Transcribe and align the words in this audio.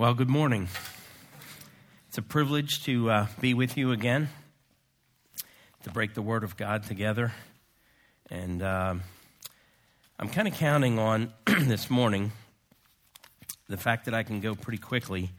Well, 0.00 0.14
good 0.14 0.30
morning. 0.30 0.66
It's 2.08 2.16
a 2.16 2.22
privilege 2.22 2.82
to 2.84 3.10
uh, 3.10 3.26
be 3.38 3.52
with 3.52 3.76
you 3.76 3.92
again, 3.92 4.30
to 5.82 5.90
break 5.90 6.14
the 6.14 6.22
Word 6.22 6.42
of 6.42 6.56
God 6.56 6.84
together. 6.84 7.34
And 8.30 8.62
uh, 8.62 8.94
I'm 10.18 10.28
kind 10.30 10.48
of 10.48 10.54
counting 10.54 10.98
on 10.98 11.34
this 11.44 11.90
morning 11.90 12.32
the 13.68 13.76
fact 13.76 14.06
that 14.06 14.14
I 14.14 14.22
can 14.22 14.40
go 14.40 14.54
pretty 14.54 14.78
quickly, 14.78 15.32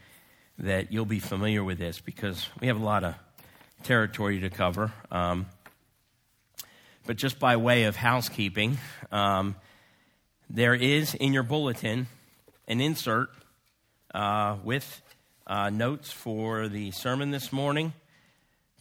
that 0.59 0.91
you'll 0.91 1.05
be 1.05 1.17
familiar 1.17 1.63
with 1.63 1.79
this 1.79 1.99
because 1.99 2.47
we 2.59 2.67
have 2.67 2.79
a 2.79 2.85
lot 2.85 3.03
of 3.03 3.15
territory 3.81 4.41
to 4.41 4.51
cover. 4.51 4.93
Um, 5.09 5.47
but 7.07 7.17
just 7.17 7.39
by 7.39 7.57
way 7.57 7.85
of 7.85 7.95
housekeeping, 7.95 8.77
um, 9.11 9.55
there 10.51 10.75
is 10.75 11.15
in 11.15 11.33
your 11.33 11.41
bulletin 11.41 12.05
an 12.67 12.79
insert 12.79 13.31
uh, 14.13 14.57
with 14.63 15.01
uh, 15.47 15.69
notes 15.69 16.11
for 16.11 16.67
the 16.67 16.91
sermon 16.91 17.31
this 17.31 17.51
morning. 17.51 17.93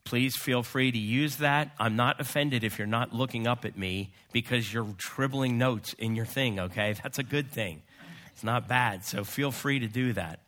Please 0.04 0.36
feel 0.36 0.62
free 0.62 0.90
to 0.90 0.98
use 0.98 1.36
that. 1.36 1.70
I'm 1.78 1.96
not 1.96 2.20
offended 2.20 2.64
if 2.64 2.78
you're 2.78 2.86
not 2.86 3.12
looking 3.12 3.46
up 3.46 3.64
at 3.64 3.76
me 3.76 4.12
because 4.32 4.72
you're 4.72 4.94
scribbling 4.98 5.58
notes 5.58 5.94
in 5.94 6.16
your 6.16 6.26
thing, 6.26 6.58
okay? 6.58 6.94
That's 7.02 7.18
a 7.18 7.22
good 7.22 7.50
thing. 7.50 7.82
It's 8.32 8.44
not 8.44 8.66
bad, 8.68 9.04
so 9.04 9.24
feel 9.24 9.50
free 9.50 9.80
to 9.80 9.88
do 9.88 10.12
that. 10.14 10.40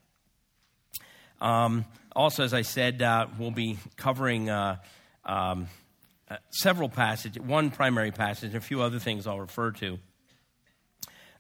Um, 1.41 1.85
also, 2.15 2.45
as 2.45 2.55
I 2.55 2.63
said, 2.63 3.03
uh, 3.03 3.27
we'll 3.39 3.51
be 3.51 3.79
covering 3.97 4.49
uh, 4.49 4.77
um, 5.25 5.67
uh, 6.31 6.37
several 6.51 6.89
passages, 6.89 7.43
one 7.43 7.71
primary 7.71 8.11
passage, 8.11 8.49
and 8.49 8.57
a 8.57 8.61
few 8.61 8.81
other 8.81 8.99
things 8.99 9.27
I'll 9.27 9.41
refer 9.41 9.73
to 9.73 9.99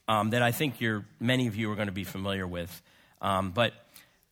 um, 0.08 0.30
that 0.30 0.42
I 0.42 0.52
think 0.52 0.74
many 1.20 1.46
of 1.46 1.56
you 1.56 1.70
are 1.70 1.76
going 1.76 1.86
to 1.86 1.92
be 1.92 2.04
familiar 2.04 2.46
with. 2.46 2.82
Um, 3.22 3.52
but 3.52 3.72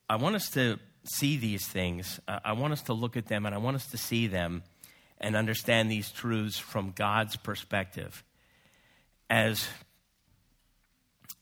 I 0.08 0.16
want 0.16 0.36
us 0.36 0.50
to 0.50 0.78
see 1.04 1.36
these 1.36 1.66
things. 1.66 2.20
Uh, 2.28 2.40
I 2.44 2.52
want 2.52 2.72
us 2.72 2.82
to 2.82 2.92
look 2.92 3.16
at 3.16 3.26
them 3.26 3.46
and 3.46 3.54
I 3.54 3.58
want 3.58 3.76
us 3.76 3.86
to 3.92 3.96
see 3.96 4.26
them 4.26 4.64
and 5.18 5.36
understand 5.36 5.90
these 5.90 6.10
truths 6.10 6.58
from 6.58 6.92
God's 6.92 7.36
perspective. 7.36 8.24
As, 9.30 9.66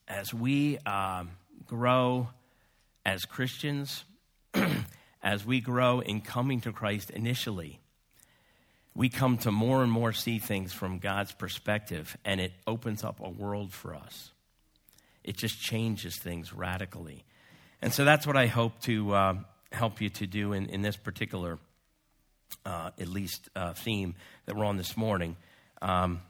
as 0.06 0.34
we 0.34 0.78
um, 0.78 1.30
grow 1.66 2.28
as 3.06 3.24
Christians, 3.24 4.04
as 5.22 5.46
we 5.46 5.60
grow 5.60 6.00
in 6.00 6.20
coming 6.20 6.60
to 6.60 6.72
Christ 6.72 7.10
initially, 7.10 7.80
we 8.94 9.08
come 9.08 9.38
to 9.38 9.52
more 9.52 9.82
and 9.82 9.90
more 9.90 10.12
see 10.12 10.38
things 10.38 10.72
from 10.72 10.98
God's 10.98 11.32
perspective, 11.32 12.16
and 12.24 12.40
it 12.40 12.52
opens 12.66 13.04
up 13.04 13.20
a 13.20 13.28
world 13.28 13.72
for 13.72 13.94
us. 13.94 14.32
It 15.22 15.36
just 15.36 15.60
changes 15.60 16.16
things 16.16 16.52
radically. 16.52 17.24
And 17.80 17.92
so 17.92 18.04
that's 18.04 18.26
what 18.26 18.36
I 18.36 18.46
hope 18.46 18.80
to 18.82 19.14
uh, 19.14 19.34
help 19.70 20.00
you 20.00 20.10
to 20.10 20.26
do 20.26 20.52
in, 20.52 20.66
in 20.66 20.82
this 20.82 20.96
particular, 20.96 21.58
uh, 22.66 22.90
at 22.98 23.06
least, 23.06 23.48
uh, 23.54 23.72
theme 23.72 24.16
that 24.46 24.56
we're 24.56 24.64
on 24.64 24.76
this 24.76 24.96
morning 24.96 25.36
um, 25.80 26.20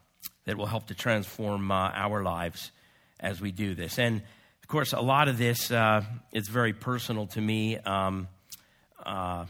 that 0.45 0.59
will 0.59 0.67
help 0.67 0.89
to 0.89 0.95
transform 0.95 1.71
uh, 1.71 1.91
our 1.95 2.23
lives 2.23 2.71
as 3.19 3.41
we 3.41 3.51
do 3.51 3.75
this. 3.75 3.99
And 3.99 4.19
of 4.63 4.69
course, 4.69 4.93
a 4.93 5.01
lot 5.01 5.29
of 5.29 5.39
this 5.39 5.71
uh, 5.71 6.03
is 6.33 6.49
very 6.49 6.75
personal 6.75 7.27
to 7.29 7.41
me. 7.41 7.79
Um, 7.79 8.29
uh, 9.05 9.47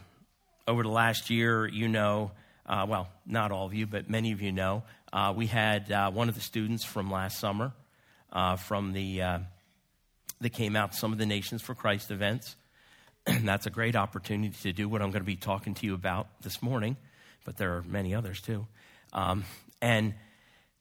over 0.68 0.84
the 0.84 0.88
last 0.90 1.30
year, 1.30 1.66
you 1.66 1.88
know, 1.88 2.30
well, 2.64 3.08
not 3.26 3.50
all 3.50 3.66
of 3.66 3.74
you, 3.74 3.88
but 3.88 4.08
many 4.08 4.30
of 4.30 4.40
you 4.40 4.52
know, 4.52 4.84
we 5.34 5.46
had 5.46 5.88
one 6.12 6.28
of 6.28 6.36
the 6.36 6.40
students 6.40 6.84
from 6.84 7.10
last 7.10 7.40
summer 7.40 7.72
from 8.58 8.92
the 8.92 9.40
that 10.40 10.50
came 10.50 10.76
out 10.76 10.94
some 10.94 11.12
of 11.12 11.18
the 11.18 11.26
Nations 11.26 11.62
for 11.62 11.74
Christ 11.74 12.10
events. 12.10 12.56
And 13.26 13.48
that's 13.48 13.66
a 13.66 13.70
great 13.70 13.96
opportunity 13.96 14.54
to 14.62 14.72
do 14.72 14.88
what 14.88 15.02
I'm 15.02 15.10
going 15.10 15.22
to 15.22 15.26
be 15.26 15.36
talking 15.36 15.74
to 15.74 15.86
you 15.86 15.94
about 15.94 16.28
this 16.42 16.62
morning, 16.62 16.96
but 17.44 17.56
there 17.56 17.76
are 17.76 17.82
many 17.82 18.14
others 18.14 18.40
too. 18.40 18.66
Um, 19.12 19.44
and 19.80 20.14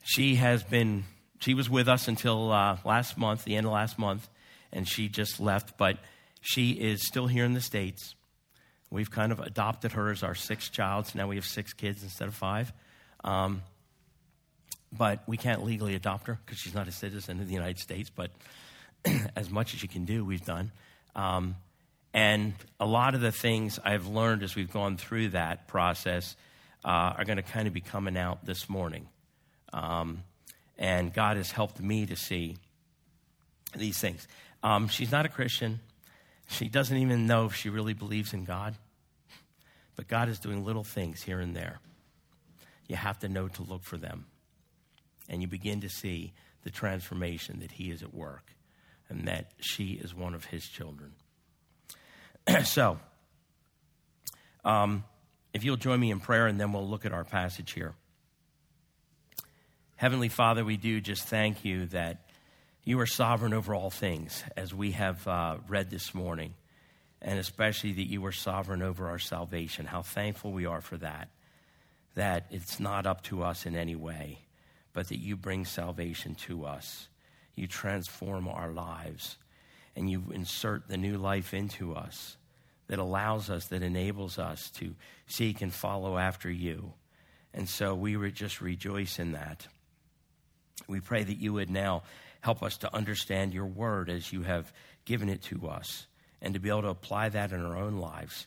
she 0.03 0.35
has 0.35 0.63
been, 0.63 1.03
she 1.39 1.53
was 1.53 1.69
with 1.69 1.87
us 1.87 2.07
until 2.07 2.51
uh, 2.51 2.77
last 2.85 3.17
month, 3.17 3.43
the 3.43 3.55
end 3.55 3.65
of 3.65 3.73
last 3.73 3.99
month, 3.99 4.27
and 4.71 4.87
she 4.87 5.09
just 5.09 5.39
left, 5.39 5.77
but 5.77 5.97
she 6.41 6.71
is 6.71 7.05
still 7.05 7.27
here 7.27 7.45
in 7.45 7.53
the 7.53 7.61
States. 7.61 8.15
We've 8.89 9.11
kind 9.11 9.31
of 9.31 9.39
adopted 9.39 9.93
her 9.93 10.11
as 10.11 10.23
our 10.23 10.35
sixth 10.35 10.71
child, 10.71 11.07
so 11.07 11.19
now 11.19 11.27
we 11.27 11.35
have 11.35 11.45
six 11.45 11.73
kids 11.73 12.03
instead 12.03 12.27
of 12.27 12.35
five. 12.35 12.71
Um, 13.23 13.63
but 14.97 15.23
we 15.27 15.35
can't 15.35 15.65
legally 15.65 15.95
adopt 15.95 16.27
her 16.27 16.39
because 16.45 16.59
she's 16.59 16.73
not 16.73 16.87
a 16.87 16.91
citizen 16.91 17.41
of 17.41 17.47
the 17.47 17.53
United 17.53 17.79
States, 17.79 18.09
but 18.09 18.31
as 19.35 19.49
much 19.49 19.73
as 19.73 19.81
you 19.81 19.89
can 19.89 20.05
do, 20.05 20.23
we've 20.25 20.45
done. 20.45 20.71
Um, 21.15 21.55
and 22.13 22.53
a 22.79 22.85
lot 22.85 23.15
of 23.15 23.21
the 23.21 23.31
things 23.31 23.79
I've 23.83 24.07
learned 24.07 24.43
as 24.43 24.55
we've 24.55 24.71
gone 24.71 24.97
through 24.97 25.29
that 25.29 25.67
process 25.67 26.35
uh, 26.83 27.13
are 27.17 27.25
going 27.25 27.37
to 27.37 27.43
kind 27.43 27.67
of 27.67 27.73
be 27.73 27.81
coming 27.81 28.17
out 28.17 28.45
this 28.45 28.69
morning. 28.69 29.07
Um, 29.73 30.23
and 30.77 31.13
God 31.13 31.37
has 31.37 31.51
helped 31.51 31.79
me 31.79 32.05
to 32.05 32.15
see 32.15 32.57
these 33.75 33.99
things. 33.99 34.27
Um, 34.63 34.87
she's 34.87 35.11
not 35.11 35.25
a 35.25 35.29
Christian. 35.29 35.79
She 36.47 36.69
doesn't 36.69 36.97
even 36.97 37.27
know 37.27 37.45
if 37.45 37.55
she 37.55 37.69
really 37.69 37.93
believes 37.93 38.33
in 38.33 38.45
God. 38.45 38.75
But 39.95 40.07
God 40.07 40.29
is 40.29 40.39
doing 40.39 40.63
little 40.63 40.83
things 40.83 41.21
here 41.21 41.39
and 41.39 41.55
there. 41.55 41.79
You 42.87 42.95
have 42.95 43.19
to 43.19 43.29
know 43.29 43.47
to 43.49 43.63
look 43.63 43.83
for 43.83 43.97
them. 43.97 44.25
And 45.27 45.41
you 45.41 45.47
begin 45.47 45.81
to 45.81 45.89
see 45.89 46.33
the 46.63 46.69
transformation 46.69 47.59
that 47.59 47.71
He 47.71 47.91
is 47.91 48.01
at 48.01 48.13
work 48.13 48.56
and 49.09 49.27
that 49.27 49.51
she 49.59 49.93
is 49.93 50.13
one 50.13 50.33
of 50.33 50.45
his 50.45 50.65
children. 50.67 51.13
so, 52.63 52.99
um, 54.65 55.03
if 55.53 55.63
you'll 55.63 55.77
join 55.77 55.99
me 55.99 56.11
in 56.11 56.19
prayer, 56.19 56.47
and 56.47 56.59
then 56.59 56.73
we'll 56.73 56.87
look 56.87 57.05
at 57.05 57.13
our 57.13 57.23
passage 57.23 57.71
here. 57.71 57.93
Heavenly 59.95 60.29
Father, 60.29 60.63
we 60.63 60.77
do 60.77 61.01
just 61.01 61.23
thank 61.27 61.65
you 61.65 61.87
that 61.87 62.29
you 62.83 62.99
are 62.99 63.07
sovereign 63.07 63.53
over 63.53 63.73
all 63.73 63.89
things, 63.89 64.43
as 64.55 64.73
we 64.73 64.91
have 64.91 65.27
uh, 65.27 65.57
read 65.67 65.89
this 65.89 66.13
morning, 66.13 66.53
and 67.21 67.39
especially 67.39 67.93
that 67.93 68.07
you 68.07 68.23
are 68.25 68.31
sovereign 68.31 68.81
over 68.81 69.09
our 69.09 69.19
salvation. 69.19 69.85
How 69.85 70.03
thankful 70.03 70.51
we 70.51 70.65
are 70.65 70.81
for 70.81 70.97
that, 70.97 71.29
that 72.15 72.45
it's 72.51 72.79
not 72.79 73.05
up 73.05 73.23
to 73.23 73.41
us 73.43 73.65
in 73.65 73.75
any 73.75 73.95
way, 73.95 74.39
but 74.93 75.07
that 75.09 75.19
you 75.19 75.35
bring 75.35 75.65
salvation 75.65 76.35
to 76.35 76.65
us 76.65 77.07
you 77.57 77.67
transform 77.67 78.47
our 78.47 78.71
lives 78.71 79.37
and 79.95 80.09
you 80.09 80.23
insert 80.33 80.87
the 80.87 80.97
new 80.97 81.17
life 81.17 81.53
into 81.53 81.93
us 81.95 82.37
that 82.87 82.99
allows 82.99 83.49
us, 83.49 83.67
that 83.67 83.81
enables 83.81 84.39
us 84.39 84.69
to 84.71 84.95
seek 85.25 85.61
and 85.61 85.73
follow 85.73 86.17
after 86.17 86.49
you. 86.49 86.93
And 87.53 87.67
so 87.67 87.95
we 87.95 88.15
would 88.15 88.35
just 88.35 88.61
rejoice 88.61 89.19
in 89.19 89.33
that. 89.33 89.67
We 90.87 90.99
pray 90.99 91.23
that 91.23 91.39
you 91.39 91.53
would 91.53 91.69
now 91.69 92.03
help 92.41 92.63
us 92.63 92.77
to 92.77 92.95
understand 92.95 93.53
your 93.53 93.65
word 93.65 94.09
as 94.09 94.31
you 94.31 94.43
have 94.43 94.71
given 95.05 95.27
it 95.27 95.41
to 95.43 95.67
us 95.67 96.05
and 96.41 96.53
to 96.53 96.59
be 96.59 96.69
able 96.69 96.83
to 96.83 96.89
apply 96.89 97.29
that 97.29 97.51
in 97.51 97.65
our 97.65 97.75
own 97.75 97.97
lives 97.97 98.45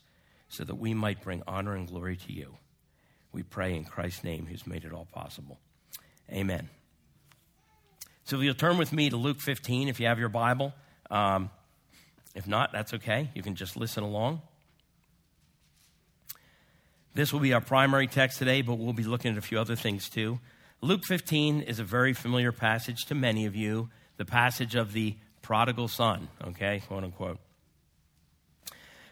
so 0.48 0.64
that 0.64 0.76
we 0.76 0.94
might 0.94 1.22
bring 1.22 1.42
honor 1.46 1.74
and 1.74 1.88
glory 1.88 2.16
to 2.16 2.32
you. 2.32 2.54
We 3.32 3.42
pray 3.42 3.74
in 3.74 3.84
Christ's 3.84 4.24
name, 4.24 4.46
who's 4.46 4.66
made 4.66 4.84
it 4.84 4.92
all 4.92 5.06
possible. 5.12 5.58
Amen. 6.30 6.68
So 8.30 8.36
if 8.36 8.44
you'll 8.44 8.54
turn 8.54 8.78
with 8.78 8.92
me 8.92 9.10
to 9.10 9.16
Luke 9.16 9.40
15, 9.40 9.88
if 9.88 9.98
you 9.98 10.06
have 10.06 10.20
your 10.20 10.28
Bible. 10.28 10.72
Um, 11.10 11.50
if 12.32 12.46
not, 12.46 12.70
that's 12.70 12.94
okay. 12.94 13.28
You 13.34 13.42
can 13.42 13.56
just 13.56 13.76
listen 13.76 14.04
along. 14.04 14.40
This 17.12 17.32
will 17.32 17.40
be 17.40 17.52
our 17.54 17.60
primary 17.60 18.06
text 18.06 18.38
today, 18.38 18.62
but 18.62 18.74
we'll 18.74 18.92
be 18.92 19.02
looking 19.02 19.32
at 19.32 19.38
a 19.38 19.40
few 19.40 19.58
other 19.58 19.74
things 19.74 20.08
too. 20.08 20.38
Luke 20.80 21.04
15 21.04 21.62
is 21.62 21.80
a 21.80 21.82
very 21.82 22.12
familiar 22.12 22.52
passage 22.52 23.04
to 23.06 23.16
many 23.16 23.46
of 23.46 23.56
you, 23.56 23.90
the 24.16 24.24
passage 24.24 24.76
of 24.76 24.92
the 24.92 25.16
prodigal 25.42 25.88
son, 25.88 26.28
okay, 26.46 26.82
quote 26.86 27.02
unquote. 27.02 27.38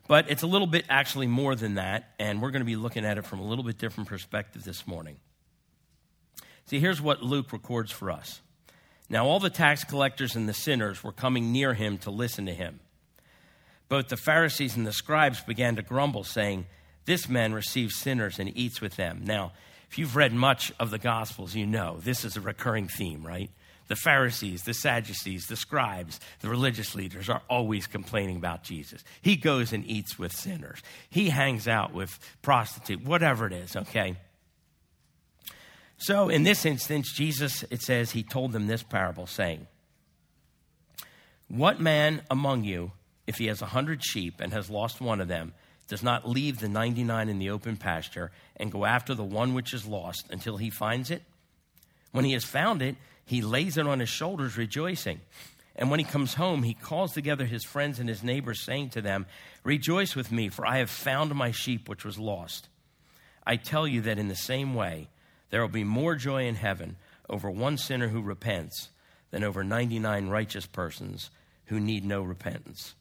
But 0.07 0.31
it's 0.31 0.45
a 0.45 0.47
little 0.47 0.69
bit 0.69 0.85
actually 0.89 1.27
more 1.27 1.57
than 1.57 1.75
that, 1.75 2.15
and 2.21 2.41
we're 2.41 2.53
going 2.53 2.61
to 2.61 2.67
be 2.67 2.77
looking 2.77 3.05
at 3.05 3.19
it 3.19 3.25
from 3.25 3.41
a 3.41 3.45
little 3.45 3.65
bit 3.65 3.79
different 3.79 4.09
perspective 4.09 4.63
this 4.63 4.87
morning. 4.87 5.17
See, 6.67 6.79
here's 6.79 7.03
what 7.03 7.21
Luke 7.21 7.53
records 7.53 7.91
for 7.91 8.13
us. 8.13 8.43
Now, 9.11 9.27
all 9.27 9.41
the 9.41 9.51
tax 9.51 9.85
collectors 9.85 10.37
and 10.37 10.49
the 10.49 10.55
sinners 10.55 11.03
were 11.03 11.13
coming 11.13 11.53
near 11.53 11.75
him 11.75 11.99
to 11.99 12.11
listen 12.11 12.47
to 12.47 12.55
him. 12.55 12.81
Both 13.89 14.09
the 14.09 14.19
Pharisees 14.19 14.77
and 14.77 14.87
the 14.87 14.93
scribes 14.93 15.41
began 15.41 15.77
to 15.77 15.83
grumble, 15.83 16.25
saying, 16.25 16.67
This 17.07 17.29
man 17.29 17.55
receives 17.55 17.97
sinners 17.97 18.39
and 18.39 18.55
eats 18.57 18.81
with 18.81 18.97
them. 18.97 19.23
Now, 19.25 19.53
if 19.91 19.99
you've 19.99 20.17
read 20.17 20.35
much 20.35 20.73
of 20.79 20.91
the 20.91 20.99
Gospels, 20.99 21.55
you 21.55 21.67
know 21.67 21.99
this 21.99 22.25
is 22.25 22.37
a 22.37 22.41
recurring 22.43 22.89
theme, 22.89 23.27
right? 23.27 23.51
The 23.87 23.97
Pharisees, 23.97 24.65
the 24.65 24.75
Sadducees, 24.75 25.47
the 25.47 25.57
scribes, 25.57 26.21
the 26.41 26.51
religious 26.51 26.95
leaders 26.95 27.31
are 27.31 27.41
always 27.49 27.87
complaining 27.87 28.37
about 28.37 28.63
Jesus. 28.63 29.03
He 29.23 29.37
goes 29.37 29.73
and 29.73 29.87
eats 29.87 30.19
with 30.19 30.33
sinners, 30.33 30.83
he 31.09 31.31
hangs 31.31 31.67
out 31.67 31.95
with 31.95 32.19
prostitutes, 32.43 33.03
whatever 33.05 33.47
it 33.47 33.55
is, 33.55 33.75
okay? 33.75 34.17
So 35.99 36.29
in 36.29 36.45
this 36.45 36.65
instance, 36.65 37.13
Jesus, 37.13 37.65
it 37.71 37.83
says, 37.83 38.13
he 38.13 38.23
told 38.23 38.53
them 38.53 38.69
this 38.69 38.85
parable, 38.85 39.27
saying, 39.27 39.67
What 41.49 41.81
man 41.81 42.23
among 42.31 42.65
you, 42.65 42.93
if 43.27 43.37
he 43.37 43.47
has 43.47 43.61
a 43.61 43.67
hundred 43.67 44.05
sheep 44.05 44.41
and 44.41 44.53
has 44.53 44.71
lost 44.71 45.01
one 45.01 45.21
of 45.21 45.29
them, 45.29 45.53
does 45.89 46.03
not 46.03 46.29
leave 46.29 46.61
the 46.61 46.69
99 46.69 47.29
in 47.29 47.39
the 47.39 47.51
open 47.51 47.77
pasture 47.77 48.31
and 48.57 48.71
go 48.71 48.85
after 48.85 49.15
the 49.15 49.25
one 49.25 49.55
which 49.55 49.75
is 49.75 49.87
lost 49.87 50.27
until 50.31 50.57
he 50.57 50.71
finds 50.71 51.11
it? 51.11 51.23
When 52.13 52.25
he 52.25 52.33
has 52.33 52.45
found 52.45 52.81
it, 52.81 52.97
he 53.25 53.43
lays 53.43 53.77
it 53.77 53.87
on 53.87 53.99
his 53.99 54.09
shoulders, 54.09 54.57
rejoicing. 54.57 55.21
And 55.75 55.91
when 55.91 55.99
he 55.99 56.05
comes 56.05 56.35
home, 56.35 56.63
he 56.63 56.75
calls 56.75 57.13
together 57.13 57.45
his 57.45 57.65
friends 57.65 57.99
and 57.99 58.09
his 58.09 58.23
neighbors, 58.23 58.65
saying 58.65 58.91
to 58.91 59.03
them, 59.03 59.27
Rejoice 59.65 60.15
with 60.15 60.31
me, 60.31 60.49
for 60.49 60.67
I 60.67 60.79
have 60.79 60.91
found 60.91 61.35
my 61.35 61.51
sheep 61.51 61.89
which 61.89 62.05
was 62.05 62.19
lost. 62.19 62.69
I 63.47 63.57
tell 63.57 63.87
you 63.87 64.03
that 64.03 64.19
in 64.19 64.29
the 64.29 64.37
same 64.37 64.75
way, 64.75 65.09
there 65.51 65.61
will 65.61 65.69
be 65.69 65.85
more 65.85 66.15
joy 66.15 66.47
in 66.47 66.57
heaven 66.57 66.97
over 67.29 67.51
one 67.51 67.77
sinner 67.77 68.09
who 68.09 68.21
repents 68.21 68.91
than 69.31 69.45
over 69.45 69.63
99 69.63 70.29
righteous 70.29 70.67
persons 70.67 71.31
who 71.67 71.81
need 71.81 72.05
no 72.05 72.23
repentance. 72.23 72.95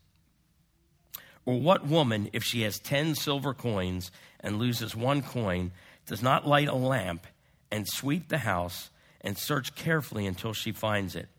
Or 1.46 1.60
what 1.60 1.88
woman, 1.88 2.30
if 2.34 2.44
she 2.44 2.64
has 2.64 2.78
10 2.80 3.16
silver 3.16 3.54
coins 3.54 4.12
and 4.42 4.60
loses 4.60 4.96
one 4.96 5.22
coin, 5.22 5.72
does 6.06 6.22
not 6.22 6.48
light 6.48 6.68
a 6.68 6.76
lamp 6.76 7.26
and 7.72 7.88
sweep 7.88 8.28
the 8.28 8.40
house 8.40 8.90
and 9.22 9.38
search 9.38 9.74
carefully 9.74 10.26
until 10.26 10.52
she 10.54 10.74
finds 10.74 11.16
it? 11.16 11.30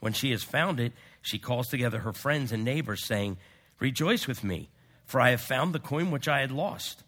When 0.00 0.14
she 0.14 0.30
has 0.30 0.42
found 0.42 0.80
it, 0.80 0.94
she 1.20 1.38
calls 1.38 1.68
together 1.68 2.00
her 2.00 2.14
friends 2.14 2.52
and 2.52 2.64
neighbors, 2.64 3.06
saying, 3.06 3.36
Rejoice 3.78 4.26
with 4.26 4.42
me, 4.42 4.70
for 5.04 5.20
I 5.20 5.30
have 5.30 5.42
found 5.42 5.74
the 5.74 5.78
coin 5.78 6.10
which 6.10 6.26
I 6.26 6.40
had 6.40 6.50
lost. 6.50 7.02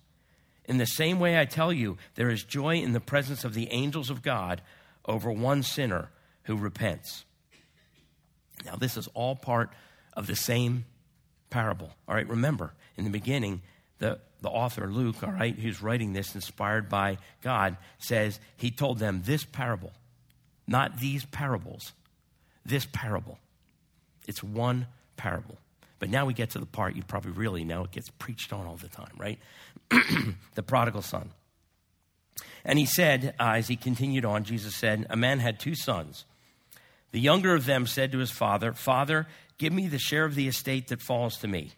In 0.67 0.79
the 0.79 0.87
same 0.87 1.19
way, 1.19 1.38
I 1.38 1.44
tell 1.44 1.73
you, 1.73 1.99
there 2.14 2.31
is 2.31 2.44
joy 2.44 2.76
in 2.76 2.93
the 2.93 3.00
presence 3.00 3.44
of 3.44 3.55
the 3.55 3.70
angels 3.70 4.11
of 4.11 4.23
God 4.23 4.62
over 5.05 5.31
one 5.31 5.62
sinner 5.62 6.11
who 6.44 6.56
repents. 6.56 7.25
Now, 8.64 8.76
this 8.76 8.97
is 8.97 9.09
all 9.14 9.35
part 9.35 9.70
of 10.14 10.26
the 10.26 10.37
same 10.37 10.85
parable. 11.50 11.91
All 12.06 12.14
right, 12.14 12.29
remember, 12.29 12.73
in 12.97 13.05
the 13.05 13.11
beginning, 13.11 13.62
the, 13.99 14.20
the 14.41 14.49
author, 14.49 14.87
Luke, 14.87 15.17
all 15.23 15.32
right, 15.32 15.56
who's 15.56 15.82
writing 15.82 16.12
this, 16.12 16.35
inspired 16.35 16.88
by 16.88 17.19
God, 17.43 17.76
says 17.99 18.38
he 18.56 18.70
told 18.70 18.99
them 18.99 19.23
this 19.25 19.44
parable, 19.44 19.93
not 20.67 20.99
these 20.99 21.25
parables, 21.25 21.93
this 22.65 22.87
parable. 22.93 23.38
It's 24.29 24.43
one 24.43 24.87
parable. 25.17 25.58
But 26.03 26.11
now 26.11 26.27
we 26.27 26.35
get 26.35 26.51
to 26.51 26.59
the 26.59 26.67
part 26.67 26.97
you 26.97 27.05
probably 27.05 27.31
really 27.31 27.63
know 27.63 27.85
it 27.85 27.93
gets 27.93 28.11
preached 28.19 28.53
on 28.53 28.67
all 28.67 28.75
the 28.75 28.89
time, 28.89 29.13
right? 29.17 29.39
the 30.55 30.63
prodigal 30.65 31.03
son. 31.03 31.31
And 32.65 32.77
he 32.77 32.87
said, 32.87 33.37
uh, 33.39 33.53
as 33.55 33.69
he 33.69 33.77
continued 33.77 34.25
on, 34.25 34.43
Jesus 34.43 34.75
said, 34.75 35.07
A 35.11 35.17
man 35.17 35.39
had 35.39 35.61
two 35.61 35.77
sons. 35.77 36.25
The 37.13 37.21
younger 37.21 37.55
of 37.55 37.67
them 37.67 37.87
said 37.87 38.11
to 38.11 38.19
his 38.19 38.33
father, 38.33 38.73
Father, 38.73 39.29
Give 39.59 39.73
me 39.73 39.87
the 39.87 40.01
share 40.01 40.25
of 40.25 40.35
the 40.35 40.49
estate 40.49 40.89
that 40.89 41.01
falls 41.01 41.37
to 41.37 41.47
me. 41.47 41.71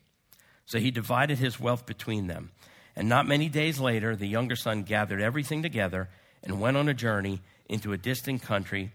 So 0.64 0.78
he 0.78 0.90
divided 0.90 1.36
his 1.36 1.60
wealth 1.60 1.84
between 1.84 2.26
them. 2.26 2.50
And 2.96 3.10
not 3.10 3.28
many 3.28 3.50
days 3.50 3.78
later, 3.78 4.16
the 4.16 4.26
younger 4.26 4.56
son 4.56 4.84
gathered 4.84 5.20
everything 5.20 5.62
together 5.62 6.08
and 6.42 6.62
went 6.62 6.78
on 6.78 6.88
a 6.88 6.94
journey 6.94 7.42
into 7.68 7.92
a 7.92 7.98
distant 7.98 8.40
country. 8.40 8.90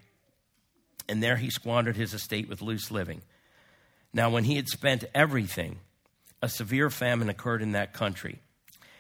And 1.08 1.22
there 1.22 1.38
he 1.38 1.52
squandered 1.52 1.98
his 1.98 2.16
estate 2.16 2.50
with 2.50 2.64
loose 2.64 2.90
living. 2.90 3.22
Now, 4.14 4.30
when 4.30 4.44
he 4.44 4.56
had 4.56 4.68
spent 4.68 5.04
everything, 5.14 5.80
a 6.42 6.50
severe 6.50 6.90
famine 6.90 7.30
occurred 7.30 7.62
in 7.62 7.74
that 7.74 7.94
country, 7.94 8.40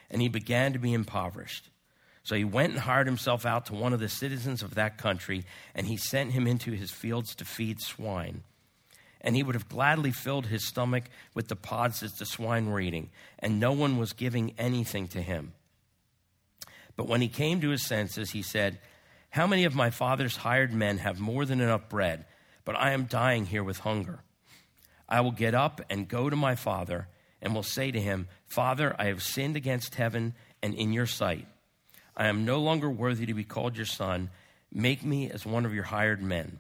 and 0.09 0.21
he 0.21 0.27
began 0.27 0.73
to 0.73 0.79
be 0.79 0.93
impoverished. 0.93 1.69
So 2.23 2.35
he 2.35 2.43
went 2.43 2.73
and 2.73 2.81
hired 2.81 3.07
himself 3.07 3.45
out 3.45 3.65
to 3.67 3.73
one 3.73 3.93
of 3.93 3.99
the 3.99 4.09
citizens 4.09 4.61
of 4.61 4.75
that 4.75 4.97
country, 4.97 5.45
and 5.73 5.87
he 5.87 5.97
sent 5.97 6.33
him 6.33 6.45
into 6.45 6.71
his 6.71 6.91
fields 6.91 7.33
to 7.35 7.45
feed 7.45 7.81
swine 7.81 8.43
and 9.21 9.35
he 9.35 9.43
would 9.43 9.55
have 9.55 9.69
gladly 9.69 10.11
filled 10.11 10.47
his 10.47 10.65
stomach 10.65 11.05
with 11.33 11.47
the 11.47 11.55
pods 11.55 11.99
that 11.99 12.17
the 12.17 12.25
swine 12.25 12.69
were 12.69 12.79
eating, 12.79 13.09
and 13.39 13.59
no 13.59 13.71
one 13.71 13.97
was 13.97 14.13
giving 14.13 14.53
anything 14.57 15.07
to 15.09 15.21
him. 15.21 15.53
But 16.95 17.07
when 17.07 17.21
he 17.21 17.27
came 17.27 17.61
to 17.61 17.69
his 17.69 17.85
senses, 17.85 18.31
he 18.31 18.41
said, 18.41 18.79
How 19.29 19.47
many 19.47 19.65
of 19.65 19.75
my 19.75 19.89
father's 19.89 20.37
hired 20.37 20.73
men 20.73 20.99
have 20.99 21.19
more 21.19 21.45
than 21.45 21.61
enough 21.61 21.89
bread, 21.89 22.25
but 22.65 22.75
I 22.75 22.91
am 22.91 23.05
dying 23.05 23.45
here 23.45 23.63
with 23.63 23.79
hunger? 23.79 24.19
I 25.09 25.21
will 25.21 25.31
get 25.31 25.55
up 25.55 25.81
and 25.89 26.07
go 26.07 26.29
to 26.29 26.35
my 26.35 26.55
father, 26.55 27.07
and 27.41 27.55
will 27.55 27.63
say 27.63 27.89
to 27.89 27.99
him, 27.99 28.27
Father, 28.45 28.95
I 28.99 29.05
have 29.05 29.23
sinned 29.23 29.55
against 29.57 29.95
heaven 29.95 30.35
and 30.61 30.75
in 30.75 30.93
your 30.93 31.07
sight. 31.07 31.47
I 32.15 32.27
am 32.27 32.45
no 32.45 32.59
longer 32.59 32.89
worthy 32.89 33.25
to 33.25 33.33
be 33.33 33.43
called 33.43 33.75
your 33.75 33.85
son. 33.85 34.29
Make 34.71 35.03
me 35.03 35.31
as 35.31 35.45
one 35.45 35.65
of 35.65 35.73
your 35.73 35.85
hired 35.85 36.21
men. 36.21 36.59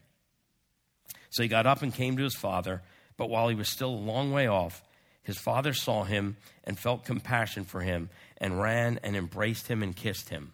So 1.29 1.43
he 1.43 1.49
got 1.49 1.67
up 1.67 1.83
and 1.83 1.93
came 1.93 2.17
to 2.17 2.23
his 2.23 2.35
father, 2.35 2.81
but 3.17 3.29
while 3.29 3.49
he 3.49 3.55
was 3.55 3.69
still 3.69 3.89
a 3.89 3.91
long 3.91 4.31
way 4.31 4.47
off, 4.47 4.83
his 5.21 5.37
father 5.37 5.73
saw 5.73 6.05
him 6.05 6.37
and 6.63 6.79
felt 6.79 7.05
compassion 7.05 7.65
for 7.65 7.81
him 7.81 8.09
and 8.37 8.59
ran 8.59 8.99
and 9.03 9.15
embraced 9.15 9.67
him 9.67 9.83
and 9.83 9.95
kissed 9.95 10.29
him. 10.29 10.53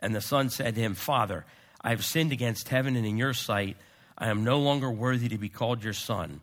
And 0.00 0.14
the 0.14 0.20
son 0.20 0.48
said 0.48 0.76
to 0.76 0.80
him, 0.80 0.94
Father, 0.94 1.44
I 1.80 1.90
have 1.90 2.04
sinned 2.04 2.32
against 2.32 2.68
heaven 2.68 2.96
and 2.96 3.04
in 3.04 3.18
your 3.18 3.34
sight. 3.34 3.76
I 4.16 4.30
am 4.30 4.44
no 4.44 4.60
longer 4.60 4.90
worthy 4.90 5.28
to 5.28 5.36
be 5.36 5.48
called 5.48 5.84
your 5.84 5.92
son. 5.92 6.40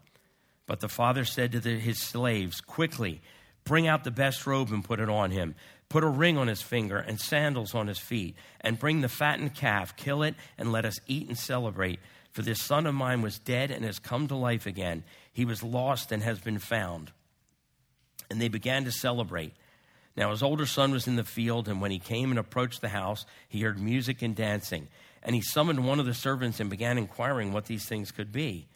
But 0.71 0.79
the 0.79 0.87
father 0.87 1.25
said 1.25 1.51
to 1.51 1.59
the, 1.59 1.77
his 1.77 1.99
slaves, 1.99 2.61
Quickly, 2.61 3.19
bring 3.65 3.89
out 3.89 4.05
the 4.05 4.09
best 4.09 4.47
robe 4.47 4.71
and 4.71 4.81
put 4.81 5.01
it 5.01 5.09
on 5.09 5.29
him. 5.29 5.53
Put 5.89 6.05
a 6.05 6.07
ring 6.07 6.37
on 6.37 6.47
his 6.47 6.61
finger 6.61 6.95
and 6.97 7.19
sandals 7.19 7.75
on 7.75 7.87
his 7.87 7.99
feet. 7.99 8.37
And 8.61 8.79
bring 8.79 9.01
the 9.01 9.09
fattened 9.09 9.53
calf, 9.53 9.97
kill 9.97 10.23
it, 10.23 10.33
and 10.57 10.71
let 10.71 10.85
us 10.85 11.01
eat 11.07 11.27
and 11.27 11.37
celebrate. 11.37 11.99
For 12.31 12.41
this 12.41 12.61
son 12.61 12.85
of 12.85 12.95
mine 12.95 13.21
was 13.21 13.37
dead 13.37 13.69
and 13.69 13.83
has 13.83 13.99
come 13.99 14.29
to 14.29 14.35
life 14.37 14.65
again. 14.65 15.03
He 15.33 15.43
was 15.43 15.61
lost 15.61 16.09
and 16.13 16.23
has 16.23 16.39
been 16.39 16.59
found. 16.59 17.11
And 18.29 18.39
they 18.39 18.47
began 18.47 18.85
to 18.85 18.93
celebrate. 18.93 19.51
Now 20.15 20.31
his 20.31 20.41
older 20.41 20.65
son 20.65 20.93
was 20.93 21.05
in 21.05 21.17
the 21.17 21.25
field, 21.25 21.67
and 21.67 21.81
when 21.81 21.91
he 21.91 21.99
came 21.99 22.29
and 22.29 22.39
approached 22.39 22.79
the 22.79 22.87
house, 22.87 23.25
he 23.49 23.59
heard 23.59 23.77
music 23.77 24.21
and 24.21 24.33
dancing. 24.33 24.87
And 25.21 25.35
he 25.35 25.41
summoned 25.41 25.85
one 25.85 25.99
of 25.99 26.05
the 26.05 26.13
servants 26.13 26.61
and 26.61 26.69
began 26.69 26.97
inquiring 26.97 27.51
what 27.51 27.65
these 27.65 27.85
things 27.85 28.11
could 28.11 28.31
be. 28.31 28.69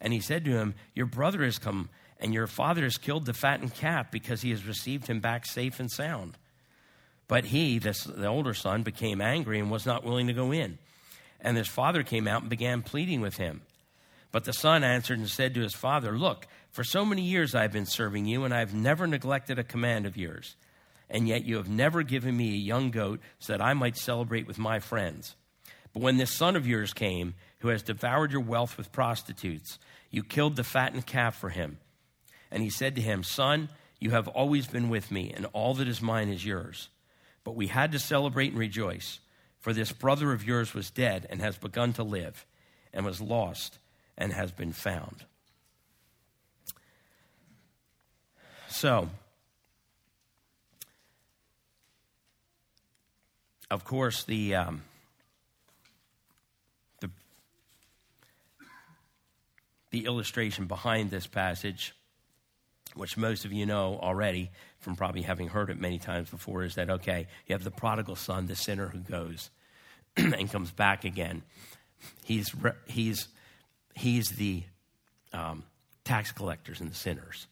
And 0.00 0.12
he 0.12 0.20
said 0.20 0.44
to 0.44 0.52
him, 0.52 0.74
Your 0.94 1.06
brother 1.06 1.44
has 1.44 1.58
come, 1.58 1.90
and 2.18 2.32
your 2.32 2.46
father 2.46 2.82
has 2.82 2.96
killed 2.96 3.26
the 3.26 3.34
fattened 3.34 3.74
calf 3.74 4.10
because 4.10 4.42
he 4.42 4.50
has 4.50 4.66
received 4.66 5.06
him 5.06 5.20
back 5.20 5.46
safe 5.46 5.80
and 5.80 5.90
sound. 5.90 6.36
But 7.28 7.46
he, 7.46 7.78
this, 7.78 8.04
the 8.04 8.26
older 8.26 8.54
son, 8.54 8.82
became 8.82 9.20
angry 9.20 9.60
and 9.60 9.70
was 9.70 9.86
not 9.86 10.04
willing 10.04 10.26
to 10.26 10.32
go 10.32 10.52
in. 10.52 10.78
And 11.40 11.56
his 11.56 11.68
father 11.68 12.02
came 12.02 12.26
out 12.26 12.42
and 12.42 12.50
began 12.50 12.82
pleading 12.82 13.20
with 13.20 13.36
him. 13.36 13.62
But 14.32 14.44
the 14.44 14.52
son 14.52 14.84
answered 14.84 15.18
and 15.18 15.28
said 15.28 15.54
to 15.54 15.60
his 15.60 15.74
father, 15.74 16.16
Look, 16.16 16.46
for 16.70 16.84
so 16.84 17.04
many 17.04 17.22
years 17.22 17.54
I 17.54 17.62
have 17.62 17.72
been 17.72 17.86
serving 17.86 18.26
you, 18.26 18.44
and 18.44 18.54
I 18.54 18.60
have 18.60 18.74
never 18.74 19.06
neglected 19.06 19.58
a 19.58 19.64
command 19.64 20.06
of 20.06 20.16
yours. 20.16 20.56
And 21.08 21.26
yet 21.26 21.44
you 21.44 21.56
have 21.56 21.68
never 21.68 22.02
given 22.02 22.36
me 22.36 22.50
a 22.50 22.58
young 22.58 22.90
goat 22.90 23.20
so 23.38 23.52
that 23.52 23.62
I 23.62 23.74
might 23.74 23.96
celebrate 23.96 24.46
with 24.46 24.58
my 24.58 24.78
friends. 24.78 25.34
But 25.92 26.02
when 26.02 26.18
this 26.18 26.32
son 26.32 26.54
of 26.54 26.68
yours 26.68 26.92
came, 26.92 27.34
who 27.58 27.68
has 27.68 27.82
devoured 27.82 28.30
your 28.30 28.42
wealth 28.42 28.76
with 28.76 28.92
prostitutes, 28.92 29.78
you 30.10 30.22
killed 30.22 30.56
the 30.56 30.64
fattened 30.64 31.06
calf 31.06 31.36
for 31.36 31.50
him. 31.50 31.78
And 32.50 32.62
he 32.62 32.70
said 32.70 32.96
to 32.96 33.00
him, 33.00 33.22
Son, 33.22 33.68
you 34.00 34.10
have 34.10 34.28
always 34.28 34.66
been 34.66 34.88
with 34.88 35.10
me, 35.10 35.32
and 35.34 35.46
all 35.52 35.74
that 35.74 35.86
is 35.88 36.02
mine 36.02 36.28
is 36.28 36.44
yours. 36.44 36.88
But 37.44 37.54
we 37.54 37.68
had 37.68 37.92
to 37.92 37.98
celebrate 37.98 38.50
and 38.50 38.58
rejoice 38.58 39.20
for 39.60 39.72
this 39.72 39.92
brother 39.92 40.32
of 40.32 40.46
yours 40.46 40.74
was 40.74 40.90
dead 40.90 41.26
and 41.30 41.40
has 41.40 41.58
begun 41.58 41.92
to 41.92 42.02
live, 42.02 42.46
and 42.92 43.04
was 43.04 43.20
lost 43.20 43.78
and 44.16 44.32
has 44.32 44.50
been 44.50 44.72
found. 44.72 45.26
So, 48.68 49.10
of 53.70 53.84
course, 53.84 54.24
the, 54.24 54.54
um, 54.54 54.82
the 59.90 60.06
illustration 60.06 60.66
behind 60.66 61.10
this 61.10 61.26
passage, 61.26 61.94
which 62.94 63.16
most 63.16 63.44
of 63.44 63.52
you 63.52 63.66
know 63.66 63.98
already, 64.00 64.50
from 64.78 64.96
probably 64.96 65.22
having 65.22 65.48
heard 65.48 65.70
it 65.70 65.78
many 65.78 65.98
times 65.98 66.30
before 66.30 66.64
is 66.64 66.74
that, 66.76 66.90
okay, 66.90 67.26
you 67.46 67.54
have 67.54 67.64
the 67.64 67.70
prodigal 67.70 68.16
son, 68.16 68.46
the 68.46 68.56
sinner 68.56 68.88
who 68.88 68.98
goes 68.98 69.50
and 70.16 70.50
comes 70.50 70.70
back 70.70 71.04
again. 71.04 71.42
He's, 72.24 72.54
he's, 72.86 73.28
he's 73.94 74.30
the 74.30 74.62
um, 75.32 75.64
tax 76.04 76.32
collectors 76.32 76.80
and 76.80 76.90
the 76.90 76.96
sinners. 76.96 77.46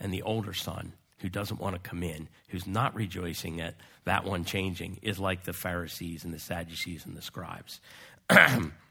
And 0.00 0.12
the 0.12 0.22
older 0.22 0.52
son, 0.52 0.92
who 1.20 1.28
doesn't 1.28 1.60
want 1.60 1.74
to 1.74 1.88
come 1.88 2.02
in, 2.02 2.28
who's 2.48 2.66
not 2.66 2.94
rejoicing 2.94 3.60
at 3.60 3.74
that 4.04 4.24
one 4.24 4.44
changing, 4.44 4.98
is 5.02 5.18
like 5.18 5.44
the 5.44 5.54
Pharisees 5.54 6.24
and 6.24 6.34
the 6.34 6.38
Sadducees 6.38 7.06
and 7.06 7.16
the 7.16 7.22
scribes. 7.22 7.80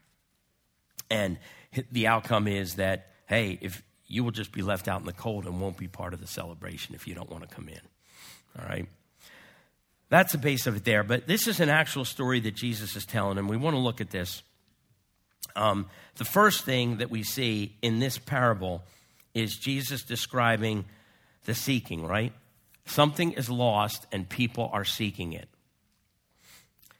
and 1.10 1.38
the 1.92 2.08
outcome 2.08 2.48
is 2.48 2.76
that, 2.76 3.08
hey, 3.28 3.58
if 3.62 3.82
you 4.08 4.24
will 4.24 4.32
just 4.32 4.52
be 4.52 4.62
left 4.62 4.88
out 4.88 5.00
in 5.00 5.06
the 5.06 5.14
cold 5.14 5.46
and 5.46 5.60
won't 5.60 5.78
be 5.78 5.88
part 5.88 6.14
of 6.14 6.22
the 6.22 6.28
celebration 6.28 6.96
if 6.96 7.08
you 7.08 7.16
don't 7.16 7.30
want 7.30 7.48
to 7.48 7.54
come 7.54 7.68
in. 7.68 7.82
All 8.60 8.68
right? 8.68 8.88
That's 10.10 10.32
the 10.32 10.38
base 10.38 10.68
of 10.68 10.76
it 10.76 10.86
there. 10.86 11.04
But 11.04 11.28
this 11.28 11.48
is 11.48 11.60
an 11.60 11.70
actual 11.70 12.06
story 12.06 12.40
that 12.42 12.56
Jesus 12.56 12.96
is 12.96 13.06
telling, 13.06 13.38
and 13.38 13.50
we 13.50 13.58
want 13.58 13.76
to 13.76 13.80
look 13.80 14.02
at 14.02 14.12
this. 14.12 14.44
Um, 15.56 15.88
the 16.18 16.26
first 16.26 16.64
thing 16.66 16.98
that 16.98 17.10
we 17.10 17.24
see 17.24 17.76
in 17.82 18.00
this 18.00 18.18
parable 18.18 18.84
is 19.34 19.58
Jesus 19.58 20.04
describing 20.04 20.86
the 21.46 21.54
seeking, 21.54 22.06
right? 22.06 22.34
Something 22.86 23.34
is 23.34 23.50
lost 23.50 24.06
and 24.12 24.28
people 24.28 24.70
are 24.72 24.86
seeking 24.86 25.34
it. 25.34 25.50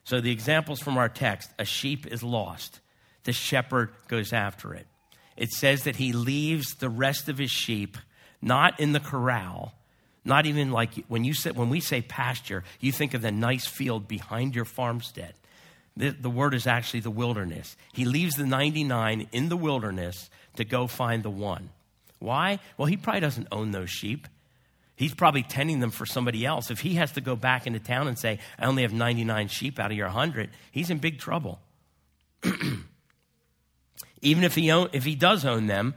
So 0.04 0.22
the 0.22 0.32
examples 0.32 0.80
from 0.80 0.98
our 0.98 1.10
text 1.10 1.50
a 1.58 1.66
sheep 1.66 2.08
is 2.08 2.24
lost, 2.24 2.80
the 3.26 3.34
shepherd 3.34 3.90
goes 4.08 4.34
after 4.34 4.74
it. 4.74 4.88
It 5.36 5.52
says 5.52 5.84
that 5.84 5.98
he 5.98 6.14
leaves 6.14 6.76
the 6.76 6.90
rest 6.90 7.28
of 7.28 7.38
his 7.38 7.52
sheep 7.52 7.98
not 8.42 8.80
in 8.80 8.94
the 8.94 9.00
corral, 9.00 9.74
not 10.24 10.46
even 10.46 10.72
like 10.72 10.94
when 11.08 11.24
you 11.24 11.34
say, 11.34 11.52
when 11.52 11.70
we 11.70 11.80
say 11.80 12.02
pasture, 12.02 12.64
you 12.80 12.92
think 12.92 13.14
of 13.14 13.22
the 13.22 13.32
nice 13.32 13.68
field 13.68 14.08
behind 14.08 14.56
your 14.56 14.66
farmstead. 14.66 15.34
The, 15.98 16.12
the 16.12 16.30
word 16.30 16.54
is 16.54 16.68
actually 16.68 17.00
the 17.02 17.12
wilderness. 17.12 17.76
He 17.94 18.06
leaves 18.06 18.36
the 18.36 18.46
99 18.46 19.28
in 19.32 19.50
the 19.50 19.58
wilderness 19.58 20.30
to 20.58 20.66
go 20.66 20.88
find 20.88 21.24
the 21.24 21.30
one. 21.30 21.70
Why? 22.20 22.60
Well, 22.78 22.86
he 22.86 22.98
probably 22.98 23.22
doesn't 23.22 23.48
own 23.52 23.72
those 23.72 23.90
sheep. 23.90 24.28
He's 24.96 25.14
probably 25.14 25.44
tending 25.44 25.80
them 25.80 25.92
for 25.92 26.06
somebody 26.06 26.46
else. 26.46 26.72
If 26.72 26.80
he 26.80 26.96
has 26.96 27.12
to 27.14 27.22
go 27.22 27.36
back 27.36 27.68
into 27.68 27.80
town 27.80 28.08
and 28.08 28.18
say, 28.18 28.40
I 28.58 28.66
only 28.66 28.84
have 28.84 28.94
99 28.94 29.48
sheep 29.50 29.80
out 29.80 29.92
of 29.92 29.98
your 29.98 30.08
100, 30.08 30.50
he's 30.72 30.90
in 30.90 31.00
big 31.00 31.20
trouble. 31.20 31.60
Even 34.26 34.44
if 34.44 34.56
he, 34.56 34.72
own, 34.72 34.90
if 34.92 35.04
he 35.04 35.14
does 35.14 35.46
own 35.46 35.68
them 35.68 35.94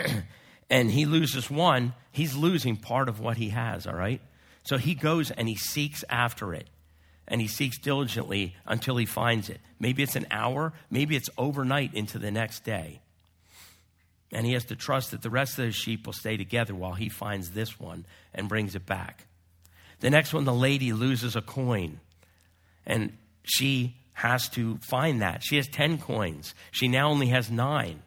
and 0.70 0.90
he 0.90 1.04
loses 1.04 1.50
one, 1.50 1.92
he's 2.10 2.34
losing 2.34 2.74
part 2.74 3.06
of 3.10 3.20
what 3.20 3.36
he 3.36 3.50
has, 3.50 3.86
all 3.86 3.94
right? 3.94 4.22
So 4.64 4.78
he 4.78 4.94
goes 4.94 5.30
and 5.30 5.46
he 5.46 5.56
seeks 5.56 6.02
after 6.08 6.54
it. 6.54 6.68
And 7.28 7.38
he 7.38 7.46
seeks 7.46 7.78
diligently 7.78 8.56
until 8.66 8.96
he 8.96 9.04
finds 9.04 9.50
it. 9.50 9.60
Maybe 9.78 10.02
it's 10.02 10.16
an 10.16 10.26
hour, 10.30 10.72
maybe 10.90 11.16
it's 11.16 11.28
overnight 11.36 11.92
into 11.92 12.18
the 12.18 12.30
next 12.30 12.64
day. 12.64 13.02
And 14.32 14.46
he 14.46 14.54
has 14.54 14.64
to 14.64 14.76
trust 14.76 15.10
that 15.10 15.20
the 15.20 15.30
rest 15.30 15.58
of 15.58 15.66
the 15.66 15.72
sheep 15.72 16.06
will 16.06 16.14
stay 16.14 16.38
together 16.38 16.74
while 16.74 16.94
he 16.94 17.10
finds 17.10 17.50
this 17.50 17.78
one 17.78 18.06
and 18.32 18.48
brings 18.48 18.74
it 18.74 18.86
back. 18.86 19.26
The 20.00 20.08
next 20.08 20.32
one, 20.32 20.44
the 20.44 20.54
lady 20.54 20.94
loses 20.94 21.36
a 21.36 21.42
coin. 21.42 22.00
And 22.86 23.12
she 23.44 23.96
has 24.12 24.48
to 24.50 24.78
find 24.78 25.22
that. 25.22 25.42
She 25.42 25.56
has 25.56 25.68
10 25.68 25.98
coins. 25.98 26.54
She 26.70 26.88
now 26.88 27.08
only 27.08 27.28
has 27.28 27.50
nine. 27.50 28.02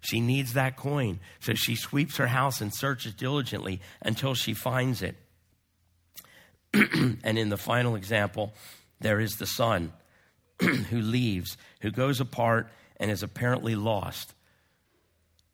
She 0.00 0.20
needs 0.20 0.52
that 0.52 0.76
coin. 0.76 1.20
So 1.40 1.54
she 1.54 1.74
sweeps 1.74 2.16
her 2.18 2.28
house 2.28 2.60
and 2.60 2.74
searches 2.74 3.14
diligently 3.14 3.80
until 4.00 4.34
she 4.34 4.54
finds 4.54 5.02
it. 5.02 5.16
and 6.74 7.38
in 7.38 7.48
the 7.48 7.56
final 7.56 7.96
example, 7.96 8.52
there 9.00 9.20
is 9.20 9.36
the 9.36 9.46
son 9.46 9.92
who 10.60 11.00
leaves, 11.00 11.56
who 11.80 11.90
goes 11.90 12.20
apart 12.20 12.68
and 12.98 13.10
is 13.10 13.22
apparently 13.22 13.74
lost. 13.74 14.34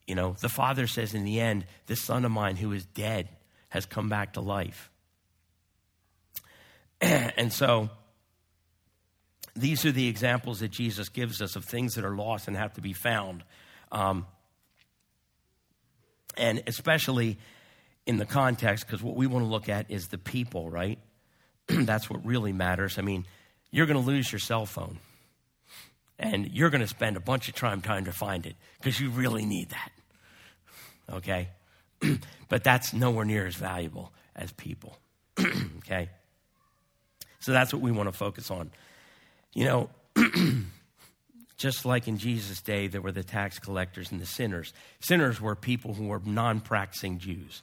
You 0.07 0.15
know, 0.15 0.37
the 0.41 0.49
father 0.49 0.87
says 0.87 1.15
in 1.15 1.25
the 1.25 1.41
end, 1.41 1.65
This 1.87 2.01
son 2.01 2.25
of 2.25 2.31
mine 2.31 2.57
who 2.57 2.73
is 2.73 2.85
dead 2.85 3.29
has 3.71 3.87
come 3.87 4.09
back 4.09 4.35
to 4.35 4.41
life. 4.41 4.91
and 7.01 7.53
so, 7.53 7.91
these 9.54 9.84
are 9.84 9.92
the 9.92 10.08
examples 10.08 10.61
that 10.61 10.70
Jesus 10.70 11.08
gives 11.08 11.40
us 11.40 11.56
of 11.56 11.64
things 11.64 11.94
that 11.94 12.04
are 12.04 12.14
lost 12.14 12.49
and 12.49 12.56
have 12.56 12.75
to 12.75 12.80
be 12.80 12.92
found. 12.92 13.44
Um, 13.92 14.26
and 16.37 16.62
especially 16.66 17.38
in 18.06 18.16
the 18.16 18.26
context, 18.26 18.87
because 18.87 19.02
what 19.02 19.16
we 19.16 19.26
want 19.26 19.44
to 19.44 19.49
look 19.49 19.68
at 19.68 19.90
is 19.90 20.08
the 20.08 20.18
people, 20.18 20.70
right? 20.70 20.99
That's 21.68 22.11
what 22.11 22.25
really 22.26 22.52
matters. 22.52 22.99
I 22.99 23.02
mean, 23.02 23.26
you're 23.70 23.87
going 23.87 24.00
to 24.00 24.06
lose 24.06 24.30
your 24.32 24.40
cell 24.40 24.66
phone, 24.66 24.99
and 26.18 26.50
you're 26.52 26.70
going 26.70 26.80
to 26.80 26.87
spend 26.87 27.16
a 27.16 27.20
bunch 27.20 27.49
of 27.49 27.54
time 27.54 27.80
trying 27.80 28.04
to 28.04 28.12
find 28.12 28.46
it 28.46 28.56
because 28.78 29.00
you 29.00 29.11
really 29.11 29.44
need 29.44 29.70
that 29.70 29.90
okay? 31.12 31.49
but 32.49 32.64
that's 32.64 32.92
nowhere 32.92 33.25
near 33.25 33.46
as 33.46 33.54
valuable 33.54 34.12
as 34.34 34.52
people, 34.52 34.96
okay? 35.78 36.11
So 37.40 37.52
that's 37.52 37.73
what 37.73 37.82
we 37.82 37.92
want 37.92 38.08
to 38.08 38.12
focus 38.12 38.50
on. 38.50 38.70
You 39.54 39.64
know, 39.64 39.90
just 41.56 41.84
like 41.84 42.08
in 42.08 42.18
Jesus' 42.18 42.61
day, 42.61 42.88
there 42.88 43.00
were 43.00 43.12
the 43.12 43.25
tax 43.25 43.58
collectors 43.58 44.12
and 44.12 44.20
the 44.20 44.26
sinners. 44.26 44.73
Sinners 45.00 45.40
were 45.40 45.54
people 45.54 45.94
who 45.94 46.08
were 46.08 46.20
non 46.25 46.61
practicing 46.61 47.18
Jews. 47.18 47.62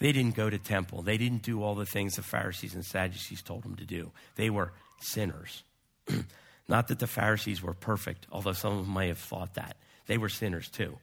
They 0.00 0.12
didn't 0.12 0.34
go 0.34 0.50
to 0.50 0.58
temple. 0.58 1.02
They 1.02 1.16
didn't 1.16 1.42
do 1.42 1.62
all 1.62 1.76
the 1.76 1.86
things 1.86 2.16
the 2.16 2.22
Pharisees 2.22 2.74
and 2.74 2.84
Sadducees 2.84 3.40
told 3.42 3.62
them 3.62 3.76
to 3.76 3.84
do. 3.84 4.10
They 4.34 4.50
were 4.50 4.72
sinners. 5.00 5.62
Not 6.68 6.88
that 6.88 6.98
the 6.98 7.06
Pharisees 7.06 7.62
were 7.62 7.74
perfect, 7.74 8.26
although 8.32 8.52
some 8.52 8.78
of 8.78 8.84
them 8.84 8.94
may 8.94 9.08
have 9.08 9.18
thought 9.18 9.54
that. 9.54 9.76
They 10.06 10.18
were 10.18 10.28
sinners 10.28 10.68
too. 10.68 10.98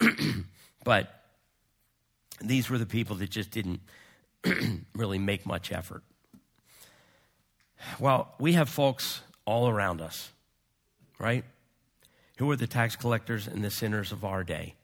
But 0.86 1.12
these 2.40 2.70
were 2.70 2.78
the 2.78 2.86
people 2.86 3.16
that 3.16 3.28
just 3.28 3.50
didn't 3.50 3.80
really 4.94 5.18
make 5.18 5.44
much 5.44 5.72
effort. 5.72 6.04
Well, 7.98 8.32
we 8.38 8.52
have 8.52 8.68
folks 8.68 9.20
all 9.46 9.68
around 9.68 10.02
us, 10.02 10.30
right? 11.18 11.44
Who 12.36 12.50
are 12.50 12.56
the 12.56 12.66
tax 12.66 12.96
collectors 12.96 13.46
and 13.46 13.64
the 13.64 13.70
sinners 13.70 14.12
of 14.12 14.24
our 14.24 14.44
day? 14.44 14.74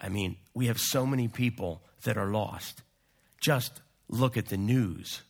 I 0.00 0.08
mean, 0.08 0.36
we 0.54 0.66
have 0.68 0.78
so 0.78 1.04
many 1.04 1.28
people 1.28 1.82
that 2.04 2.16
are 2.16 2.28
lost. 2.28 2.82
Just 3.40 3.82
look 4.08 4.36
at 4.36 4.46
the 4.46 4.56
news. 4.56 5.22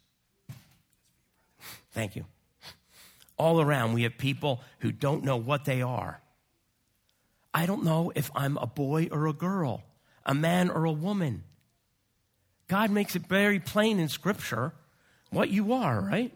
Thank 1.92 2.14
you. 2.14 2.26
All 3.36 3.60
around, 3.60 3.94
we 3.94 4.02
have 4.02 4.18
people 4.18 4.60
who 4.80 4.92
don't 4.92 5.24
know 5.24 5.36
what 5.36 5.64
they 5.64 5.82
are. 5.82 6.20
I 7.54 7.66
don't 7.66 7.84
know 7.84 8.12
if 8.14 8.30
I'm 8.34 8.56
a 8.58 8.66
boy 8.66 9.08
or 9.10 9.26
a 9.26 9.32
girl, 9.32 9.82
a 10.26 10.34
man 10.34 10.70
or 10.70 10.84
a 10.84 10.92
woman. 10.92 11.44
God 12.68 12.90
makes 12.90 13.16
it 13.16 13.26
very 13.26 13.58
plain 13.58 13.98
in 13.98 14.08
Scripture 14.08 14.72
what 15.30 15.48
you 15.48 15.72
are, 15.72 16.00
right? 16.00 16.32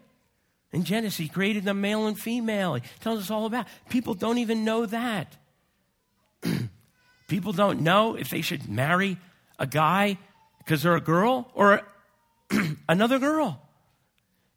In 0.73 0.83
Genesis, 0.83 1.17
He 1.17 1.27
created 1.29 1.63
them 1.63 1.79
male 1.79 2.07
and 2.07 2.19
female. 2.19 2.73
He 2.75 2.81
tells 2.99 3.19
us 3.21 3.31
all 3.31 3.45
about. 3.45 3.67
People 3.89 4.15
don't 4.15 4.39
even 4.39 4.65
know 4.65 4.85
that. 4.87 5.37
People 7.27 7.53
don't 7.53 7.81
know 7.81 8.15
if 8.15 8.29
they 8.29 8.41
should 8.41 8.67
marry 8.67 9.17
a 9.59 9.67
guy 9.67 10.17
because 10.57 10.83
they're 10.83 10.95
a 10.95 11.01
girl 11.01 11.49
or 11.53 11.81
another 12.89 13.19
girl. 13.19 13.61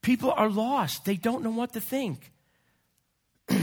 People 0.01 0.33
are 0.33 0.49
lost. 0.49 1.05
They 1.05 1.17
don't 1.17 1.45
know 1.45 1.51
what 1.51 1.75
to 1.75 1.81
think. 1.81 2.33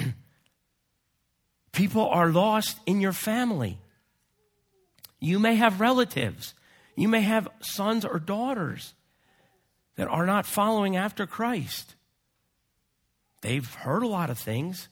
People 1.72 2.08
are 2.08 2.30
lost 2.30 2.78
in 2.86 3.02
your 3.02 3.14
family. 3.14 3.80
You 5.20 5.40
may 5.40 5.56
have 5.56 5.82
relatives. 5.82 6.54
You 6.96 7.08
may 7.08 7.22
have 7.22 7.48
sons 7.62 8.06
or 8.06 8.20
daughters 8.20 8.94
that 9.96 10.08
are 10.08 10.26
not 10.26 10.46
following 10.46 10.96
after 10.96 11.26
Christ. 11.26 11.96
They've 13.44 13.74
heard 13.74 14.04
a 14.04 14.08
lot 14.08 14.30
of 14.30 14.40
things, 14.40 14.88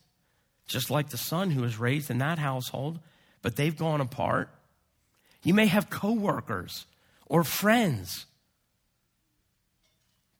just 0.68 0.90
like 0.90 1.08
the 1.08 1.16
son 1.16 1.50
who 1.50 1.62
was 1.62 1.78
raised 1.78 2.10
in 2.10 2.18
that 2.18 2.38
household, 2.38 3.00
but 3.40 3.56
they've 3.56 3.76
gone 3.76 4.02
apart. 4.02 4.50
You 5.42 5.54
may 5.54 5.66
have 5.66 5.88
coworkers 5.88 6.84
or 7.26 7.44
friends. 7.44 8.26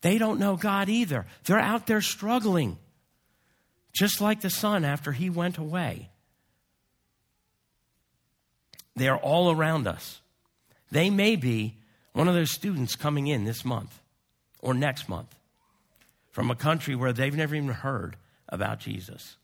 They 0.02 0.18
don't 0.18 0.38
know 0.38 0.56
God 0.56 0.90
either. 0.90 1.24
They're 1.44 1.58
out 1.58 1.86
there 1.86 2.02
struggling, 2.02 2.76
just 3.94 4.20
like 4.20 4.42
the 4.42 4.50
son 4.50 4.84
after 4.84 5.12
he 5.12 5.30
went 5.30 5.56
away. 5.56 6.10
They 8.94 9.08
are 9.08 9.16
all 9.16 9.50
around 9.50 9.86
us. 9.86 10.20
They 10.90 11.08
may 11.08 11.34
be 11.34 11.78
one 12.12 12.28
of 12.28 12.34
those 12.34 12.52
students 12.52 12.94
coming 12.94 13.26
in 13.26 13.44
this 13.44 13.64
month 13.64 14.02
or 14.60 14.74
next 14.74 15.08
month 15.08 15.34
from 16.32 16.50
a 16.50 16.56
country 16.56 16.94
where 16.94 17.12
they've 17.12 17.36
never 17.36 17.54
even 17.54 17.68
heard 17.68 18.16
about 18.48 18.80
Jesus. 18.80 19.36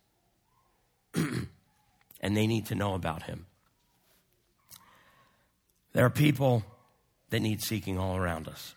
and 1.15 2.37
they 2.37 2.47
need 2.47 2.67
to 2.67 2.75
know 2.75 2.95
about 2.95 3.25
him. 3.25 3.47
There 5.93 6.05
are 6.05 6.11
people 6.11 6.65
that 7.31 7.41
need 7.41 7.63
seeking 7.63 7.99
all 7.99 8.17
around 8.17 8.49
us. 8.49 8.75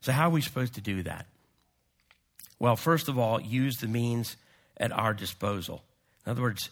So, 0.00 0.12
how 0.12 0.28
are 0.28 0.30
we 0.30 0.40
supposed 0.40 0.74
to 0.74 0.80
do 0.80 1.02
that? 1.02 1.26
Well, 2.58 2.76
first 2.76 3.08
of 3.08 3.18
all, 3.18 3.40
use 3.40 3.76
the 3.76 3.88
means 3.88 4.36
at 4.76 4.92
our 4.92 5.12
disposal. 5.12 5.82
In 6.24 6.32
other 6.32 6.42
words, 6.42 6.70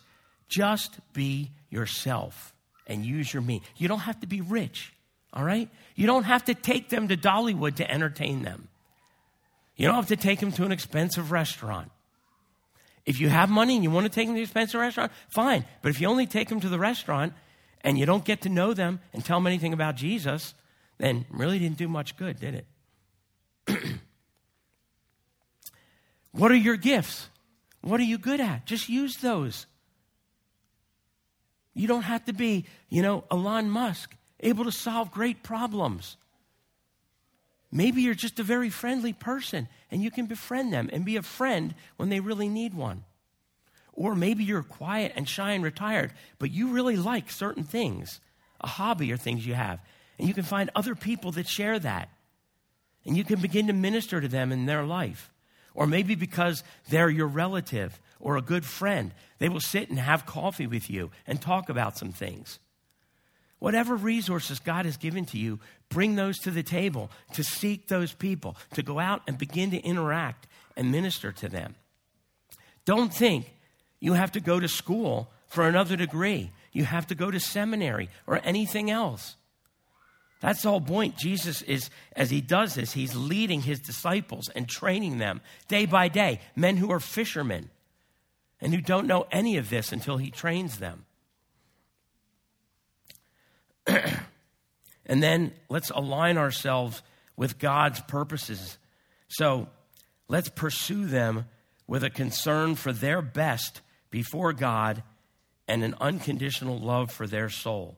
just 0.48 0.98
be 1.12 1.50
yourself 1.70 2.54
and 2.86 3.04
use 3.04 3.32
your 3.32 3.42
means. 3.42 3.64
You 3.76 3.88
don't 3.88 4.00
have 4.00 4.20
to 4.20 4.26
be 4.26 4.40
rich, 4.40 4.92
all 5.32 5.44
right? 5.44 5.68
You 5.94 6.06
don't 6.06 6.24
have 6.24 6.44
to 6.46 6.54
take 6.54 6.90
them 6.90 7.08
to 7.08 7.16
Dollywood 7.16 7.76
to 7.76 7.90
entertain 7.90 8.42
them. 8.42 8.68
You 9.76 9.86
don't 9.86 9.96
have 9.96 10.08
to 10.08 10.16
take 10.16 10.40
them 10.40 10.52
to 10.52 10.64
an 10.64 10.72
expensive 10.72 11.32
restaurant. 11.32 11.90
If 13.04 13.20
you 13.20 13.28
have 13.28 13.50
money 13.50 13.74
and 13.74 13.84
you 13.84 13.90
want 13.90 14.06
to 14.06 14.10
take 14.10 14.26
them 14.26 14.34
to 14.34 14.40
an 14.40 14.44
expensive 14.44 14.80
restaurant, 14.80 15.12
fine. 15.28 15.64
But 15.82 15.90
if 15.90 16.00
you 16.00 16.08
only 16.08 16.26
take 16.26 16.48
them 16.48 16.60
to 16.60 16.68
the 16.68 16.78
restaurant 16.78 17.34
and 17.82 17.98
you 17.98 18.06
don't 18.06 18.24
get 18.24 18.42
to 18.42 18.48
know 18.48 18.72
them 18.72 19.00
and 19.12 19.24
tell 19.24 19.38
them 19.38 19.46
anything 19.46 19.72
about 19.72 19.96
Jesus, 19.96 20.54
then 20.98 21.26
really 21.30 21.58
didn't 21.58 21.76
do 21.76 21.88
much 21.88 22.16
good, 22.16 22.38
did 22.40 22.64
it? 23.66 23.82
what 26.32 26.50
are 26.50 26.56
your 26.56 26.76
gifts? 26.76 27.28
What 27.82 28.00
are 28.00 28.04
you 28.04 28.16
good 28.16 28.40
at? 28.40 28.64
Just 28.64 28.88
use 28.88 29.18
those. 29.18 29.66
You 31.74 31.88
don't 31.88 32.02
have 32.02 32.24
to 32.26 32.32
be, 32.32 32.64
you 32.88 33.02
know, 33.02 33.24
Elon 33.30 33.68
Musk, 33.68 34.16
able 34.40 34.64
to 34.64 34.72
solve 34.72 35.10
great 35.10 35.42
problems. 35.42 36.16
Maybe 37.76 38.02
you're 38.02 38.14
just 38.14 38.38
a 38.38 38.44
very 38.44 38.70
friendly 38.70 39.12
person 39.12 39.66
and 39.90 40.00
you 40.00 40.12
can 40.12 40.26
befriend 40.26 40.72
them 40.72 40.88
and 40.92 41.04
be 41.04 41.16
a 41.16 41.22
friend 41.22 41.74
when 41.96 42.08
they 42.08 42.20
really 42.20 42.48
need 42.48 42.72
one. 42.72 43.02
Or 43.92 44.14
maybe 44.14 44.44
you're 44.44 44.62
quiet 44.62 45.12
and 45.16 45.28
shy 45.28 45.50
and 45.52 45.64
retired, 45.64 46.12
but 46.38 46.52
you 46.52 46.68
really 46.68 46.96
like 46.96 47.32
certain 47.32 47.64
things, 47.64 48.20
a 48.60 48.68
hobby 48.68 49.12
or 49.12 49.16
things 49.16 49.44
you 49.44 49.54
have. 49.54 49.80
And 50.20 50.28
you 50.28 50.34
can 50.34 50.44
find 50.44 50.70
other 50.76 50.94
people 50.94 51.32
that 51.32 51.48
share 51.48 51.80
that. 51.80 52.10
And 53.04 53.16
you 53.16 53.24
can 53.24 53.40
begin 53.40 53.66
to 53.66 53.72
minister 53.72 54.20
to 54.20 54.28
them 54.28 54.52
in 54.52 54.66
their 54.66 54.84
life. 54.84 55.32
Or 55.74 55.88
maybe 55.88 56.14
because 56.14 56.62
they're 56.90 57.10
your 57.10 57.26
relative 57.26 58.00
or 58.20 58.36
a 58.36 58.42
good 58.42 58.64
friend, 58.64 59.12
they 59.40 59.48
will 59.48 59.60
sit 59.60 59.90
and 59.90 59.98
have 59.98 60.26
coffee 60.26 60.68
with 60.68 60.88
you 60.88 61.10
and 61.26 61.42
talk 61.42 61.68
about 61.68 61.98
some 61.98 62.12
things. 62.12 62.60
Whatever 63.64 63.96
resources 63.96 64.58
God 64.58 64.84
has 64.84 64.98
given 64.98 65.24
to 65.24 65.38
you, 65.38 65.58
bring 65.88 66.16
those 66.16 66.38
to 66.40 66.50
the 66.50 66.62
table 66.62 67.10
to 67.32 67.42
seek 67.42 67.88
those 67.88 68.12
people, 68.12 68.58
to 68.74 68.82
go 68.82 68.98
out 68.98 69.22
and 69.26 69.38
begin 69.38 69.70
to 69.70 69.80
interact 69.80 70.46
and 70.76 70.92
minister 70.92 71.32
to 71.32 71.48
them. 71.48 71.74
Don't 72.84 73.10
think 73.10 73.54
you 74.00 74.12
have 74.12 74.32
to 74.32 74.40
go 74.40 74.60
to 74.60 74.68
school 74.68 75.30
for 75.46 75.66
another 75.66 75.96
degree, 75.96 76.50
you 76.72 76.84
have 76.84 77.06
to 77.06 77.14
go 77.14 77.30
to 77.30 77.40
seminary 77.40 78.10
or 78.26 78.38
anything 78.44 78.90
else. 78.90 79.34
That's 80.40 80.60
the 80.60 80.68
whole 80.68 80.82
point. 80.82 81.16
Jesus 81.16 81.62
is, 81.62 81.88
as 82.14 82.28
he 82.28 82.42
does 82.42 82.74
this, 82.74 82.92
he's 82.92 83.16
leading 83.16 83.62
his 83.62 83.80
disciples 83.80 84.50
and 84.54 84.68
training 84.68 85.16
them 85.16 85.40
day 85.68 85.86
by 85.86 86.08
day, 86.08 86.42
men 86.54 86.76
who 86.76 86.92
are 86.92 87.00
fishermen 87.00 87.70
and 88.60 88.74
who 88.74 88.82
don't 88.82 89.06
know 89.06 89.26
any 89.32 89.56
of 89.56 89.70
this 89.70 89.90
until 89.90 90.18
he 90.18 90.30
trains 90.30 90.80
them. 90.80 91.06
and 95.06 95.22
then 95.22 95.52
let's 95.68 95.90
align 95.90 96.38
ourselves 96.38 97.02
with 97.36 97.58
God's 97.58 98.00
purposes. 98.00 98.78
So 99.28 99.68
let's 100.28 100.48
pursue 100.48 101.06
them 101.06 101.46
with 101.86 102.04
a 102.04 102.10
concern 102.10 102.74
for 102.74 102.92
their 102.92 103.20
best 103.20 103.80
before 104.10 104.52
God 104.52 105.02
and 105.66 105.82
an 105.82 105.94
unconditional 106.00 106.78
love 106.78 107.10
for 107.10 107.26
their 107.26 107.48
soul. 107.48 107.96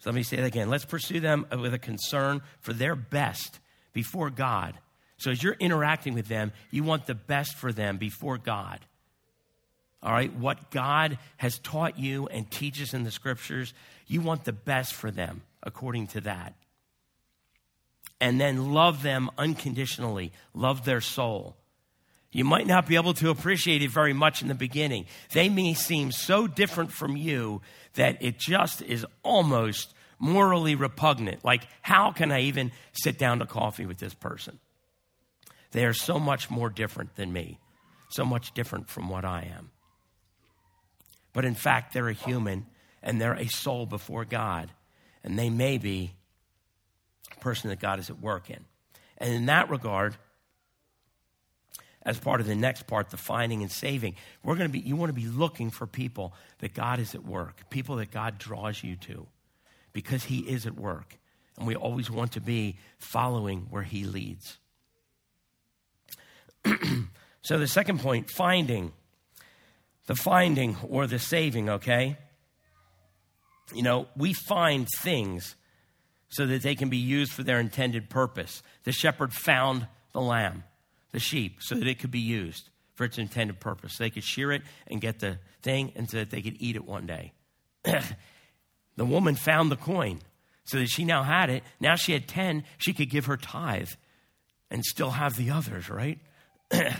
So 0.00 0.10
let 0.10 0.16
me 0.16 0.22
say 0.22 0.36
that 0.36 0.46
again. 0.46 0.70
Let's 0.70 0.84
pursue 0.84 1.20
them 1.20 1.46
with 1.50 1.74
a 1.74 1.78
concern 1.78 2.40
for 2.60 2.72
their 2.72 2.96
best 2.96 3.58
before 3.92 4.30
God. 4.30 4.74
So 5.18 5.30
as 5.30 5.42
you're 5.42 5.56
interacting 5.60 6.14
with 6.14 6.28
them, 6.28 6.52
you 6.70 6.82
want 6.82 7.06
the 7.06 7.14
best 7.14 7.56
for 7.56 7.72
them 7.72 7.98
before 7.98 8.38
God. 8.38 8.80
All 10.02 10.12
right? 10.12 10.34
What 10.34 10.70
God 10.70 11.18
has 11.36 11.58
taught 11.58 11.98
you 11.98 12.26
and 12.28 12.50
teaches 12.50 12.94
in 12.94 13.04
the 13.04 13.10
scriptures, 13.10 13.74
you 14.10 14.20
want 14.20 14.44
the 14.44 14.52
best 14.52 14.92
for 14.92 15.12
them 15.12 15.42
according 15.62 16.08
to 16.08 16.20
that. 16.22 16.54
And 18.20 18.40
then 18.40 18.72
love 18.72 19.04
them 19.04 19.30
unconditionally, 19.38 20.32
love 20.52 20.84
their 20.84 21.00
soul. 21.00 21.56
You 22.32 22.44
might 22.44 22.66
not 22.66 22.88
be 22.88 22.96
able 22.96 23.14
to 23.14 23.30
appreciate 23.30 23.82
it 23.82 23.90
very 23.90 24.12
much 24.12 24.42
in 24.42 24.48
the 24.48 24.54
beginning. 24.54 25.06
They 25.32 25.48
may 25.48 25.74
seem 25.74 26.10
so 26.10 26.48
different 26.48 26.90
from 26.90 27.16
you 27.16 27.62
that 27.94 28.20
it 28.20 28.38
just 28.38 28.82
is 28.82 29.06
almost 29.22 29.94
morally 30.18 30.74
repugnant. 30.74 31.44
Like, 31.44 31.68
how 31.80 32.10
can 32.10 32.32
I 32.32 32.42
even 32.42 32.72
sit 32.92 33.16
down 33.16 33.38
to 33.38 33.46
coffee 33.46 33.86
with 33.86 33.98
this 33.98 34.14
person? 34.14 34.58
They 35.70 35.84
are 35.84 35.94
so 35.94 36.18
much 36.18 36.50
more 36.50 36.68
different 36.68 37.14
than 37.14 37.32
me, 37.32 37.58
so 38.08 38.24
much 38.24 38.54
different 38.54 38.88
from 38.88 39.08
what 39.08 39.24
I 39.24 39.50
am. 39.56 39.70
But 41.32 41.44
in 41.44 41.54
fact, 41.54 41.92
they're 41.94 42.08
a 42.08 42.12
human 42.12 42.66
and 43.02 43.20
they're 43.20 43.34
a 43.34 43.46
soul 43.46 43.86
before 43.86 44.24
God, 44.24 44.70
and 45.24 45.38
they 45.38 45.50
may 45.50 45.78
be 45.78 46.12
a 47.36 47.40
person 47.40 47.70
that 47.70 47.80
God 47.80 47.98
is 47.98 48.10
at 48.10 48.20
work 48.20 48.50
in. 48.50 48.64
And 49.18 49.32
in 49.32 49.46
that 49.46 49.70
regard, 49.70 50.16
as 52.02 52.18
part 52.18 52.40
of 52.40 52.46
the 52.46 52.54
next 52.54 52.86
part, 52.86 53.10
the 53.10 53.16
finding 53.16 53.62
and 53.62 53.70
saving. 53.70 54.14
We're 54.42 54.56
going 54.56 54.68
to 54.68 54.72
be, 54.72 54.80
you 54.80 54.96
want 54.96 55.10
to 55.10 55.20
be 55.20 55.26
looking 55.26 55.70
for 55.70 55.86
people 55.86 56.34
that 56.58 56.74
God 56.74 56.98
is 56.98 57.14
at 57.14 57.24
work, 57.24 57.68
people 57.70 57.96
that 57.96 58.10
God 58.10 58.38
draws 58.38 58.82
you 58.82 58.96
to, 58.96 59.26
because 59.92 60.24
He 60.24 60.38
is 60.40 60.66
at 60.66 60.76
work. 60.76 61.18
And 61.58 61.66
we 61.66 61.76
always 61.76 62.10
want 62.10 62.32
to 62.32 62.40
be 62.40 62.78
following 62.98 63.66
where 63.70 63.82
He 63.82 64.04
leads. 64.04 64.58
so, 67.42 67.58
the 67.58 67.68
second 67.68 68.00
point, 68.00 68.30
finding. 68.30 68.92
The 70.06 70.16
finding 70.16 70.76
or 70.88 71.06
the 71.06 71.18
saving, 71.18 71.68
okay? 71.68 72.16
You 73.74 73.82
know, 73.82 74.08
we 74.16 74.32
find 74.32 74.88
things 75.00 75.54
so 76.28 76.46
that 76.46 76.62
they 76.62 76.74
can 76.74 76.88
be 76.88 76.96
used 76.96 77.32
for 77.32 77.42
their 77.42 77.60
intended 77.60 78.10
purpose. 78.10 78.62
The 78.84 78.92
shepherd 78.92 79.32
found 79.32 79.86
the 80.12 80.20
lamb 80.20 80.64
the 81.12 81.18
sheep 81.18 81.56
so 81.60 81.74
that 81.74 81.86
it 81.86 81.98
could 81.98 82.10
be 82.10 82.20
used 82.20 82.68
for 82.94 83.04
its 83.04 83.18
intended 83.18 83.60
purpose. 83.60 83.96
So 83.96 84.04
they 84.04 84.10
could 84.10 84.24
shear 84.24 84.52
it 84.52 84.62
and 84.86 85.00
get 85.00 85.20
the 85.20 85.38
thing 85.62 85.92
and 85.96 86.08
so 86.08 86.18
that 86.18 86.30
they 86.30 86.42
could 86.42 86.56
eat 86.60 86.76
it 86.76 86.84
one 86.84 87.06
day. 87.06 87.32
the 87.84 89.04
woman 89.04 89.34
found 89.34 89.72
the 89.72 89.76
coin 89.76 90.20
so 90.64 90.78
that 90.78 90.88
she 90.88 91.04
now 91.04 91.22
had 91.22 91.50
it. 91.50 91.64
Now 91.80 91.96
she 91.96 92.12
had 92.12 92.28
10, 92.28 92.64
she 92.78 92.92
could 92.92 93.10
give 93.10 93.26
her 93.26 93.36
tithe 93.36 93.90
and 94.70 94.84
still 94.84 95.10
have 95.10 95.36
the 95.36 95.50
others, 95.50 95.90
right? 95.90 96.18
and 96.70 96.94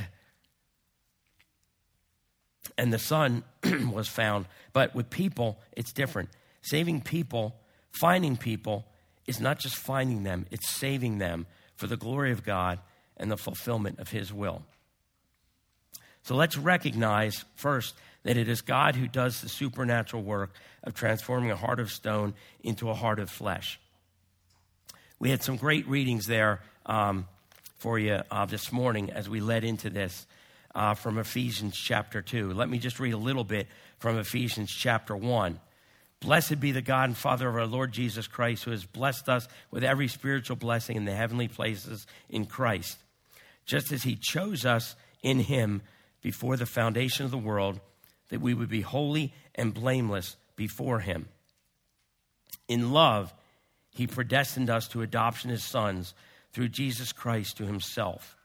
the 2.93 2.99
son 2.99 3.45
was 3.93 4.09
found. 4.09 4.47
But 4.73 4.95
with 4.95 5.11
people, 5.11 5.59
it's 5.73 5.93
different. 5.93 6.31
Saving 6.63 7.01
people, 7.01 7.57
finding 7.91 8.37
people, 8.37 8.87
is 9.27 9.41
not 9.41 9.59
just 9.59 9.77
finding 9.77 10.25
them, 10.25 10.47
it's 10.51 10.69
saving 10.69 11.19
them 11.19 11.47
for 11.77 11.87
the 11.87 11.97
glory 11.97 12.33
of 12.33 12.45
God 12.45 12.79
and 13.17 13.31
the 13.31 13.37
fulfillment 13.37 13.99
of 13.99 14.11
His 14.11 14.33
will. 14.33 14.63
So 16.23 16.35
let's 16.35 16.57
recognize 16.57 17.45
first 17.57 17.95
that 18.25 18.37
it 18.37 18.49
is 18.49 18.61
God 18.61 18.97
who 18.97 19.09
does 19.09 19.41
the 19.41 19.49
supernatural 19.49 20.23
work 20.23 20.53
of 20.85 20.95
transforming 20.95 21.51
a 21.51 21.57
heart 21.57 21.81
of 21.81 21.91
stone 21.91 22.35
into 22.63 22.91
a 22.91 22.95
heart 22.95 23.19
of 23.19 23.31
flesh. 23.31 23.81
We 25.19 25.31
had 25.31 25.43
some 25.43 25.57
great 25.57 25.87
readings 25.89 26.27
there 26.27 26.61
um, 26.87 27.27
for 27.79 27.99
you 27.99 28.21
uh, 28.31 28.47
this 28.47 28.73
morning 28.73 29.11
as 29.11 29.29
we 29.29 29.41
led 29.41 29.65
into 29.65 29.91
this 29.91 30.27
uh, 30.75 30.95
from 30.95 31.19
Ephesians 31.19 31.77
chapter 31.77 32.23
2. 32.23 32.53
Let 32.53 32.69
me 32.69 32.79
just 32.79 33.01
read 33.01 33.15
a 33.15 33.19
little 33.19 33.45
bit 33.45 33.67
from 33.99 34.19
Ephesians 34.19 34.71
chapter 34.71 35.17
1. 35.17 35.59
Blessed 36.21 36.61
be 36.61 36.73
the 36.73 36.83
God 36.83 37.09
and 37.09 37.17
Father 37.17 37.49
of 37.49 37.57
our 37.57 37.67
Lord 37.67 37.93
Jesus 37.93 38.27
Christ, 38.27 38.65
who 38.65 38.71
has 38.73 38.85
blessed 38.85 39.29
us 39.29 39.49
with 39.71 39.83
every 39.85 40.09
spiritual 40.09 40.57
blessing 40.57 40.97
in 40.97 41.07
the 41.07 41.15
heavenly 41.15 41.49
places 41.49 42.07
in 42.29 42.47
Christ 42.47 42.99
just 43.71 43.93
as 43.93 44.03
he 44.03 44.17
chose 44.17 44.67
us 44.67 44.97
in 45.23 45.39
him 45.39 45.81
before 46.23 46.57
the 46.57 46.67
foundation 46.67 47.25
of 47.25 47.31
the 47.31 47.39
world, 47.39 47.79
that 48.29 48.41
we 48.41 48.53
would 48.53 48.69
be 48.69 48.81
holy 48.81 49.33
and 49.55 49.73
blameless 49.73 50.37
before 50.57 50.99
him. 50.99 51.29
In 52.67 52.93
love, 52.93 53.33
he 53.91 54.09
predestined 54.09 54.71
us 54.71 54.89
to 54.89 55.03
adoption 55.03 55.53
as 55.53 55.63
sons 55.63 56.15
through 56.53 56.69
Jesus 56.69 57.13
Christ 57.13 57.57
to 57.59 57.67
himself, 57.67 58.37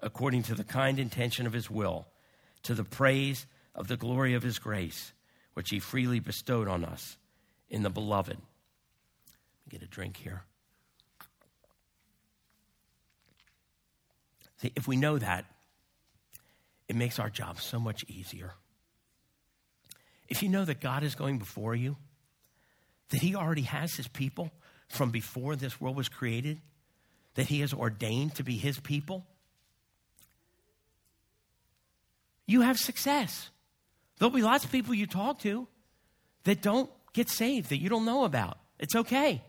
according 0.00 0.42
to 0.44 0.54
the 0.54 0.62
kind 0.62 0.98
intention 0.98 1.46
of 1.46 1.54
his 1.54 1.70
will, 1.70 2.06
to 2.62 2.74
the 2.74 2.84
praise 2.84 3.46
of 3.74 3.88
the 3.88 3.96
glory 3.96 4.34
of 4.34 4.42
his 4.42 4.58
grace, 4.58 5.12
which 5.56 5.70
he 5.70 5.78
freely 5.78 6.20
bestowed 6.20 6.68
on 6.68 6.84
us 6.84 7.16
in 7.70 7.82
the 7.82 7.88
beloved. 7.88 8.36
Get 9.70 9.82
a 9.82 9.86
drink 9.86 10.18
here. 10.18 10.42
See, 14.60 14.70
if 14.76 14.86
we 14.86 14.96
know 14.96 15.16
that, 15.16 15.46
it 16.90 16.94
makes 16.94 17.18
our 17.18 17.30
job 17.30 17.58
so 17.58 17.80
much 17.80 18.04
easier. 18.06 18.52
If 20.28 20.42
you 20.42 20.50
know 20.50 20.66
that 20.66 20.82
God 20.82 21.02
is 21.02 21.14
going 21.14 21.38
before 21.38 21.74
you, 21.74 21.96
that 23.08 23.22
He 23.22 23.34
already 23.34 23.62
has 23.62 23.94
His 23.94 24.08
people 24.08 24.50
from 24.88 25.10
before 25.10 25.56
this 25.56 25.80
world 25.80 25.96
was 25.96 26.10
created, 26.10 26.60
that 27.34 27.46
He 27.46 27.60
has 27.60 27.72
ordained 27.72 28.34
to 28.34 28.44
be 28.44 28.58
His 28.58 28.78
people, 28.78 29.24
you 32.46 32.60
have 32.60 32.78
success. 32.78 33.48
There'll 34.18 34.34
be 34.34 34.42
lots 34.42 34.64
of 34.64 34.72
people 34.72 34.94
you 34.94 35.06
talk 35.06 35.40
to 35.40 35.68
that 36.44 36.62
don't 36.62 36.90
get 37.12 37.28
saved, 37.28 37.70
that 37.70 37.78
you 37.78 37.88
don't 37.88 38.04
know 38.04 38.24
about. 38.24 38.58
It's 38.78 38.94
okay. 38.94 39.42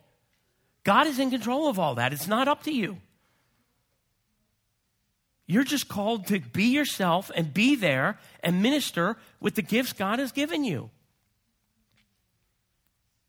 God 0.83 1.07
is 1.07 1.19
in 1.19 1.31
control 1.31 1.67
of 1.67 1.79
all 1.79 1.95
that. 1.95 2.13
It's 2.13 2.27
not 2.27 2.47
up 2.47 2.63
to 2.63 2.71
you. 2.71 2.97
You're 5.45 5.63
just 5.63 5.87
called 5.87 6.27
to 6.27 6.39
be 6.39 6.65
yourself 6.65 7.31
and 7.33 7.53
be 7.53 7.75
there 7.75 8.17
and 8.43 8.61
minister 8.61 9.17
with 9.39 9.55
the 9.55 9.61
gifts 9.61 9.93
God 9.93 10.19
has 10.19 10.33
given 10.33 10.65
you. 10.65 10.89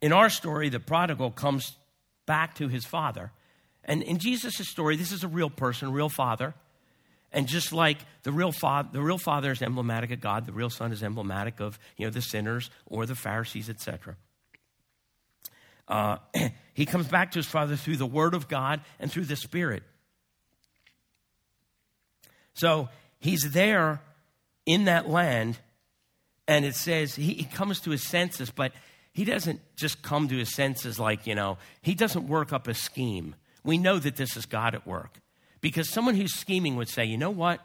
in 0.00 0.12
our 0.12 0.28
story, 0.28 0.68
the 0.68 0.80
prodigal 0.80 1.30
comes 1.30 1.76
back 2.26 2.56
to 2.56 2.66
his 2.66 2.84
father. 2.84 3.30
And 3.84 4.02
in 4.02 4.18
Jesus' 4.18 4.68
story, 4.68 4.96
this 4.96 5.12
is 5.12 5.22
a 5.22 5.28
real 5.28 5.50
person, 5.50 5.92
real 5.92 6.08
father. 6.08 6.54
And 7.32 7.46
just 7.46 7.72
like 7.72 7.98
the 8.24 8.32
real, 8.32 8.52
father, 8.52 8.90
the 8.92 9.00
real 9.00 9.18
father 9.18 9.50
is 9.50 9.62
emblematic 9.62 10.10
of 10.10 10.20
God, 10.20 10.46
the 10.46 10.52
real 10.52 10.70
son 10.70 10.92
is 10.92 11.02
emblematic 11.02 11.60
of 11.60 11.78
you 11.96 12.06
know, 12.06 12.10
the 12.10 12.20
sinners 12.20 12.70
or 12.86 13.06
the 13.06 13.14
Pharisees, 13.14 13.70
etc. 13.70 14.16
Uh, 15.88 16.18
he 16.74 16.84
comes 16.84 17.08
back 17.08 17.32
to 17.32 17.38
his 17.38 17.46
father 17.46 17.76
through 17.76 17.96
the 17.96 18.06
word 18.06 18.34
of 18.34 18.48
God 18.48 18.80
and 19.00 19.10
through 19.10 19.24
the 19.24 19.36
Spirit. 19.36 19.82
So 22.54 22.90
he's 23.18 23.50
there 23.52 24.02
in 24.66 24.84
that 24.84 25.08
land, 25.08 25.58
and 26.46 26.64
it 26.66 26.74
says 26.74 27.14
he, 27.14 27.34
he 27.34 27.44
comes 27.44 27.80
to 27.80 27.90
his 27.90 28.02
senses, 28.02 28.50
but 28.50 28.72
he 29.12 29.24
doesn't 29.24 29.60
just 29.76 30.02
come 30.02 30.28
to 30.28 30.36
his 30.36 30.54
senses 30.54 30.98
like, 30.98 31.26
you 31.26 31.34
know, 31.34 31.56
he 31.80 31.94
doesn't 31.94 32.28
work 32.28 32.52
up 32.52 32.68
a 32.68 32.74
scheme. 32.74 33.34
We 33.64 33.78
know 33.78 33.98
that 33.98 34.16
this 34.16 34.36
is 34.36 34.44
God 34.44 34.74
at 34.74 34.86
work. 34.86 35.21
Because 35.62 35.88
someone 35.88 36.16
who's 36.16 36.34
scheming 36.34 36.76
would 36.76 36.90
say, 36.90 37.06
you 37.06 37.16
know 37.16 37.30
what? 37.30 37.60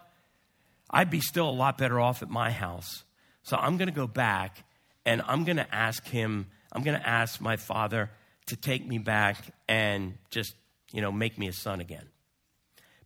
I'd 0.89 1.09
be 1.09 1.19
still 1.19 1.49
a 1.49 1.51
lot 1.51 1.77
better 1.77 1.99
off 1.99 2.21
at 2.21 2.29
my 2.29 2.51
house. 2.51 3.03
So 3.43 3.57
I'm 3.57 3.75
going 3.75 3.89
to 3.89 3.93
go 3.93 4.07
back 4.07 4.63
and 5.05 5.21
I'm 5.27 5.43
going 5.43 5.57
to 5.57 5.75
ask 5.75 6.07
him, 6.07 6.47
I'm 6.71 6.83
going 6.83 6.97
to 6.97 7.05
ask 7.05 7.41
my 7.41 7.57
father 7.57 8.09
to 8.45 8.55
take 8.55 8.87
me 8.87 8.99
back 8.99 9.37
and 9.67 10.17
just, 10.29 10.53
you 10.93 11.01
know, 11.01 11.11
make 11.11 11.37
me 11.37 11.49
a 11.49 11.53
son 11.53 11.81
again. 11.81 12.05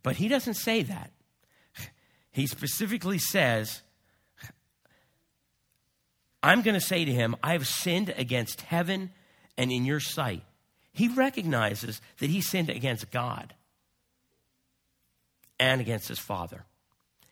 But 0.04 0.16
he 0.16 0.28
doesn't 0.28 0.54
say 0.54 0.82
that. 0.84 1.10
He 2.30 2.46
specifically 2.46 3.18
says, 3.18 3.82
I'm 6.42 6.62
going 6.62 6.74
to 6.74 6.80
say 6.80 7.04
to 7.04 7.12
him, 7.12 7.36
I 7.42 7.52
have 7.52 7.66
sinned 7.66 8.12
against 8.16 8.62
heaven 8.62 9.10
and 9.56 9.70
in 9.70 9.84
your 9.84 10.00
sight. 10.00 10.42
He 10.92 11.08
recognizes 11.08 12.00
that 12.18 12.30
he 12.30 12.40
sinned 12.40 12.68
against 12.68 13.10
God 13.10 13.54
and 15.62 15.80
against 15.80 16.08
his 16.08 16.18
father. 16.18 16.64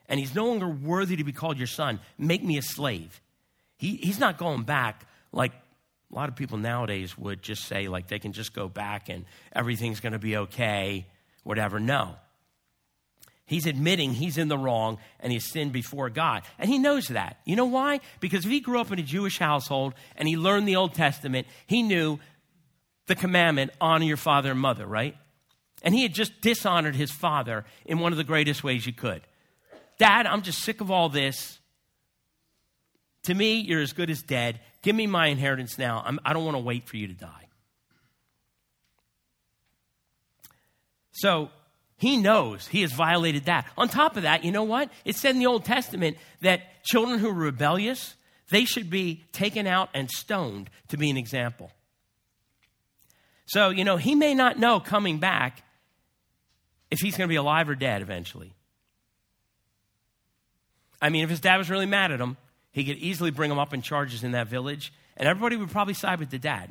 And 0.09 0.21
he's 0.21 0.35
no 0.35 0.47
longer 0.47 0.69
worthy 0.69 1.17
to 1.17 1.25
be 1.25 1.33
called 1.33 1.59
your 1.59 1.67
son. 1.67 1.99
Make 2.17 2.45
me 2.45 2.59
a 2.59 2.63
slave. 2.63 3.21
He, 3.77 3.97
he's 3.97 4.21
not 4.21 4.39
going 4.39 4.63
back 4.63 5.07
like 5.33 5.53
a 5.53 6.15
lot 6.15 6.29
of 6.29 6.37
people 6.37 6.59
nowadays 6.59 7.19
would 7.19 7.43
just 7.43 7.65
say, 7.65 7.89
like, 7.89 8.07
they 8.09 8.19
can 8.19 8.33
just 8.33 8.53
go 8.53 8.69
back 8.69 9.09
and 9.09 9.25
everything's 9.53 10.01
going 10.01 10.13
to 10.13 10.19
be 10.19 10.37
okay, 10.37 11.07
whatever. 11.43 11.81
No. 11.81 12.15
He's 13.47 13.67
admitting 13.67 14.13
he's 14.13 14.39
in 14.39 14.47
the 14.47 14.59
wrong 14.59 14.99
and 15.19 15.33
he's 15.33 15.51
sinned 15.51 15.73
before 15.73 16.09
God. 16.09 16.43
And 16.59 16.71
he 16.71 16.79
knows 16.79 17.09
that. 17.09 17.39
You 17.45 17.57
know 17.57 17.65
why? 17.65 18.01
Because 18.21 18.45
if 18.45 18.51
he 18.51 18.61
grew 18.61 18.81
up 18.81 18.93
in 18.93 19.01
a 19.01 19.03
Jewish 19.03 19.39
household 19.39 19.95
and 20.17 20.29
he 20.29 20.37
learned 20.37 20.69
the 20.69 20.77
Old 20.77 20.95
Testament, 20.95 21.49
he 21.67 21.83
knew 21.83 22.21
the 23.07 23.17
commandment 23.17 23.73
honor 23.81 24.05
your 24.05 24.17
father 24.17 24.53
and 24.53 24.61
mother, 24.61 24.87
right? 24.87 25.17
And 25.83 25.95
he 25.95 26.03
had 26.03 26.15
just 26.15 26.41
dishonored 26.41 26.95
his 26.95 27.11
father 27.11 27.65
in 27.87 27.99
one 27.99 28.13
of 28.13 28.19
the 28.19 28.25
greatest 28.25 28.63
ways 28.63 28.87
you 28.87 28.93
could. 28.93 29.23
Dad, 29.99 30.27
I'm 30.27 30.43
just 30.43 30.63
sick 30.63 30.81
of 30.81 30.91
all 30.91 31.09
this. 31.09 31.59
To 33.25 33.35
me, 33.35 33.61
you're 33.61 33.83
as 33.83 33.93
good 33.93 34.11
as 34.11 34.23
dead. 34.23 34.61
Give 34.83 34.97
me 34.97 35.07
my 35.07 35.27
inheritance 35.27 35.79
now. 35.79 36.03
I'm, 36.05 36.19
I 36.25 36.33
do 36.33 36.39
not 36.39 36.45
want 36.45 36.57
to 36.57 36.63
wait 36.63 36.89
for 36.89 36.97
you 36.97 37.07
to 37.07 37.15
die. 37.15 37.49
So 41.13 41.51
he 41.99 42.17
knows 42.17 42.67
he 42.67 42.81
has 42.81 42.93
violated 42.93 43.45
that. 43.45 43.67
On 43.77 43.89
top 43.89 44.17
of 44.17 44.23
that, 44.23 44.43
you 44.43 44.53
know 44.53 44.65
what? 44.65 44.91
It 45.05 45.17
said 45.17 45.35
in 45.35 45.39
the 45.39 45.47
Old 45.47 45.67
Testament 45.67 46.17
that 46.41 46.83
children 46.83 47.19
who 47.19 47.29
are 47.29 47.35
rebellious, 47.35 48.15
they 48.49 48.65
should 48.65 48.89
be 48.89 49.25
taken 49.33 49.67
out 49.67 49.91
and 49.93 50.11
stoned 50.11 50.71
to 50.89 50.97
be 50.97 51.11
an 51.11 51.19
example. 51.19 51.71
So, 53.45 53.69
you 53.69 53.85
know, 53.85 53.99
he 53.99 54.15
may 54.15 54.35
not 54.35 54.59
know 54.59 54.81
coming 54.81 55.19
back 55.19 55.63
if 56.91 57.01
he's 57.01 57.17
going 57.17 57.29
to 57.29 57.33
be 57.33 57.37
alive 57.37 57.69
or 57.69 57.75
dead 57.75 58.03
eventually. 58.03 58.53
I 61.01 61.09
mean, 61.09 61.25
if 61.25 61.31
his 61.31 61.41
dad 61.41 61.57
was 61.57 61.71
really 61.71 61.87
mad 61.87 62.13
at 62.13 62.21
him, 62.21 62.37
he 62.73 62.85
could 62.85 62.99
easily 62.99 63.31
bring 63.31 63.51
him 63.51 63.59
up 63.59 63.73
in 63.73 63.83
charges 63.83 64.23
in 64.23 64.33
that 64.33 64.49
village, 64.49 64.93
and 65.17 65.29
everybody 65.29 65.57
would 65.57 65.71
probably 65.71 65.95
side 65.95 66.21
with 66.21 66.31
the 66.31 66.39
dad 66.39 66.71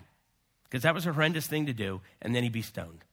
because 0.63 0.84
that 0.84 0.93
was 0.93 1.05
a 1.05 1.13
horrendous 1.13 1.47
thing 1.47 1.65
to 1.65 1.73
do, 1.73 2.01
and 2.21 2.36
then 2.36 2.43
he'd 2.43 2.51
be 2.51 2.62
stoned. 2.62 3.03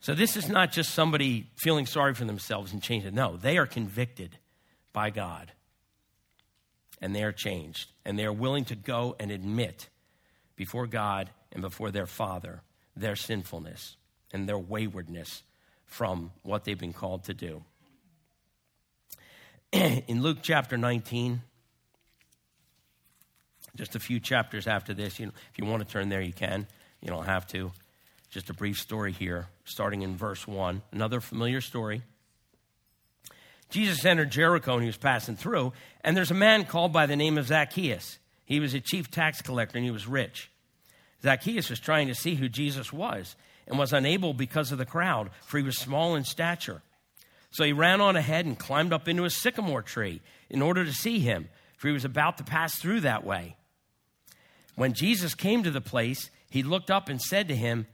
So, 0.00 0.14
this 0.14 0.34
is 0.36 0.48
not 0.48 0.72
just 0.72 0.94
somebody 0.94 1.46
feeling 1.56 1.84
sorry 1.84 2.14
for 2.14 2.24
themselves 2.24 2.72
and 2.72 2.82
changing. 2.82 3.14
No, 3.14 3.36
they 3.36 3.58
are 3.58 3.66
convicted 3.66 4.38
by 4.92 5.10
God, 5.10 5.52
and 7.02 7.14
they 7.14 7.22
are 7.22 7.32
changed, 7.32 7.90
and 8.04 8.18
they 8.18 8.24
are 8.24 8.32
willing 8.32 8.64
to 8.66 8.74
go 8.74 9.14
and 9.20 9.30
admit 9.30 9.88
before 10.56 10.86
God 10.86 11.30
and 11.52 11.62
before 11.62 11.90
their 11.90 12.06
Father 12.06 12.62
their 12.96 13.16
sinfulness 13.16 13.96
and 14.32 14.48
their 14.48 14.58
waywardness 14.58 15.42
from 15.86 16.30
what 16.42 16.64
they've 16.64 16.78
been 16.78 16.92
called 16.92 17.24
to 17.24 17.34
do. 17.34 17.62
In 19.72 20.22
Luke 20.22 20.38
chapter 20.42 20.76
19, 20.76 21.42
just 23.76 23.96
a 23.96 24.00
few 24.00 24.20
chapters 24.20 24.66
after 24.66 24.94
this, 24.94 25.18
you 25.18 25.26
know, 25.26 25.32
if 25.52 25.58
you 25.58 25.64
want 25.64 25.86
to 25.86 25.90
turn 25.90 26.08
there, 26.08 26.20
you 26.20 26.32
can. 26.32 26.66
You 27.00 27.08
don't 27.08 27.26
have 27.26 27.46
to. 27.48 27.72
Just 28.30 28.50
a 28.50 28.54
brief 28.54 28.78
story 28.78 29.12
here, 29.12 29.46
starting 29.64 30.02
in 30.02 30.16
verse 30.16 30.46
1. 30.46 30.82
Another 30.92 31.20
familiar 31.20 31.60
story. 31.60 32.02
Jesus 33.70 34.04
entered 34.04 34.30
Jericho 34.30 34.74
and 34.74 34.82
he 34.82 34.88
was 34.88 34.96
passing 34.96 35.36
through, 35.36 35.72
and 36.02 36.16
there's 36.16 36.32
a 36.32 36.34
man 36.34 36.64
called 36.64 36.92
by 36.92 37.06
the 37.06 37.16
name 37.16 37.38
of 37.38 37.46
Zacchaeus. 37.46 38.18
He 38.44 38.58
was 38.58 38.74
a 38.74 38.80
chief 38.80 39.10
tax 39.10 39.40
collector 39.40 39.78
and 39.78 39.84
he 39.84 39.92
was 39.92 40.08
rich. 40.08 40.50
Zacchaeus 41.22 41.70
was 41.70 41.80
trying 41.80 42.08
to 42.08 42.14
see 42.14 42.34
who 42.34 42.48
Jesus 42.48 42.92
was 42.92 43.36
and 43.66 43.78
was 43.78 43.92
unable 43.92 44.32
because 44.32 44.72
of 44.72 44.78
the 44.78 44.86
crowd, 44.86 45.30
for 45.42 45.58
he 45.58 45.64
was 45.64 45.78
small 45.78 46.14
in 46.14 46.24
stature. 46.24 46.82
So 47.50 47.64
he 47.64 47.72
ran 47.72 48.00
on 48.00 48.16
ahead 48.16 48.46
and 48.46 48.58
climbed 48.58 48.92
up 48.92 49.08
into 49.08 49.24
a 49.24 49.30
sycamore 49.30 49.82
tree 49.82 50.20
in 50.48 50.62
order 50.62 50.84
to 50.84 50.92
see 50.92 51.18
him, 51.18 51.48
for 51.76 51.88
he 51.88 51.94
was 51.94 52.04
about 52.04 52.38
to 52.38 52.44
pass 52.44 52.76
through 52.76 53.00
that 53.00 53.24
way. 53.24 53.56
When 54.76 54.92
Jesus 54.92 55.34
came 55.34 55.62
to 55.62 55.70
the 55.70 55.80
place, 55.80 56.30
he 56.48 56.62
looked 56.62 56.90
up 56.90 57.08
and 57.08 57.20
said 57.20 57.48
to 57.48 57.56
him, 57.56 57.86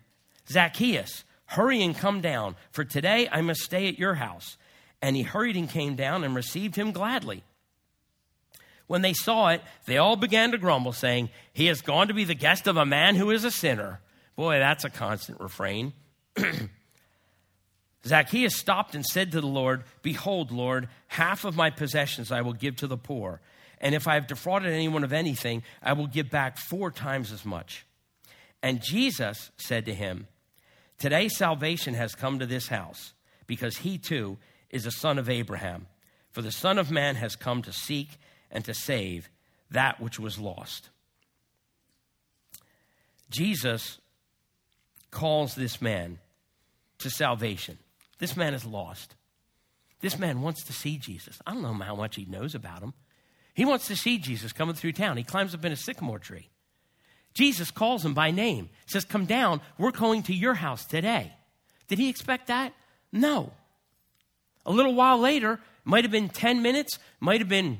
Zacchaeus, 0.48 1.24
hurry 1.46 1.82
and 1.82 1.96
come 1.96 2.20
down, 2.20 2.56
for 2.70 2.84
today 2.84 3.28
I 3.30 3.40
must 3.40 3.60
stay 3.60 3.88
at 3.88 3.98
your 3.98 4.14
house. 4.14 4.56
And 5.02 5.16
he 5.16 5.22
hurried 5.22 5.56
and 5.56 5.68
came 5.68 5.94
down 5.94 6.24
and 6.24 6.34
received 6.34 6.76
him 6.76 6.92
gladly. 6.92 7.44
When 8.86 9.02
they 9.02 9.12
saw 9.12 9.48
it, 9.48 9.62
they 9.86 9.98
all 9.98 10.16
began 10.16 10.52
to 10.52 10.58
grumble, 10.58 10.92
saying, 10.92 11.30
He 11.52 11.66
has 11.66 11.80
gone 11.80 12.08
to 12.08 12.14
be 12.14 12.24
the 12.24 12.34
guest 12.34 12.66
of 12.66 12.76
a 12.76 12.86
man 12.86 13.16
who 13.16 13.30
is 13.30 13.44
a 13.44 13.50
sinner. 13.50 14.00
Boy, 14.36 14.58
that's 14.58 14.84
a 14.84 14.90
constant 14.90 15.40
refrain. 15.40 15.92
Zacchaeus 18.06 18.54
stopped 18.54 18.94
and 18.94 19.04
said 19.04 19.32
to 19.32 19.40
the 19.40 19.46
Lord, 19.46 19.82
Behold, 20.02 20.52
Lord, 20.52 20.88
half 21.08 21.44
of 21.44 21.56
my 21.56 21.70
possessions 21.70 22.30
I 22.30 22.42
will 22.42 22.52
give 22.52 22.76
to 22.76 22.86
the 22.86 22.96
poor. 22.96 23.40
And 23.80 23.94
if 23.94 24.06
I 24.06 24.14
have 24.14 24.28
defrauded 24.28 24.72
anyone 24.72 25.04
of 25.04 25.12
anything, 25.12 25.62
I 25.82 25.92
will 25.94 26.06
give 26.06 26.30
back 26.30 26.56
four 26.56 26.90
times 26.90 27.32
as 27.32 27.44
much. 27.44 27.84
And 28.62 28.80
Jesus 28.82 29.50
said 29.56 29.84
to 29.86 29.94
him, 29.94 30.28
Today 30.98 31.28
salvation 31.28 31.94
has 31.94 32.14
come 32.14 32.38
to 32.38 32.46
this 32.46 32.68
house, 32.68 33.12
because 33.46 33.78
he 33.78 33.98
too 33.98 34.38
is 34.70 34.86
a 34.86 34.90
son 34.90 35.18
of 35.18 35.28
Abraham. 35.28 35.86
For 36.30 36.42
the 36.42 36.52
Son 36.52 36.78
of 36.78 36.90
Man 36.90 37.16
has 37.16 37.34
come 37.34 37.62
to 37.62 37.72
seek 37.72 38.18
and 38.50 38.64
to 38.64 38.74
save 38.74 39.28
that 39.70 40.00
which 40.00 40.18
was 40.18 40.38
lost. 40.38 40.90
Jesus 43.30 43.98
calls 45.10 45.54
this 45.54 45.80
man 45.82 46.18
to 46.98 47.10
salvation. 47.10 47.78
This 48.18 48.36
man 48.36 48.54
is 48.54 48.64
lost. 48.64 49.14
This 50.00 50.18
man 50.18 50.42
wants 50.42 50.64
to 50.64 50.72
see 50.72 50.98
Jesus. 50.98 51.38
I 51.46 51.52
don't 51.52 51.62
know 51.62 51.72
how 51.72 51.96
much 51.96 52.16
he 52.16 52.24
knows 52.24 52.54
about 52.54 52.82
him. 52.82 52.94
He 53.54 53.64
wants 53.64 53.88
to 53.88 53.96
see 53.96 54.18
Jesus 54.18 54.52
coming 54.52 54.74
through 54.74 54.92
town. 54.92 55.16
He 55.16 55.24
climbs 55.24 55.54
up 55.54 55.64
in 55.64 55.72
a 55.72 55.76
sycamore 55.76 56.18
tree. 56.18 56.50
Jesus 57.32 57.70
calls 57.70 58.04
him 58.04 58.14
by 58.14 58.30
name, 58.30 58.70
says, 58.86 59.04
Come 59.04 59.26
down, 59.26 59.60
we're 59.78 59.90
going 59.90 60.22
to 60.24 60.34
your 60.34 60.54
house 60.54 60.84
today. 60.84 61.32
Did 61.88 61.98
he 61.98 62.08
expect 62.08 62.46
that? 62.48 62.72
No. 63.12 63.52
A 64.64 64.72
little 64.72 64.94
while 64.94 65.18
later, 65.18 65.60
might 65.84 66.04
have 66.04 66.10
been 66.10 66.28
10 66.28 66.62
minutes, 66.62 66.98
might 67.20 67.40
have 67.40 67.48
been 67.48 67.78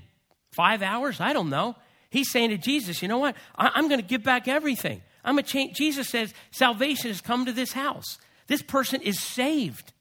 five 0.57 0.83
hours, 0.83 1.21
I 1.21 1.33
don't 1.33 1.51
know. 1.51 1.77
He's 2.11 2.31
saying 2.31 2.51
to 2.51 2.59
Jesus, 2.59 3.03
You 3.03 3.09
know 3.09 3.19
what? 3.19 3.37
I- 3.57 3.79
am 3.79 3.89
going 3.89 4.01
to 4.01 4.07
give 4.07 4.23
back 4.23 4.49
everything. 4.49 5.03
I'm 5.25 5.39
a 5.39 5.43
change. 5.43 5.77
Jesus 5.77 6.09
says, 6.09 6.33
Salvation 6.51 7.11
has 7.11 7.21
come 7.21 7.45
to 7.45 7.53
this 7.53 7.73
house. 7.73 8.19
This 8.47 8.63
person 8.63 9.03
is 9.03 9.21
saved. 9.21 9.93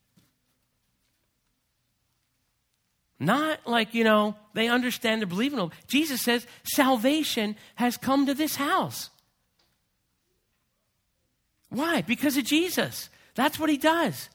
Not 3.20 3.66
like, 3.66 3.94
you 3.94 4.04
know, 4.04 4.36
they 4.54 4.68
understand 4.68 5.22
and 5.22 5.30
believe 5.30 5.54
in 5.54 5.60
him. 5.60 5.72
Jesus 5.88 6.22
says, 6.22 6.46
salvation 6.64 7.56
has 7.76 7.98
come 7.98 8.26
to 8.26 8.34
this 8.34 8.56
house. 8.56 9.10
Why? 11.70 12.02
Because 12.02 12.36
of 12.38 12.44
Jesus. 12.44 13.10
That's 13.36 13.58
what 13.58 13.70
he 13.70 13.78
does. 13.78 14.30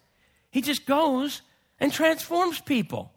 He 0.51 0.63
just 0.63 0.87
goes 0.87 1.43
and 1.79 1.93
transforms 1.93 2.61
people. 2.61 3.13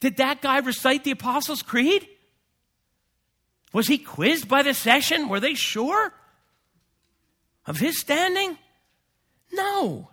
Did 0.00 0.18
that 0.18 0.42
guy 0.42 0.58
recite 0.58 1.04
the 1.04 1.10
Apostles' 1.12 1.62
Creed? 1.62 2.06
Was 3.72 3.86
he 3.86 3.98
quizzed 3.98 4.48
by 4.48 4.62
the 4.62 4.74
session? 4.74 5.28
Were 5.28 5.40
they 5.40 5.54
sure 5.54 6.12
of 7.66 7.78
his 7.78 8.00
standing? 8.00 8.56
No. 9.52 10.10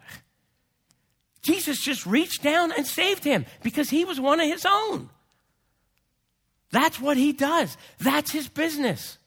Jesus 1.41 1.83
just 1.83 2.05
reached 2.05 2.41
down 2.41 2.71
and 2.71 2.87
saved 2.87 3.23
him 3.23 3.45
because 3.61 3.89
he 3.89 4.05
was 4.05 4.19
one 4.19 4.39
of 4.39 4.47
his 4.47 4.65
own. 4.65 5.09
That's 6.71 6.99
what 6.99 7.17
he 7.17 7.33
does. 7.33 7.77
That's 7.99 8.31
his 8.31 8.47
business. 8.47 9.17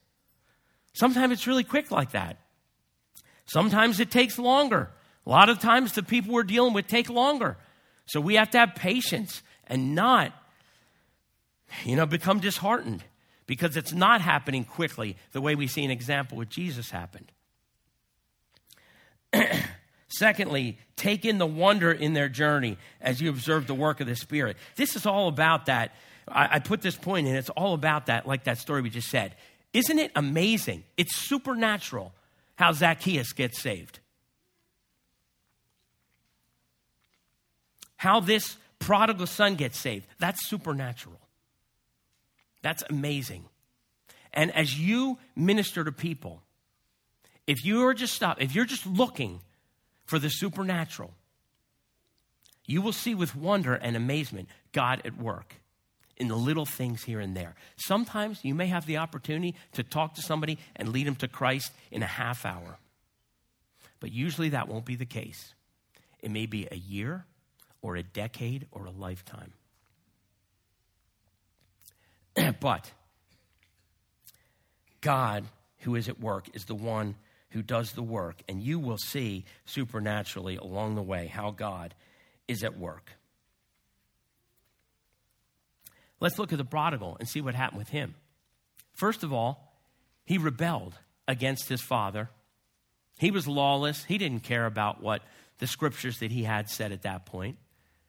Sometimes 0.94 1.34
it's 1.34 1.46
really 1.46 1.64
quick 1.64 1.90
like 1.90 2.12
that. 2.12 2.38
Sometimes 3.44 4.00
it 4.00 4.10
takes 4.10 4.38
longer. 4.38 4.90
A 5.26 5.30
lot 5.30 5.48
of 5.48 5.60
times 5.60 5.92
the 5.92 6.02
people 6.02 6.32
we're 6.32 6.42
dealing 6.42 6.72
with 6.72 6.86
take 6.86 7.08
longer. 7.08 7.56
So 8.06 8.20
we 8.20 8.34
have 8.34 8.50
to 8.50 8.58
have 8.58 8.74
patience 8.74 9.42
and 9.66 9.94
not, 9.94 10.32
you 11.84 11.96
know, 11.96 12.06
become 12.06 12.40
disheartened 12.40 13.04
because 13.46 13.76
it's 13.76 13.92
not 13.92 14.20
happening 14.20 14.64
quickly 14.64 15.16
the 15.32 15.40
way 15.40 15.54
we 15.54 15.66
see 15.66 15.84
an 15.84 15.90
example 15.90 16.36
with 16.38 16.48
Jesus 16.48 16.90
happened. 16.90 17.32
Secondly, 20.08 20.78
take 20.96 21.24
in 21.24 21.38
the 21.38 21.46
wonder 21.46 21.90
in 21.92 22.14
their 22.14 22.28
journey 22.28 22.78
as 23.00 23.20
you 23.20 23.28
observe 23.28 23.66
the 23.66 23.74
work 23.74 24.00
of 24.00 24.06
the 24.06 24.16
Spirit. 24.16 24.56
This 24.76 24.96
is 24.96 25.06
all 25.06 25.28
about 25.28 25.66
that. 25.66 25.94
I, 26.28 26.56
I, 26.56 26.58
put 26.58 26.80
this 26.80 26.96
point 26.96 27.26
in, 27.26 27.34
it's 27.34 27.50
all 27.50 27.74
about 27.74 28.06
that, 28.06 28.26
like 28.26 28.44
that 28.44 28.58
story 28.58 28.82
we 28.82 28.90
just 28.90 29.08
said. 29.08 29.34
Isn't 29.72 29.98
it 29.98 30.12
amazing? 30.14 30.84
It's 30.96 31.14
supernatural 31.16 32.12
how 32.56 32.72
Zacchaeus 32.72 33.32
gets 33.32 33.60
saved. 33.60 34.00
How 37.96 38.20
this 38.20 38.56
prodigal 38.78 39.26
son 39.26 39.56
gets 39.56 39.78
saved. 39.78 40.06
That's 40.18 40.46
supernatural. 40.48 41.20
That's 42.66 42.82
amazing. 42.90 43.44
And 44.32 44.50
as 44.50 44.76
you 44.76 45.18
minister 45.36 45.84
to 45.84 45.92
people, 45.92 46.42
if 47.46 47.64
you 47.64 47.86
are 47.86 47.94
just 47.94 48.12
stop, 48.12 48.42
if 48.42 48.56
you're 48.56 48.64
just 48.64 48.84
looking 48.88 49.38
for 50.04 50.18
the 50.18 50.28
supernatural, 50.28 51.14
you 52.66 52.82
will 52.82 52.92
see 52.92 53.14
with 53.14 53.36
wonder 53.36 53.74
and 53.74 53.94
amazement 53.94 54.48
God 54.72 55.00
at 55.04 55.16
work 55.16 55.54
in 56.16 56.26
the 56.26 56.34
little 56.34 56.66
things 56.66 57.04
here 57.04 57.20
and 57.20 57.36
there. 57.36 57.54
Sometimes 57.76 58.44
you 58.44 58.52
may 58.52 58.66
have 58.66 58.84
the 58.84 58.96
opportunity 58.96 59.54
to 59.74 59.84
talk 59.84 60.16
to 60.16 60.20
somebody 60.22 60.58
and 60.74 60.88
lead 60.88 61.06
them 61.06 61.14
to 61.14 61.28
Christ 61.28 61.70
in 61.92 62.02
a 62.02 62.06
half 62.06 62.44
hour. 62.44 62.78
But 64.00 64.10
usually 64.10 64.48
that 64.48 64.66
won't 64.66 64.86
be 64.86 64.96
the 64.96 65.06
case. 65.06 65.54
It 66.20 66.32
may 66.32 66.46
be 66.46 66.66
a 66.72 66.76
year 66.76 67.26
or 67.80 67.94
a 67.94 68.02
decade 68.02 68.66
or 68.72 68.86
a 68.86 68.90
lifetime. 68.90 69.52
but 72.60 72.92
God, 75.00 75.44
who 75.78 75.94
is 75.94 76.08
at 76.08 76.20
work, 76.20 76.48
is 76.54 76.64
the 76.64 76.74
one 76.74 77.16
who 77.50 77.62
does 77.62 77.92
the 77.92 78.02
work, 78.02 78.36
and 78.48 78.62
you 78.62 78.78
will 78.78 78.98
see 78.98 79.44
supernaturally 79.64 80.56
along 80.56 80.94
the 80.94 81.02
way 81.02 81.26
how 81.26 81.50
God 81.50 81.94
is 82.48 82.62
at 82.64 82.78
work. 82.78 83.12
Let's 86.20 86.38
look 86.38 86.52
at 86.52 86.58
the 86.58 86.64
prodigal 86.64 87.16
and 87.18 87.28
see 87.28 87.40
what 87.40 87.54
happened 87.54 87.78
with 87.78 87.90
him. 87.90 88.14
First 88.92 89.22
of 89.22 89.32
all, 89.32 89.74
he 90.24 90.38
rebelled 90.38 90.94
against 91.28 91.68
his 91.68 91.80
father. 91.80 92.30
He 93.18 93.30
was 93.30 93.46
lawless. 93.46 94.04
He 94.04 94.18
didn't 94.18 94.40
care 94.40 94.66
about 94.66 95.02
what 95.02 95.22
the 95.58 95.66
scriptures 95.66 96.18
that 96.20 96.30
he 96.30 96.44
had 96.44 96.68
said 96.68 96.92
at 96.92 97.02
that 97.02 97.26
point. 97.26 97.58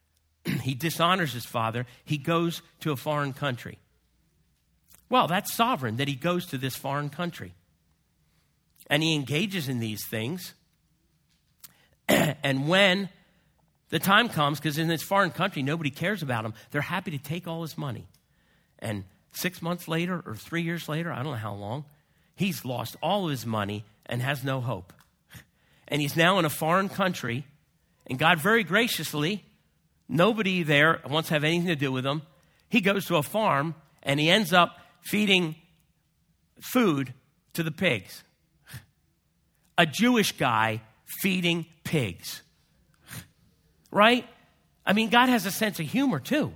he 0.62 0.74
dishonors 0.74 1.32
his 1.32 1.46
father. 1.46 1.86
He 2.04 2.18
goes 2.18 2.62
to 2.80 2.92
a 2.92 2.96
foreign 2.96 3.32
country. 3.32 3.78
Well, 5.08 5.26
that's 5.26 5.54
sovereign 5.54 5.96
that 5.96 6.08
he 6.08 6.14
goes 6.14 6.46
to 6.46 6.58
this 6.58 6.76
foreign 6.76 7.08
country. 7.08 7.54
And 8.88 9.02
he 9.02 9.14
engages 9.14 9.68
in 9.68 9.80
these 9.80 10.06
things. 10.06 10.54
and 12.08 12.68
when 12.68 13.08
the 13.90 13.98
time 13.98 14.28
comes, 14.28 14.58
because 14.58 14.78
in 14.78 14.88
this 14.88 15.02
foreign 15.02 15.30
country, 15.30 15.62
nobody 15.62 15.90
cares 15.90 16.22
about 16.22 16.44
him, 16.44 16.54
they're 16.70 16.80
happy 16.80 17.10
to 17.12 17.18
take 17.18 17.46
all 17.46 17.62
his 17.62 17.78
money. 17.78 18.06
And 18.78 19.04
six 19.32 19.62
months 19.62 19.88
later, 19.88 20.22
or 20.26 20.34
three 20.34 20.62
years 20.62 20.88
later, 20.88 21.12
I 21.12 21.16
don't 21.16 21.32
know 21.32 21.38
how 21.38 21.54
long, 21.54 21.84
he's 22.34 22.64
lost 22.64 22.96
all 23.02 23.24
of 23.24 23.30
his 23.30 23.46
money 23.46 23.84
and 24.06 24.22
has 24.22 24.44
no 24.44 24.60
hope. 24.60 24.92
And 25.86 26.02
he's 26.02 26.16
now 26.16 26.38
in 26.38 26.44
a 26.44 26.50
foreign 26.50 26.90
country, 26.90 27.44
and 28.06 28.18
God 28.18 28.40
very 28.40 28.62
graciously, 28.62 29.42
nobody 30.06 30.62
there 30.62 31.00
wants 31.08 31.28
to 31.28 31.34
have 31.34 31.44
anything 31.44 31.68
to 31.68 31.76
do 31.76 31.90
with 31.90 32.04
him. 32.04 32.22
He 32.68 32.82
goes 32.82 33.06
to 33.06 33.16
a 33.16 33.22
farm, 33.22 33.74
and 34.02 34.20
he 34.20 34.28
ends 34.28 34.52
up 34.52 34.78
feeding 35.08 35.54
food 36.60 37.14
to 37.54 37.62
the 37.62 37.70
pigs. 37.70 38.22
A 39.76 39.86
Jewish 39.86 40.32
guy 40.32 40.82
feeding 41.04 41.66
pigs. 41.84 42.42
Right? 43.90 44.26
I 44.84 44.92
mean, 44.92 45.08
God 45.08 45.28
has 45.28 45.46
a 45.46 45.50
sense 45.50 45.80
of 45.80 45.86
humor 45.86 46.18
too. 46.18 46.52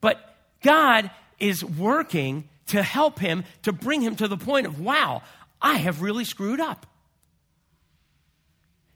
But 0.00 0.18
God 0.62 1.10
is 1.38 1.64
working 1.64 2.48
to 2.66 2.82
help 2.82 3.18
him 3.18 3.44
to 3.62 3.72
bring 3.72 4.00
him 4.00 4.16
to 4.16 4.28
the 4.28 4.36
point 4.36 4.66
of, 4.66 4.80
wow, 4.80 5.22
I 5.60 5.74
have 5.74 6.02
really 6.02 6.24
screwed 6.24 6.60
up. 6.60 6.86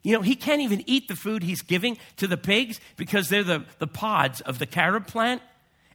You 0.03 0.13
know, 0.13 0.21
he 0.21 0.35
can't 0.35 0.61
even 0.61 0.83
eat 0.85 1.07
the 1.07 1.15
food 1.15 1.43
he's 1.43 1.61
giving 1.61 1.97
to 2.17 2.27
the 2.27 2.37
pigs 2.37 2.79
because 2.95 3.29
they're 3.29 3.43
the, 3.43 3.65
the 3.79 3.87
pods 3.87 4.41
of 4.41 4.59
the 4.59 4.65
carob 4.65 5.07
plant 5.07 5.41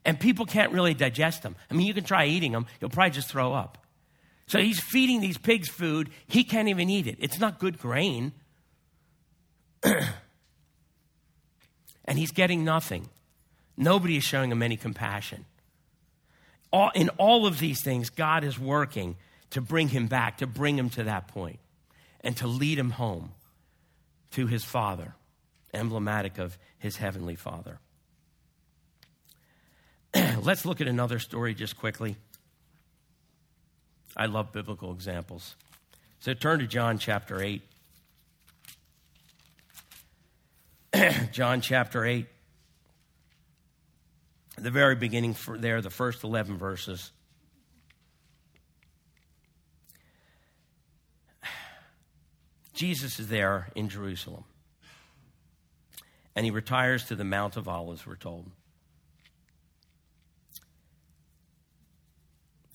and 0.05 0.19
people 0.19 0.47
can't 0.47 0.73
really 0.73 0.95
digest 0.95 1.43
them. 1.43 1.57
I 1.71 1.75
mean, 1.75 1.87
you 1.87 1.95
can 1.95 2.05
try 2.05 2.27
eating 2.27 2.53
them, 2.53 2.67
you'll 2.81 2.91
probably 2.91 3.11
just 3.11 3.29
throw 3.29 3.53
up. 3.53 3.79
So 4.47 4.59
he's 4.59 4.81
feeding 4.81 5.21
these 5.21 5.39
pigs 5.39 5.69
food, 5.69 6.11
he 6.27 6.45
can't 6.45 6.69
even 6.69 6.91
eat 6.91 7.07
it. 7.07 7.17
It's 7.21 7.39
not 7.39 7.59
good 7.59 7.79
grain. 7.79 8.33
and 9.83 10.09
he's 12.19 12.33
getting 12.33 12.65
nothing. 12.65 13.09
Nobody 13.77 14.17
is 14.17 14.25
showing 14.25 14.51
him 14.51 14.63
any 14.63 14.77
compassion. 14.77 15.45
All, 16.73 16.91
in 16.95 17.09
all 17.11 17.47
of 17.47 17.59
these 17.59 17.83
things, 17.83 18.11
God 18.11 18.45
is 18.45 18.59
working 18.59 19.17
to 19.51 19.61
bring 19.61 19.89
him 19.89 20.07
back, 20.07 20.39
to 20.39 20.47
bring 20.47 20.79
him 20.79 20.91
to 20.91 21.05
that 21.05 21.29
point, 21.29 21.59
and 22.21 22.37
to 22.37 22.47
lead 22.47 22.79
him 22.79 22.91
home 22.91 23.33
to 24.33 24.47
his 24.47 24.65
Father, 24.65 25.15
emblematic 25.75 26.39
of 26.39 26.57
his 26.79 26.97
heavenly 26.97 27.35
Father. 27.35 27.81
Let's 30.42 30.64
look 30.64 30.81
at 30.81 30.88
another 30.88 31.18
story 31.18 31.55
just 31.55 31.77
quickly. 31.77 32.16
I 34.16 34.27
love 34.27 34.53
biblical 34.53 34.92
examples. 34.92 35.55
So 36.20 36.35
turn 36.35 36.59
to 36.61 36.66
John 36.66 36.99
chapter 36.99 37.42
8. 37.42 37.62
John 41.33 41.61
chapter 41.61 42.05
8. 42.05 42.27
The 44.59 44.70
very 44.70 44.96
beginning 44.96 45.35
for 45.35 45.57
there, 45.57 45.81
the 45.81 45.90
first 45.90 46.25
11 46.25 46.59
verses. 46.59 47.12
Jesus 52.75 53.18
is 53.18 53.29
there 53.29 53.68
in 53.75 53.88
Jerusalem. 53.88 54.44
And 56.37 56.44
he 56.44 56.51
retires 56.51 57.05
to 57.05 57.16
the 57.16 57.25
Mount 57.25 57.57
of 57.57 57.68
Olives, 57.68 58.07
we're 58.07 58.16
told. 58.16 58.51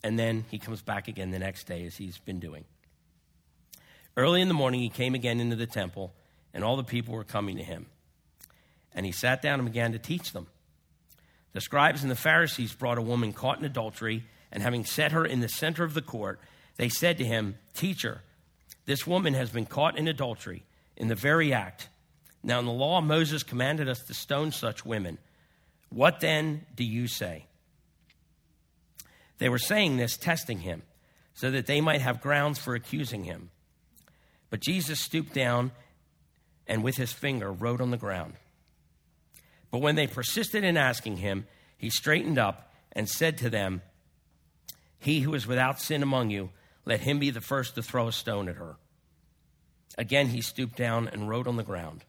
And 0.06 0.20
then 0.20 0.46
he 0.52 0.60
comes 0.60 0.84
back 0.84 1.08
again 1.08 1.32
the 1.32 1.40
next 1.40 1.64
day 1.64 1.84
as 1.84 1.98
he's 1.98 2.20
been 2.20 2.40
doing. 2.40 2.64
Early 4.16 4.40
in 4.40 4.48
the 4.48 4.54
morning, 4.54 4.80
he 4.82 4.90
came 4.90 5.16
again 5.16 5.40
into 5.40 5.56
the 5.56 5.66
temple, 5.66 6.14
and 6.54 6.64
all 6.64 6.78
the 6.78 6.84
people 6.84 7.16
were 7.16 7.24
coming 7.24 7.58
to 7.58 7.64
him. 7.64 7.88
And 8.94 9.04
he 9.04 9.12
sat 9.12 9.42
down 9.42 9.60
and 9.60 9.68
began 9.68 9.94
to 9.94 9.98
teach 9.98 10.32
them. 10.32 10.46
The 11.54 11.60
scribes 11.60 12.04
and 12.04 12.12
the 12.12 12.16
Pharisees 12.16 12.76
brought 12.76 13.00
a 13.00 13.02
woman 13.02 13.34
caught 13.34 13.58
in 13.58 13.66
adultery, 13.66 14.26
and 14.52 14.62
having 14.62 14.86
set 14.86 15.12
her 15.12 15.26
in 15.26 15.40
the 15.40 15.50
center 15.50 15.84
of 15.84 15.96
the 15.96 16.04
court, 16.04 16.40
they 16.78 16.88
said 16.88 17.18
to 17.18 17.26
him, 17.26 17.58
Teacher, 17.74 18.22
this 18.86 19.08
woman 19.08 19.34
has 19.34 19.50
been 19.50 19.66
caught 19.66 19.98
in 19.98 20.08
adultery, 20.08 20.66
in 20.96 21.08
the 21.08 21.16
very 21.16 21.52
act. 21.52 21.90
Now, 22.44 22.60
in 22.60 22.66
the 22.66 22.72
law, 22.72 23.02
Moses 23.02 23.42
commanded 23.42 23.90
us 23.90 24.02
to 24.02 24.14
stone 24.14 24.52
such 24.52 24.86
women. 24.86 25.18
What 25.90 26.20
then 26.20 26.68
do 26.76 26.84
you 26.84 27.08
say? 27.08 27.48
They 29.38 29.50
were 29.50 29.60
saying 29.60 29.98
this, 29.98 30.18
testing 30.18 30.60
him, 30.60 30.84
so 31.34 31.52
that 31.52 31.66
they 31.66 31.82
might 31.82 32.02
have 32.02 32.22
grounds 32.22 32.58
for 32.60 32.76
accusing 32.76 33.26
him. 33.26 33.52
But 34.50 34.62
Jesus 34.62 35.02
stooped 35.02 35.34
down 35.34 35.72
and 36.68 36.84
with 36.84 36.96
his 36.96 37.12
finger 37.12 37.52
wrote 37.52 37.82
on 37.82 37.92
the 37.92 37.98
ground. 37.98 38.34
But 39.72 39.82
when 39.82 39.96
they 39.96 40.08
persisted 40.08 40.64
in 40.64 40.78
asking 40.78 41.18
him, 41.18 41.48
he 41.78 41.90
straightened 41.90 42.40
up 42.40 42.72
and 42.94 43.10
said 43.10 43.38
to 43.40 43.50
them, 43.50 43.82
He 44.98 45.20
who 45.20 45.34
is 45.34 45.46
without 45.46 45.82
sin 45.82 46.02
among 46.02 46.30
you, 46.30 46.52
let 46.86 47.02
him 47.02 47.20
be 47.20 47.30
the 47.30 47.42
first 47.42 47.76
to 47.76 47.84
throw 47.84 48.08
a 48.08 48.14
stone 48.14 48.48
at 48.48 48.56
her. 48.56 48.78
Again 49.98 50.28
he 50.28 50.42
stooped 50.42 50.78
down 50.78 51.08
and 51.08 51.30
wrote 51.30 51.48
on 51.48 51.58
the 51.58 51.64
ground. 51.64 52.04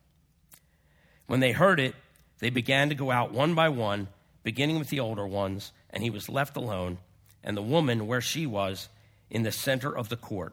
When 1.26 1.40
they 1.40 1.52
heard 1.52 1.80
it, 1.80 1.94
they 2.38 2.50
began 2.50 2.90
to 2.90 2.94
go 2.94 3.10
out 3.10 3.32
one 3.32 3.54
by 3.54 3.68
one, 3.70 4.08
beginning 4.42 4.78
with 4.78 4.88
the 4.88 5.00
older 5.00 5.26
ones, 5.26 5.72
and 5.90 6.02
he 6.02 6.10
was 6.10 6.28
left 6.28 6.56
alone 6.56 6.98
and 7.46 7.56
the 7.56 7.62
woman 7.62 8.06
where 8.06 8.20
she 8.20 8.44
was 8.44 8.90
in 9.30 9.44
the 9.44 9.52
center 9.52 9.96
of 9.96 10.10
the 10.10 10.16
court. 10.16 10.52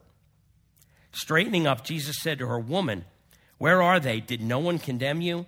Straightening 1.12 1.66
up, 1.66 1.84
Jesus 1.84 2.16
said 2.20 2.38
to 2.38 2.46
her, 2.46 2.58
Woman, 2.58 3.04
Where 3.58 3.82
are 3.82 4.00
they? 4.00 4.20
Did 4.20 4.40
no 4.40 4.60
one 4.60 4.78
condemn 4.78 5.20
you? 5.20 5.46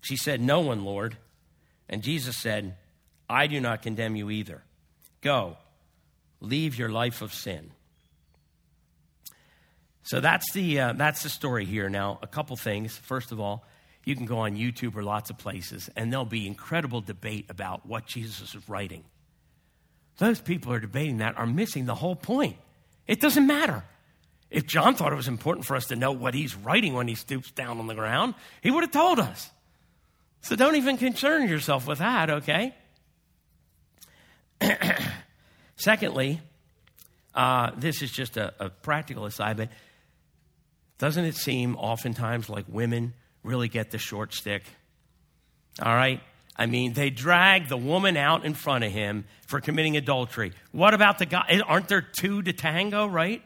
She 0.00 0.16
said, 0.16 0.40
No 0.40 0.60
one, 0.60 0.84
Lord. 0.84 1.16
And 1.88 2.02
Jesus 2.02 2.36
said, 2.36 2.76
I 3.28 3.46
do 3.46 3.60
not 3.60 3.82
condemn 3.82 4.16
you 4.16 4.30
either. 4.30 4.62
Go, 5.20 5.56
leave 6.40 6.78
your 6.78 6.88
life 6.88 7.22
of 7.22 7.32
sin. 7.34 7.70
So 10.02 10.20
that's 10.20 10.52
the, 10.52 10.80
uh, 10.80 10.92
that's 10.94 11.22
the 11.22 11.28
story 11.28 11.64
here. 11.64 11.88
Now, 11.88 12.18
a 12.22 12.26
couple 12.26 12.56
things. 12.56 12.96
First 12.96 13.32
of 13.32 13.38
all, 13.38 13.64
you 14.04 14.16
can 14.16 14.26
go 14.26 14.38
on 14.38 14.56
YouTube 14.56 14.96
or 14.96 15.02
lots 15.02 15.30
of 15.30 15.38
places, 15.38 15.90
and 15.94 16.10
there'll 16.10 16.24
be 16.24 16.46
incredible 16.46 17.00
debate 17.00 17.46
about 17.48 17.86
what 17.86 18.06
Jesus 18.06 18.54
is 18.54 18.68
writing. 18.68 19.04
Those 20.20 20.38
people 20.38 20.70
are 20.74 20.78
debating 20.78 21.16
that 21.18 21.38
are 21.38 21.46
missing 21.46 21.86
the 21.86 21.94
whole 21.94 22.14
point. 22.14 22.56
It 23.06 23.22
doesn't 23.22 23.46
matter. 23.46 23.82
If 24.50 24.66
John 24.66 24.94
thought 24.94 25.14
it 25.14 25.16
was 25.16 25.28
important 25.28 25.64
for 25.64 25.76
us 25.76 25.86
to 25.86 25.96
know 25.96 26.12
what 26.12 26.34
he's 26.34 26.54
writing 26.54 26.92
when 26.92 27.08
he 27.08 27.14
stoops 27.14 27.50
down 27.52 27.78
on 27.78 27.86
the 27.86 27.94
ground, 27.94 28.34
he 28.62 28.70
would 28.70 28.82
have 28.82 28.90
told 28.90 29.18
us. 29.18 29.50
So 30.42 30.56
don't 30.56 30.76
even 30.76 30.98
concern 30.98 31.48
yourself 31.48 31.86
with 31.86 32.00
that, 32.00 32.28
okay? 32.28 32.74
Secondly, 35.76 36.42
uh, 37.34 37.70
this 37.78 38.02
is 38.02 38.12
just 38.12 38.36
a, 38.36 38.52
a 38.60 38.68
practical 38.68 39.24
aside, 39.24 39.56
but 39.56 39.70
doesn't 40.98 41.24
it 41.24 41.34
seem 41.34 41.76
oftentimes 41.76 42.50
like 42.50 42.66
women 42.68 43.14
really 43.42 43.68
get 43.68 43.90
the 43.90 43.96
short 43.96 44.34
stick? 44.34 44.64
All 45.80 45.94
right? 45.94 46.20
I 46.60 46.66
mean, 46.66 46.92
they 46.92 47.08
drag 47.08 47.68
the 47.68 47.76
woman 47.78 48.18
out 48.18 48.44
in 48.44 48.52
front 48.52 48.84
of 48.84 48.92
him 48.92 49.24
for 49.46 49.62
committing 49.62 49.96
adultery. 49.96 50.52
What 50.72 50.92
about 50.92 51.18
the 51.18 51.24
guy? 51.24 51.62
Aren't 51.66 51.88
there 51.88 52.02
two 52.02 52.42
to 52.42 52.52
tango, 52.52 53.06
right? 53.06 53.42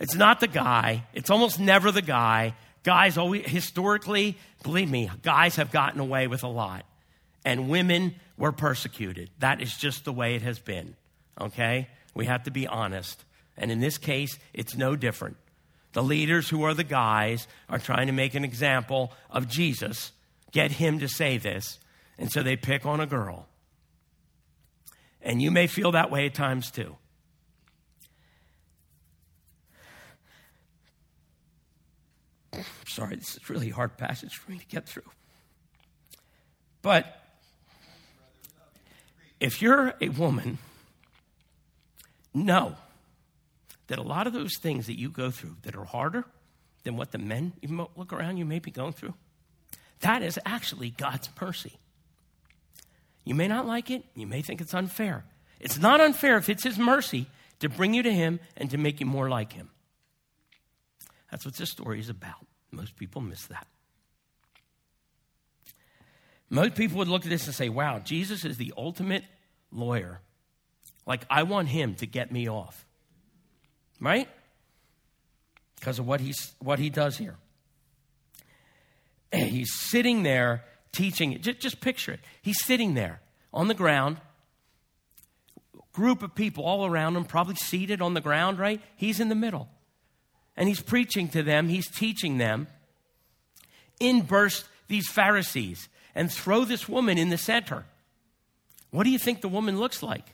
It's 0.00 0.14
not 0.14 0.40
the 0.40 0.48
guy. 0.48 1.04
It's 1.12 1.28
almost 1.28 1.60
never 1.60 1.92
the 1.92 2.00
guy. 2.00 2.54
Guys 2.82 3.18
always, 3.18 3.46
historically, 3.46 4.38
believe 4.62 4.90
me, 4.90 5.10
guys 5.22 5.56
have 5.56 5.70
gotten 5.70 6.00
away 6.00 6.28
with 6.28 6.44
a 6.44 6.48
lot. 6.48 6.86
And 7.44 7.68
women 7.68 8.14
were 8.38 8.50
persecuted. 8.50 9.28
That 9.38 9.60
is 9.60 9.76
just 9.76 10.06
the 10.06 10.12
way 10.14 10.34
it 10.34 10.42
has 10.42 10.60
been. 10.60 10.96
Okay? 11.38 11.88
We 12.14 12.24
have 12.24 12.44
to 12.44 12.50
be 12.50 12.66
honest. 12.66 13.22
And 13.58 13.70
in 13.70 13.80
this 13.80 13.98
case, 13.98 14.38
it's 14.54 14.76
no 14.78 14.96
different. 14.96 15.36
The 15.92 16.02
leaders 16.02 16.48
who 16.48 16.62
are 16.62 16.72
the 16.72 16.84
guys 16.84 17.46
are 17.68 17.78
trying 17.78 18.06
to 18.06 18.14
make 18.14 18.34
an 18.34 18.44
example 18.44 19.12
of 19.28 19.46
Jesus, 19.46 20.12
get 20.52 20.72
him 20.72 20.98
to 21.00 21.08
say 21.08 21.38
this. 21.38 21.78
And 22.18 22.30
so 22.30 22.42
they 22.42 22.56
pick 22.56 22.86
on 22.86 23.00
a 23.00 23.06
girl. 23.06 23.48
And 25.20 25.40
you 25.40 25.50
may 25.50 25.66
feel 25.66 25.92
that 25.92 26.10
way 26.10 26.26
at 26.26 26.34
times 26.34 26.70
too. 26.70 26.96
Sorry, 32.86 33.16
this 33.16 33.36
is 33.36 33.48
really 33.48 33.70
hard 33.70 33.96
passage 33.96 34.34
for 34.34 34.50
me 34.50 34.58
to 34.58 34.66
get 34.66 34.86
through. 34.86 35.10
But 36.82 37.22
if 39.40 39.62
you're 39.62 39.94
a 40.00 40.10
woman, 40.10 40.58
know 42.34 42.76
that 43.86 43.98
a 43.98 44.02
lot 44.02 44.26
of 44.26 44.32
those 44.32 44.56
things 44.58 44.86
that 44.86 44.98
you 44.98 45.08
go 45.08 45.30
through 45.30 45.56
that 45.62 45.74
are 45.74 45.84
harder 45.84 46.24
than 46.84 46.96
what 46.96 47.12
the 47.12 47.18
men 47.18 47.52
you 47.62 47.88
look 47.96 48.12
around 48.12 48.36
you 48.36 48.44
may 48.44 48.58
be 48.58 48.70
going 48.70 48.92
through, 48.92 49.14
that 50.02 50.22
is 50.22 50.38
actually 50.44 50.90
God's 50.90 51.28
mercy. 51.40 51.78
You 53.24 53.34
may 53.34 53.48
not 53.48 53.66
like 53.66 53.90
it, 53.90 54.04
you 54.14 54.26
may 54.26 54.42
think 54.42 54.60
it's 54.60 54.74
unfair. 54.74 55.24
It's 55.60 55.78
not 55.78 56.00
unfair 56.00 56.36
if 56.36 56.48
it's 56.48 56.64
His 56.64 56.78
mercy 56.78 57.26
to 57.60 57.68
bring 57.68 57.94
you 57.94 58.02
to 58.02 58.12
Him 58.12 58.40
and 58.56 58.70
to 58.70 58.78
make 58.78 59.00
you 59.00 59.06
more 59.06 59.28
like 59.28 59.52
Him. 59.52 59.70
That's 61.30 61.44
what 61.44 61.54
this 61.54 61.70
story 61.70 61.98
is 61.98 62.08
about. 62.08 62.46
Most 62.70 62.96
people 62.96 63.22
miss 63.22 63.46
that. 63.46 63.66
Most 66.50 66.74
people 66.74 66.98
would 66.98 67.08
look 67.08 67.24
at 67.24 67.30
this 67.30 67.46
and 67.46 67.54
say, 67.54 67.70
wow, 67.70 67.98
Jesus 67.98 68.44
is 68.44 68.58
the 68.58 68.74
ultimate 68.76 69.24
lawyer. 69.70 70.20
Like, 71.06 71.24
I 71.30 71.44
want 71.44 71.68
him 71.68 71.94
to 71.96 72.06
get 72.06 72.30
me 72.30 72.48
off. 72.48 72.84
Right? 73.98 74.28
Because 75.76 75.98
of 75.98 76.06
what, 76.06 76.20
he's, 76.20 76.52
what 76.58 76.78
he 76.78 76.90
does 76.90 77.16
here. 77.16 77.36
And 79.32 79.48
he's 79.48 79.72
sitting 79.72 80.22
there 80.22 80.64
teaching. 80.92 81.40
Just, 81.40 81.60
just 81.60 81.80
picture 81.80 82.12
it. 82.12 82.20
He's 82.42 82.62
sitting 82.64 82.94
there 82.94 83.20
on 83.52 83.68
the 83.68 83.74
ground, 83.74 84.18
group 85.92 86.22
of 86.22 86.34
people 86.34 86.64
all 86.64 86.86
around 86.86 87.16
him, 87.16 87.24
probably 87.24 87.56
seated 87.56 88.00
on 88.00 88.14
the 88.14 88.20
ground, 88.20 88.58
right? 88.58 88.80
He's 88.96 89.20
in 89.20 89.28
the 89.28 89.34
middle 89.34 89.68
and 90.56 90.68
he's 90.68 90.80
preaching 90.80 91.28
to 91.28 91.42
them, 91.42 91.68
he's 91.68 91.88
teaching 91.88 92.38
them. 92.38 92.66
In 94.00 94.22
burst 94.22 94.66
these 94.88 95.08
Pharisees 95.08 95.88
and 96.14 96.30
throw 96.30 96.64
this 96.64 96.88
woman 96.88 97.18
in 97.18 97.30
the 97.30 97.38
center. 97.38 97.84
What 98.90 99.04
do 99.04 99.10
you 99.10 99.18
think 99.18 99.40
the 99.40 99.48
woman 99.48 99.78
looks 99.78 100.02
like? 100.02 100.26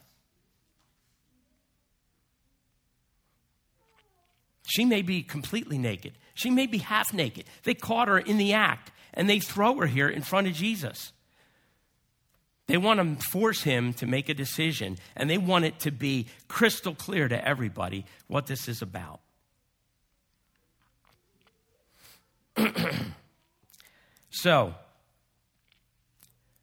She 4.66 4.84
may 4.84 5.02
be 5.02 5.22
completely 5.22 5.78
naked. 5.78 6.12
She 6.38 6.51
may 6.51 6.66
be 6.68 6.79
half 6.79 7.12
naked. 7.12 7.46
They 7.64 7.74
caught 7.74 8.07
her 8.07 8.16
in 8.16 8.38
the 8.38 8.53
act 8.53 8.92
and 9.12 9.29
they 9.29 9.40
throw 9.40 9.74
her 9.79 9.87
here 9.87 10.09
in 10.09 10.22
front 10.22 10.46
of 10.46 10.53
Jesus. 10.53 11.12
They 12.68 12.77
want 12.77 13.01
to 13.01 13.27
force 13.27 13.64
him 13.64 13.92
to 13.94 14.07
make 14.07 14.29
a 14.29 14.35
decision 14.35 14.98
and 15.16 15.29
they 15.29 15.37
want 15.37 15.64
it 15.64 15.81
to 15.81 15.90
be 15.90 16.29
crystal 16.46 16.94
clear 16.94 17.27
to 17.27 17.48
everybody 17.48 18.07
what 18.29 18.46
this 18.46 18.68
is 18.68 18.83
about. 18.83 19.18
so, 24.31 24.77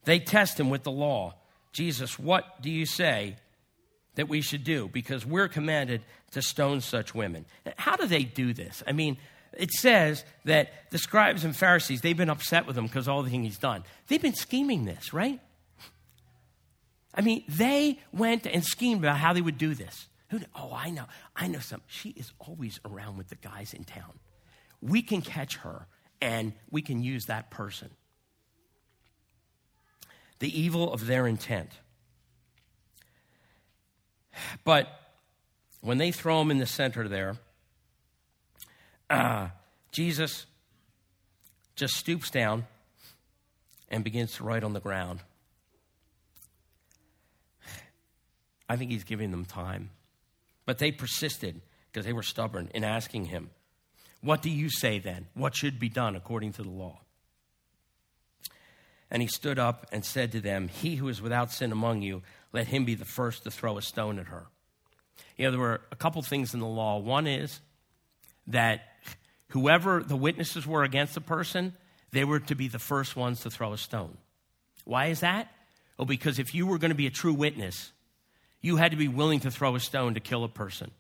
they 0.05 0.19
test 0.19 0.57
him 0.57 0.69
with 0.69 0.83
the 0.83 0.91
law. 0.91 1.33
Jesus, 1.73 2.17
what 2.17 2.61
do 2.61 2.71
you 2.71 2.85
say 2.85 3.35
that 4.15 4.29
we 4.29 4.39
should 4.39 4.63
do? 4.63 4.87
Because 4.87 5.25
we're 5.25 5.49
commanded 5.49 6.01
to 6.31 6.41
stone 6.41 6.79
such 6.79 7.13
women. 7.13 7.45
How 7.75 7.97
do 7.97 8.07
they 8.07 8.23
do 8.23 8.53
this? 8.53 8.81
I 8.87 8.93
mean, 8.93 9.17
it 9.57 9.71
says 9.71 10.25
that 10.45 10.91
the 10.91 10.97
scribes 10.97 11.43
and 11.43 11.55
Pharisees, 11.55 12.01
they've 12.01 12.17
been 12.17 12.29
upset 12.29 12.65
with 12.67 12.77
him 12.77 12.85
because 12.85 13.07
all 13.07 13.23
the 13.23 13.29
things 13.29 13.45
he's 13.45 13.57
done. 13.57 13.83
They've 14.07 14.21
been 14.21 14.35
scheming 14.35 14.85
this, 14.85 15.13
right? 15.13 15.39
I 17.13 17.21
mean, 17.21 17.43
they 17.47 17.99
went 18.11 18.45
and 18.45 18.63
schemed 18.63 18.99
about 18.99 19.17
how 19.17 19.33
they 19.33 19.41
would 19.41 19.57
do 19.57 19.73
this. 19.73 20.07
Oh, 20.53 20.73
I 20.75 20.89
know. 20.89 21.05
I 21.35 21.47
know 21.47 21.59
some. 21.59 21.81
She 21.87 22.09
is 22.09 22.31
always 22.39 22.79
around 22.83 23.17
with 23.17 23.29
the 23.29 23.35
guys 23.35 23.73
in 23.73 23.85
town 23.85 24.19
we 24.85 25.01
can 25.01 25.21
catch 25.21 25.57
her 25.57 25.87
and 26.21 26.53
we 26.69 26.81
can 26.81 27.03
use 27.03 27.25
that 27.25 27.49
person. 27.49 27.89
The 30.39 30.59
evil 30.59 30.91
of 30.93 31.07
their 31.07 31.27
intent. 31.27 31.71
But 34.63 34.87
when 35.81 35.97
they 35.97 36.11
throw 36.11 36.41
him 36.41 36.51
in 36.51 36.57
the 36.57 36.65
center 36.65 37.07
there, 37.07 37.37
uh, 39.09 39.47
Jesus 39.91 40.45
just 41.75 41.95
stoops 41.95 42.29
down 42.29 42.65
and 43.89 44.03
begins 44.03 44.35
to 44.35 44.43
write 44.43 44.63
on 44.63 44.73
the 44.73 44.79
ground. 44.79 45.19
I 48.67 48.75
think 48.75 48.91
he's 48.91 49.03
giving 49.03 49.31
them 49.31 49.45
time. 49.45 49.91
But 50.65 50.79
they 50.79 50.91
persisted 50.91 51.61
because 51.91 52.05
they 52.05 52.13
were 52.13 52.23
stubborn 52.23 52.69
in 52.73 52.83
asking 52.83 53.25
him. 53.25 53.51
What 54.21 54.41
do 54.41 54.49
you 54.49 54.69
say 54.69 54.99
then? 54.99 55.27
What 55.35 55.55
should 55.55 55.79
be 55.79 55.89
done 55.89 56.15
according 56.15 56.53
to 56.53 56.63
the 56.63 56.69
law? 56.69 57.01
And 59.11 59.21
he 59.21 59.27
stood 59.27 59.59
up 59.59 59.85
and 59.91 60.03
said 60.03 60.31
to 60.31 60.41
them, 60.41 60.67
He 60.67 60.95
who 60.95 61.07
is 61.07 61.21
without 61.21 61.51
sin 61.51 61.71
among 61.71 62.01
you, 62.01 62.23
let 62.51 62.67
him 62.67 62.85
be 62.85 62.95
the 62.95 63.05
first 63.05 63.43
to 63.43 63.51
throw 63.51 63.77
a 63.77 63.81
stone 63.81 64.17
at 64.17 64.27
her. 64.27 64.47
You 65.37 65.45
know, 65.45 65.51
there 65.51 65.59
were 65.59 65.81
a 65.91 65.95
couple 65.95 66.21
things 66.23 66.53
in 66.53 66.59
the 66.59 66.65
law. 66.65 66.97
One 66.97 67.27
is 67.27 67.59
that 68.47 68.81
whoever 69.49 70.03
the 70.03 70.15
witnesses 70.15 70.65
were 70.65 70.83
against 70.83 71.13
the 71.13 71.21
person, 71.21 71.73
they 72.11 72.23
were 72.23 72.39
to 72.39 72.55
be 72.55 72.67
the 72.67 72.79
first 72.79 73.15
ones 73.15 73.41
to 73.41 73.49
throw 73.49 73.73
a 73.73 73.77
stone. 73.77 74.17
Why 74.83 75.07
is 75.07 75.21
that? 75.21 75.51
Well, 75.97 76.05
because 76.05 76.39
if 76.39 76.53
you 76.53 76.67
were 76.67 76.77
going 76.77 76.89
to 76.89 76.95
be 76.95 77.07
a 77.07 77.11
true 77.11 77.33
witness, 77.33 77.91
you 78.61 78.77
had 78.77 78.91
to 78.91 78.97
be 78.97 79.07
willing 79.07 79.39
to 79.41 79.51
throw 79.51 79.75
a 79.75 79.79
stone 79.79 80.13
to 80.15 80.19
kill 80.19 80.43
a 80.43 80.49
person 80.49 80.91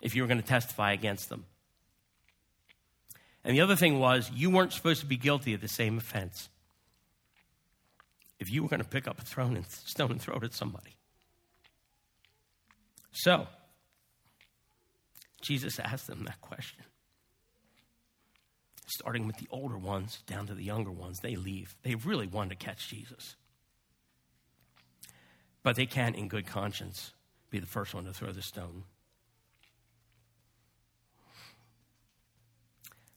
if 0.00 0.14
you 0.14 0.22
were 0.22 0.28
going 0.28 0.40
to 0.40 0.46
testify 0.46 0.92
against 0.92 1.28
them. 1.28 1.44
And 3.44 3.56
the 3.56 3.60
other 3.60 3.76
thing 3.76 3.98
was, 3.98 4.30
you 4.34 4.50
weren't 4.50 4.72
supposed 4.72 5.00
to 5.00 5.06
be 5.06 5.16
guilty 5.16 5.54
of 5.54 5.60
the 5.60 5.68
same 5.68 5.98
offense. 5.98 6.48
If 8.38 8.50
you 8.50 8.62
were 8.62 8.68
going 8.68 8.82
to 8.82 8.88
pick 8.88 9.06
up 9.08 9.20
a 9.20 9.26
stone 9.26 9.56
and, 9.56 9.66
stone 9.70 10.10
and 10.10 10.20
throw 10.20 10.36
it 10.36 10.44
at 10.44 10.54
somebody. 10.54 10.96
So, 13.12 13.46
Jesus 15.40 15.78
asked 15.78 16.06
them 16.06 16.24
that 16.24 16.40
question. 16.40 16.84
Starting 18.92 19.26
with 19.26 19.38
the 19.38 19.48
older 19.50 19.78
ones 19.78 20.22
down 20.26 20.46
to 20.46 20.52
the 20.52 20.62
younger 20.62 20.90
ones, 20.90 21.20
they 21.20 21.34
leave. 21.34 21.74
They 21.82 21.94
really 21.94 22.26
want 22.26 22.50
to 22.50 22.56
catch 22.56 22.88
Jesus. 22.88 23.36
But 25.62 25.76
they 25.76 25.86
can't, 25.86 26.14
in 26.14 26.28
good 26.28 26.46
conscience, 26.46 27.14
be 27.48 27.58
the 27.58 27.66
first 27.66 27.94
one 27.94 28.04
to 28.04 28.12
throw 28.12 28.32
the 28.32 28.42
stone. 28.42 28.82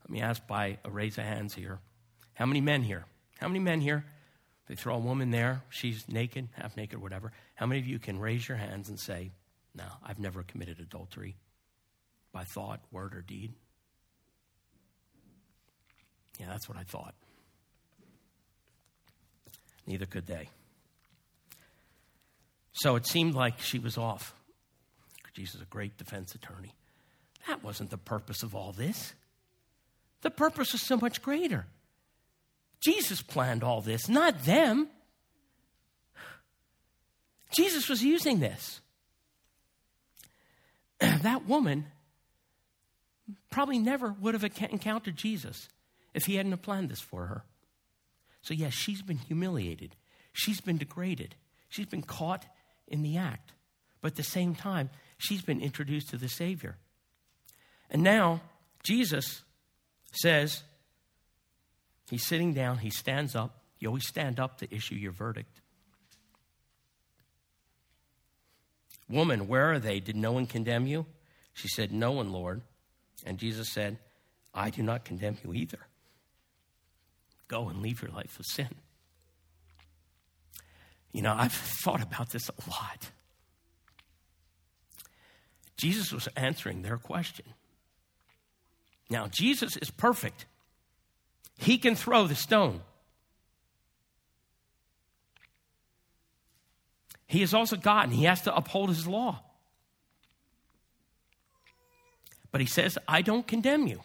Let 0.03 0.09
me 0.09 0.21
ask 0.21 0.47
by 0.47 0.77
a 0.85 0.89
raise 0.89 1.17
of 1.17 1.25
hands 1.25 1.55
here. 1.55 1.79
How 2.35 2.45
many 2.45 2.61
men 2.61 2.81
here? 2.81 3.03
How 3.41 3.49
many 3.49 3.59
men 3.59 3.81
here? 3.81 4.05
They 4.67 4.75
throw 4.75 4.95
a 4.95 4.99
woman 4.99 5.31
there, 5.31 5.61
she's 5.69 6.07
naked, 6.07 6.47
half 6.53 6.77
naked, 6.77 7.01
whatever. 7.01 7.33
How 7.55 7.65
many 7.65 7.81
of 7.81 7.85
you 7.85 7.99
can 7.99 8.17
raise 8.17 8.47
your 8.47 8.57
hands 8.57 8.87
and 8.87 8.97
say, 8.97 9.31
No, 9.75 9.83
I've 10.01 10.19
never 10.19 10.41
committed 10.43 10.79
adultery 10.79 11.35
by 12.31 12.45
thought, 12.45 12.79
word, 12.93 13.13
or 13.13 13.21
deed? 13.21 13.51
Yeah, 16.39 16.47
that's 16.49 16.67
what 16.67 16.77
I 16.77 16.83
thought. 16.83 17.15
Neither 19.87 20.05
could 20.05 20.25
they. 20.25 20.49
So 22.73 22.95
it 22.95 23.07
seemed 23.07 23.35
like 23.35 23.59
she 23.59 23.79
was 23.79 23.97
off. 23.97 24.33
Jesus 25.33 25.55
is 25.55 25.61
a 25.61 25.65
great 25.65 25.97
defense 25.97 26.33
attorney. 26.33 26.73
That 27.47 27.63
wasn't 27.63 27.89
the 27.89 27.97
purpose 27.97 28.41
of 28.41 28.55
all 28.55 28.71
this. 28.71 29.13
The 30.21 30.31
purpose 30.31 30.71
was 30.71 30.81
so 30.81 30.97
much 30.97 31.21
greater. 31.21 31.67
Jesus 32.81 33.21
planned 33.21 33.63
all 33.63 33.81
this, 33.81 34.09
not 34.09 34.43
them. 34.43 34.87
Jesus 37.51 37.89
was 37.89 38.03
using 38.03 38.39
this. 38.39 38.81
that 40.99 41.47
woman 41.47 41.85
probably 43.51 43.79
never 43.79 44.15
would 44.19 44.33
have 44.33 44.43
encountered 44.43 45.15
Jesus 45.15 45.69
if 46.15 46.25
he 46.25 46.37
hadn't 46.37 46.57
planned 46.63 46.89
this 46.89 47.01
for 47.01 47.27
her. 47.27 47.43
So, 48.41 48.53
yes, 48.53 48.73
she's 48.73 49.01
been 49.01 49.17
humiliated. 49.17 49.95
She's 50.31 50.61
been 50.61 50.77
degraded. 50.77 51.35
She's 51.69 51.85
been 51.85 52.01
caught 52.01 52.45
in 52.87 53.03
the 53.03 53.17
act. 53.17 53.51
But 54.01 54.13
at 54.13 54.15
the 54.15 54.23
same 54.23 54.55
time, 54.55 54.89
she's 55.17 55.41
been 55.41 55.61
introduced 55.61 56.09
to 56.09 56.17
the 56.17 56.29
Savior. 56.29 56.77
And 57.91 58.01
now, 58.01 58.41
Jesus 58.83 59.43
says, 60.11 60.63
He's 62.09 62.25
sitting 62.25 62.53
down, 62.53 62.77
he 62.77 62.91
stands 62.91 63.35
up. 63.35 63.63
You 63.79 63.89
always 63.89 64.07
stand 64.07 64.39
up 64.39 64.59
to 64.59 64.73
issue 64.73 64.95
your 64.95 65.11
verdict. 65.11 65.59
Woman, 69.09 69.47
where 69.47 69.71
are 69.71 69.79
they? 69.79 69.99
Did 69.99 70.15
no 70.15 70.31
one 70.31 70.45
condemn 70.45 70.87
you? 70.87 71.07
She 71.53 71.67
said, 71.67 71.91
No 71.91 72.11
one, 72.11 72.31
Lord. 72.31 72.61
And 73.25 73.37
Jesus 73.37 73.69
said, 73.71 73.97
I 74.53 74.69
do 74.69 74.81
not 74.83 75.03
condemn 75.03 75.37
you 75.43 75.53
either. 75.53 75.79
Go 77.47 77.69
and 77.69 77.81
leave 77.81 78.01
your 78.01 78.11
life 78.11 78.39
of 78.39 78.45
sin. 78.45 78.69
You 81.11 81.21
know, 81.21 81.33
I've 81.33 81.53
thought 81.53 82.01
about 82.01 82.31
this 82.31 82.49
a 82.49 82.69
lot. 82.69 83.11
Jesus 85.77 86.11
was 86.11 86.27
answering 86.35 86.81
their 86.81 86.97
question. 86.97 87.45
Now, 89.09 89.27
Jesus 89.27 89.77
is 89.77 89.91
perfect. 89.91 90.45
He 91.57 91.77
can 91.77 91.95
throw 91.95 92.27
the 92.27 92.35
stone. 92.35 92.81
He 97.27 97.41
is 97.41 97.53
also 97.53 97.75
God 97.75 98.05
and 98.05 98.13
he 98.13 98.25
has 98.25 98.41
to 98.41 98.55
uphold 98.55 98.89
his 98.89 99.07
law. 99.07 99.41
But 102.51 102.61
he 102.61 102.67
says, 102.67 102.97
I 103.07 103.21
don't 103.21 103.45
condemn 103.45 103.87
you. 103.87 104.01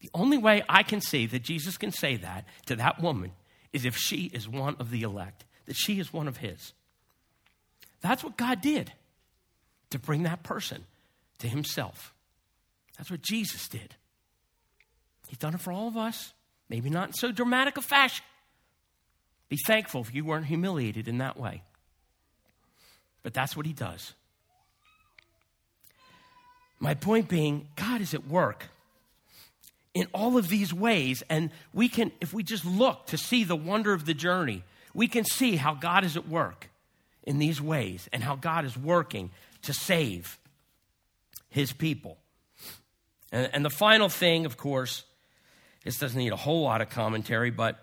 The 0.00 0.10
only 0.14 0.38
way 0.38 0.62
I 0.68 0.82
can 0.82 1.00
see 1.00 1.26
that 1.26 1.42
Jesus 1.42 1.76
can 1.76 1.92
say 1.92 2.16
that 2.16 2.44
to 2.66 2.76
that 2.76 3.02
woman 3.02 3.32
is 3.72 3.84
if 3.84 3.96
she 3.96 4.30
is 4.32 4.48
one 4.48 4.76
of 4.78 4.90
the 4.90 5.02
elect, 5.02 5.44
that 5.66 5.76
she 5.76 5.98
is 5.98 6.12
one 6.12 6.28
of 6.28 6.38
his. 6.38 6.72
That's 8.00 8.22
what 8.22 8.36
God 8.36 8.60
did 8.60 8.92
to 9.90 9.98
bring 9.98 10.22
that 10.22 10.42
person 10.42 10.84
to 11.38 11.48
himself. 11.48 12.14
That's 12.96 13.10
what 13.10 13.22
Jesus 13.22 13.68
did. 13.68 13.96
He's 15.28 15.38
done 15.38 15.54
it 15.54 15.60
for 15.60 15.72
all 15.72 15.88
of 15.88 15.96
us, 15.96 16.32
maybe 16.68 16.90
not 16.90 17.08
in 17.08 17.14
so 17.14 17.32
dramatic 17.32 17.76
a 17.76 17.82
fashion. 17.82 18.24
Be 19.48 19.58
thankful 19.66 20.02
if 20.02 20.14
you 20.14 20.24
weren't 20.24 20.46
humiliated 20.46 21.08
in 21.08 21.18
that 21.18 21.38
way. 21.38 21.62
But 23.22 23.34
that's 23.34 23.56
what 23.56 23.66
he 23.66 23.72
does. 23.72 24.14
My 26.80 26.94
point 26.94 27.28
being, 27.28 27.68
God 27.76 28.00
is 28.00 28.14
at 28.14 28.26
work 28.26 28.66
in 29.98 30.06
all 30.14 30.38
of 30.38 30.48
these 30.48 30.72
ways, 30.72 31.24
and 31.28 31.50
we 31.74 31.88
can, 31.88 32.12
if 32.20 32.32
we 32.32 32.44
just 32.44 32.64
look 32.64 33.06
to 33.06 33.18
see 33.18 33.42
the 33.42 33.56
wonder 33.56 33.92
of 33.92 34.06
the 34.06 34.14
journey, 34.14 34.62
we 34.94 35.08
can 35.08 35.24
see 35.24 35.56
how 35.56 35.74
God 35.74 36.04
is 36.04 36.16
at 36.16 36.28
work 36.28 36.70
in 37.24 37.40
these 37.40 37.60
ways 37.60 38.08
and 38.12 38.22
how 38.22 38.36
God 38.36 38.64
is 38.64 38.78
working 38.78 39.32
to 39.62 39.74
save 39.74 40.38
his 41.50 41.72
people. 41.72 42.16
And, 43.32 43.50
and 43.52 43.64
the 43.64 43.70
final 43.70 44.08
thing, 44.08 44.46
of 44.46 44.56
course, 44.56 45.02
this 45.82 45.98
doesn't 45.98 46.16
need 46.16 46.32
a 46.32 46.36
whole 46.36 46.62
lot 46.62 46.80
of 46.80 46.90
commentary, 46.90 47.50
but 47.50 47.76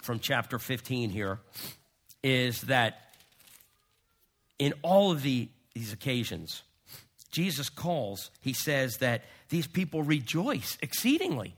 from 0.00 0.18
chapter 0.18 0.58
15 0.58 1.10
here, 1.10 1.40
is 2.22 2.62
that 2.62 3.12
in 4.58 4.72
all 4.80 5.12
of 5.12 5.20
the, 5.20 5.50
these 5.74 5.92
occasions, 5.92 6.62
Jesus 7.30 7.68
calls, 7.68 8.30
he 8.40 8.54
says 8.54 8.96
that 8.98 9.24
these 9.48 9.66
people 9.66 10.02
rejoice 10.02 10.78
exceedingly. 10.80 11.54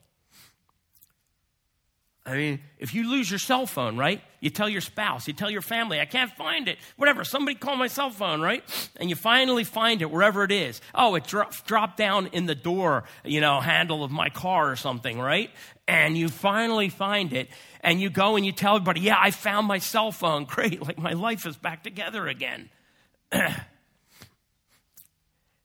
I 2.28 2.36
mean, 2.36 2.60
if 2.78 2.92
you 2.94 3.10
lose 3.10 3.30
your 3.30 3.38
cell 3.38 3.66
phone, 3.66 3.96
right? 3.96 4.20
You 4.40 4.50
tell 4.50 4.68
your 4.68 4.82
spouse, 4.82 5.26
you 5.26 5.32
tell 5.32 5.50
your 5.50 5.62
family, 5.62 5.98
I 5.98 6.04
can't 6.04 6.30
find 6.32 6.68
it. 6.68 6.76
Whatever, 6.96 7.24
somebody 7.24 7.56
call 7.56 7.74
my 7.76 7.86
cell 7.86 8.10
phone, 8.10 8.42
right? 8.42 8.62
And 8.96 9.08
you 9.08 9.16
finally 9.16 9.64
find 9.64 10.02
it 10.02 10.10
wherever 10.10 10.44
it 10.44 10.52
is. 10.52 10.82
Oh, 10.94 11.14
it 11.14 11.24
dro- 11.24 11.48
dropped 11.64 11.96
down 11.96 12.26
in 12.28 12.44
the 12.44 12.54
door, 12.54 13.04
you 13.24 13.40
know, 13.40 13.60
handle 13.60 14.04
of 14.04 14.10
my 14.10 14.28
car 14.28 14.70
or 14.70 14.76
something, 14.76 15.18
right? 15.18 15.50
And 15.86 16.18
you 16.18 16.28
finally 16.28 16.90
find 16.90 17.32
it, 17.32 17.48
and 17.80 17.98
you 17.98 18.10
go 18.10 18.36
and 18.36 18.44
you 18.44 18.52
tell 18.52 18.76
everybody, 18.76 19.00
yeah, 19.00 19.16
I 19.18 19.30
found 19.30 19.66
my 19.66 19.78
cell 19.78 20.12
phone. 20.12 20.44
Great, 20.48 20.82
like 20.82 20.98
my 20.98 21.14
life 21.14 21.46
is 21.46 21.56
back 21.56 21.82
together 21.82 22.26
again. 22.26 22.68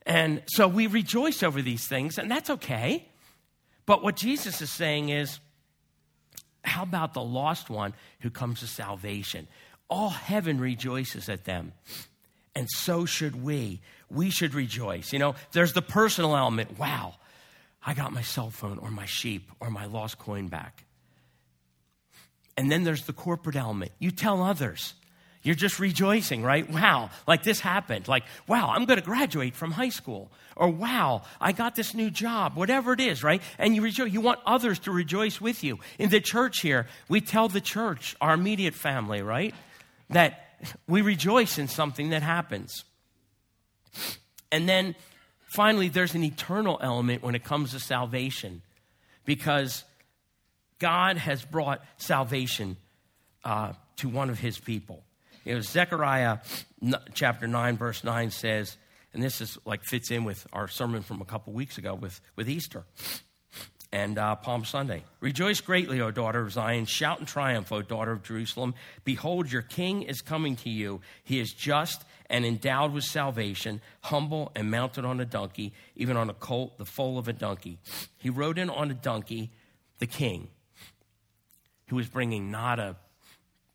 and 0.06 0.42
so 0.48 0.68
we 0.68 0.88
rejoice 0.88 1.44
over 1.44 1.62
these 1.62 1.88
things, 1.88 2.18
and 2.18 2.30
that's 2.30 2.50
okay. 2.50 3.08
But 3.86 4.04
what 4.04 4.16
Jesus 4.16 4.62
is 4.62 4.72
saying 4.72 5.10
is, 5.10 5.40
how 6.64 6.84
about 6.84 7.14
the 7.14 7.22
lost 7.22 7.70
one 7.70 7.94
who 8.20 8.30
comes 8.30 8.62
to 8.62 8.68
salvation? 8.68 9.48
All 9.90 10.10
heaven 10.10 10.60
rejoices 10.60 11.30
at 11.30 11.46
them. 11.46 11.74
And 12.56 12.70
so 12.70 13.06
should 13.06 13.44
we. 13.44 13.82
We 14.10 14.30
should 14.30 14.54
rejoice. 14.54 15.12
You 15.12 15.20
know, 15.20 15.36
there's 15.52 15.74
the 15.74 15.82
personal 15.82 16.36
element. 16.36 16.78
Wow, 16.78 17.16
I 17.86 17.94
got 17.94 18.14
my 18.14 18.22
cell 18.22 18.50
phone 18.50 18.78
or 18.78 18.92
my 18.92 19.06
sheep 19.06 19.52
or 19.60 19.70
my 19.70 19.86
lost 19.86 20.20
coin 20.20 20.48
back. 20.48 20.86
And 22.56 22.72
then 22.72 22.84
there's 22.84 23.06
the 23.06 23.14
corporate 23.14 23.56
element. 23.56 23.92
You 24.00 24.12
tell 24.12 24.44
others. 24.44 24.94
You're 25.44 25.56
just 25.56 25.78
rejoicing, 25.78 26.42
right? 26.42 26.70
Wow, 26.70 27.10
like 27.28 27.44
this 27.44 27.60
happened. 27.60 28.08
Like, 28.08 28.24
wow, 28.48 28.72
I'm 28.74 28.86
going 28.86 28.98
to 28.98 29.06
graduate 29.06 29.56
from 29.56 29.72
high 29.72 29.90
school. 29.90 30.32
Or 30.56 30.70
wow, 30.70 31.24
I 31.42 31.52
got 31.52 31.76
this 31.76 31.94
new 31.94 32.10
job, 32.10 32.56
whatever 32.56 32.94
it 32.94 33.02
is, 33.02 33.24
right? 33.24 33.42
And 33.58 33.76
you 33.76 33.82
rejoice. 33.82 34.12
You 34.14 34.22
want 34.22 34.40
others 34.46 34.80
to 34.80 34.92
rejoice 34.92 35.42
with 35.42 35.64
you. 35.64 35.80
In 36.00 36.10
the 36.10 36.22
church 36.22 36.62
here, 36.62 36.88
we 37.10 37.20
tell 37.20 37.50
the 37.50 37.60
church, 37.60 38.16
our 38.22 38.34
immediate 38.34 38.74
family, 38.74 39.22
right? 39.22 39.54
That 40.10 40.48
we 40.88 41.02
rejoice 41.02 41.58
in 41.58 41.68
something 41.68 42.12
that 42.12 42.24
happens. 42.24 42.86
And 44.50 44.70
then 44.70 44.96
finally, 45.48 45.90
there's 45.90 46.16
an 46.16 46.24
eternal 46.24 46.80
element 46.82 47.22
when 47.22 47.36
it 47.36 47.44
comes 47.44 47.72
to 47.72 47.82
salvation 47.82 48.62
because 49.26 49.84
God 50.80 51.18
has 51.18 51.44
brought 51.44 51.84
salvation 51.98 52.78
uh, 53.44 53.74
to 53.98 54.08
one 54.08 54.30
of 54.30 54.40
his 54.40 54.58
people. 54.58 55.04
You 55.44 55.56
know, 55.56 55.62
Zechariah 55.62 56.40
chapter 57.14 57.48
9, 57.48 57.78
verse 57.78 58.04
9 58.04 58.32
says, 58.32 58.78
and 59.14 59.22
this 59.22 59.42
is 59.42 59.58
like 59.66 59.84
fits 59.84 60.10
in 60.10 60.24
with 60.24 60.48
our 60.54 60.68
sermon 60.68 61.02
from 61.04 61.22
a 61.22 61.26
couple 61.26 61.54
weeks 61.54 61.78
ago 61.78 61.94
with, 61.94 62.20
with 62.36 62.50
Easter 62.50 62.86
and 63.92 64.18
uh, 64.18 64.36
Palm 64.36 64.66
Sunday. 64.66 65.04
Rejoice 65.20 65.62
greatly, 65.62 66.02
O 66.02 66.12
daughter 66.12 66.42
of 66.42 66.52
Zion. 66.52 66.86
Shout 66.86 67.20
in 67.20 67.26
triumph, 67.26 67.72
O 67.72 67.82
daughter 67.82 68.12
of 68.12 68.24
Jerusalem. 68.24 68.74
Behold, 69.04 69.52
your 69.52 69.62
king 69.62 70.02
is 70.02 70.22
coming 70.22 70.56
to 70.58 70.70
you. 70.70 71.02
He 71.24 71.40
is 71.40 71.54
just 71.54 72.04
and 72.30 72.46
endowed 72.46 72.94
with 72.94 73.04
salvation, 73.04 73.82
humble 74.02 74.52
and 74.56 74.72
mounted 74.72 75.06
on 75.06 75.20
a 75.20 75.26
donkey, 75.26 75.74
even 75.96 76.18
on 76.18 76.30
a 76.30 76.34
colt, 76.34 76.78
the 76.78 76.86
foal 76.86 77.20
of 77.20 77.28
a 77.28 77.34
donkey. 77.34 77.78
He 78.18 78.30
rode 78.30 78.58
in 78.58 78.70
on 78.70 78.90
a 78.90 78.96
donkey, 78.96 79.52
the 80.00 80.08
king, 80.08 80.48
who 81.90 81.98
was 81.98 82.08
bringing 82.08 82.50
not 82.50 82.80
a 82.80 82.96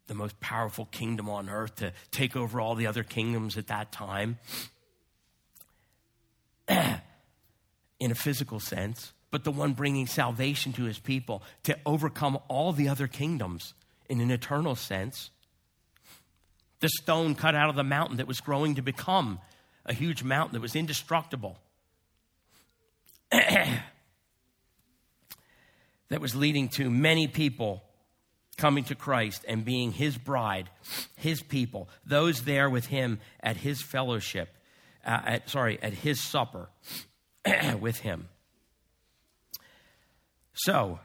the 0.09 0.15
most 0.15 0.41
powerful 0.41 0.87
kingdom 0.87 1.29
on 1.29 1.49
earth 1.49 1.77
to 1.77 1.93
take 2.11 2.35
over 2.35 2.61
all 2.61 2.75
the 2.75 2.87
other 2.87 3.05
kingdoms 3.05 3.57
at 3.57 3.69
that 3.69 3.93
time 3.93 4.39
in 6.69 8.11
a 8.11 8.15
physical 8.15 8.59
sense, 8.61 9.13
but 9.31 9.45
the 9.45 9.51
one 9.51 9.73
bringing 9.73 10.07
salvation 10.07 10.73
to 10.73 10.85
his 10.85 10.99
people 10.99 11.43
to 11.63 11.79
overcome 11.87 12.39
all 12.49 12.73
the 12.73 12.89
other 12.89 13.07
kingdoms 13.07 13.75
in 14.09 14.21
an 14.21 14.31
eternal 14.31 14.75
sense. 14.75 15.31
The 16.81 16.89
stone 16.89 17.35
cut 17.35 17.55
out 17.55 17.71
of 17.71 17.77
the 17.77 17.85
mountain 17.85 18.17
that 18.19 18.27
was 18.27 18.41
growing 18.41 18.75
to 18.77 18.83
become 18.83 19.41
a 19.85 19.93
huge 19.93 20.23
mountain 20.23 20.55
that 20.55 20.61
was 20.61 20.77
indestructible. 20.77 21.59
that 23.31 23.83
was 26.19 26.35
leading 26.35 26.69
to 26.69 26.91
many 26.91 27.27
people 27.27 27.83
coming 28.59 28.85
to 28.85 28.95
Christ 28.95 29.45
and 29.49 29.65
being 29.65 29.93
his 29.93 30.19
bride, 30.19 30.69
his 31.17 31.41
people, 31.41 31.89
those 32.05 32.43
there 32.43 32.69
with 32.69 32.87
him 32.87 33.21
at 33.41 33.57
his 33.57 33.81
fellowship, 33.81 34.51
uh, 35.07 35.21
at, 35.25 35.49
sorry, 35.49 35.79
at 35.81 35.95
his 35.95 36.21
supper 36.21 36.69
with 37.81 38.01
him. 38.01 38.29
So, 40.53 40.99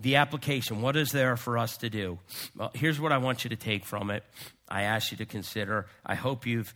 the 0.00 0.16
application, 0.16 0.80
what 0.80 0.96
is 0.96 1.10
there 1.10 1.36
for 1.36 1.58
us 1.58 1.76
to 1.78 1.90
do? 1.90 2.18
Well, 2.56 2.70
here's 2.74 3.00
what 3.00 3.12
I 3.12 3.18
want 3.18 3.44
you 3.44 3.50
to 3.50 3.56
take 3.56 3.84
from 3.84 4.10
it. 4.10 4.24
I 4.68 4.82
ask 4.82 5.10
you 5.10 5.18
to 5.18 5.26
consider. 5.26 5.86
I 6.06 6.14
hope 6.14 6.46
you've 6.46 6.72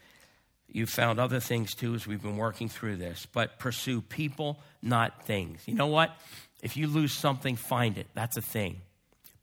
you've 0.70 0.90
found 0.90 1.18
other 1.18 1.40
things 1.40 1.74
too 1.74 1.94
as 1.94 2.06
we've 2.06 2.22
been 2.22 2.36
working 2.36 2.68
through 2.68 2.96
this, 2.96 3.26
but 3.32 3.58
pursue 3.58 4.02
people, 4.02 4.60
not 4.82 5.24
things. 5.24 5.62
You 5.66 5.74
know 5.74 5.86
what? 5.86 6.14
If 6.62 6.76
you 6.76 6.88
lose 6.88 7.12
something, 7.12 7.56
find 7.56 7.96
it. 7.96 8.06
That's 8.14 8.36
a 8.36 8.42
thing. 8.42 8.82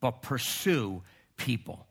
But 0.06 0.22
pursue 0.22 1.02
people. 1.36 1.88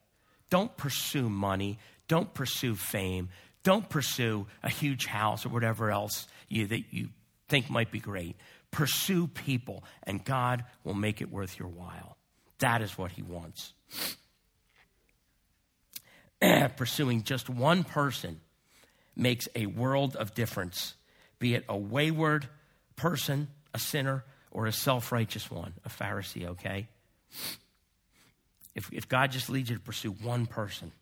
Don't 0.48 0.76
pursue 0.76 1.28
money. 1.28 1.80
Don't 2.06 2.32
pursue 2.32 2.76
fame. 2.76 3.28
Don't 3.64 3.88
pursue 3.88 4.46
a 4.62 4.70
huge 4.70 5.06
house 5.06 5.44
or 5.44 5.48
whatever 5.48 5.90
else 5.90 6.28
you, 6.48 6.68
that 6.68 6.92
you 6.92 7.08
think 7.48 7.68
might 7.68 7.90
be 7.90 7.98
great. 7.98 8.36
Pursue 8.70 9.26
people, 9.26 9.82
and 10.04 10.24
God 10.24 10.64
will 10.84 10.94
make 10.94 11.22
it 11.22 11.32
worth 11.32 11.58
your 11.58 11.66
while. 11.66 12.16
That 12.60 12.82
is 12.82 12.96
what 12.96 13.10
He 13.10 13.22
wants. 13.22 13.72
Pursuing 16.76 17.24
just 17.24 17.50
one 17.50 17.82
person 17.82 18.40
makes 19.16 19.48
a 19.56 19.66
world 19.66 20.14
of 20.14 20.34
difference, 20.34 20.94
be 21.40 21.54
it 21.54 21.64
a 21.68 21.76
wayward 21.76 22.48
person, 22.94 23.48
a 23.74 23.80
sinner, 23.80 24.24
or 24.52 24.66
a 24.66 24.72
self 24.72 25.10
righteous 25.10 25.50
one, 25.50 25.74
a 25.84 25.88
Pharisee, 25.88 26.46
okay? 26.50 26.86
If, 28.74 28.92
if 28.92 29.08
God 29.08 29.30
just 29.30 29.48
leads 29.48 29.70
you 29.70 29.76
to 29.76 29.82
pursue 29.82 30.10
one 30.10 30.46
person, 30.46 30.92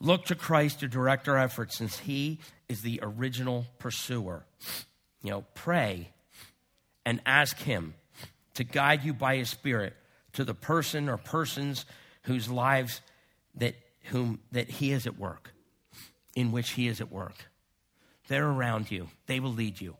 look 0.00 0.26
to 0.26 0.34
Christ 0.34 0.80
to 0.80 0.88
direct 0.88 1.28
our 1.28 1.38
efforts 1.38 1.78
since 1.78 1.98
He 2.00 2.40
is 2.68 2.82
the 2.82 3.00
original 3.02 3.66
pursuer. 3.78 4.44
You 5.22 5.30
know, 5.30 5.44
pray 5.54 6.10
and 7.06 7.20
ask 7.24 7.58
Him 7.58 7.94
to 8.54 8.64
guide 8.64 9.04
you 9.04 9.14
by 9.14 9.36
His 9.36 9.50
Spirit 9.50 9.94
to 10.34 10.44
the 10.44 10.54
person 10.54 11.08
or 11.08 11.16
persons 11.16 11.86
whose 12.22 12.50
lives 12.50 13.00
that 13.54 13.76
whom 14.04 14.40
that 14.52 14.68
He 14.68 14.92
is 14.92 15.06
at 15.06 15.18
work, 15.18 15.52
in 16.34 16.52
which 16.52 16.70
He 16.70 16.86
is 16.86 17.00
at 17.00 17.10
work. 17.10 17.50
They're 18.28 18.46
around 18.46 18.90
you. 18.90 19.08
They 19.26 19.40
will 19.40 19.52
lead 19.52 19.80
you. 19.80 19.96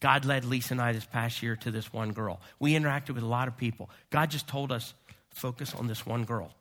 God 0.00 0.24
led 0.24 0.44
Lisa 0.44 0.74
and 0.74 0.80
I 0.80 0.92
this 0.92 1.04
past 1.04 1.42
year 1.42 1.56
to 1.56 1.70
this 1.70 1.92
one 1.92 2.12
girl. 2.12 2.40
We 2.58 2.74
interacted 2.74 3.14
with 3.14 3.22
a 3.22 3.26
lot 3.26 3.48
of 3.48 3.56
people. 3.56 3.90
God 4.10 4.30
just 4.30 4.46
told 4.46 4.70
us, 4.70 4.94
focus 5.30 5.74
on 5.74 5.86
this 5.86 6.06
one 6.06 6.24
girl. 6.24 6.52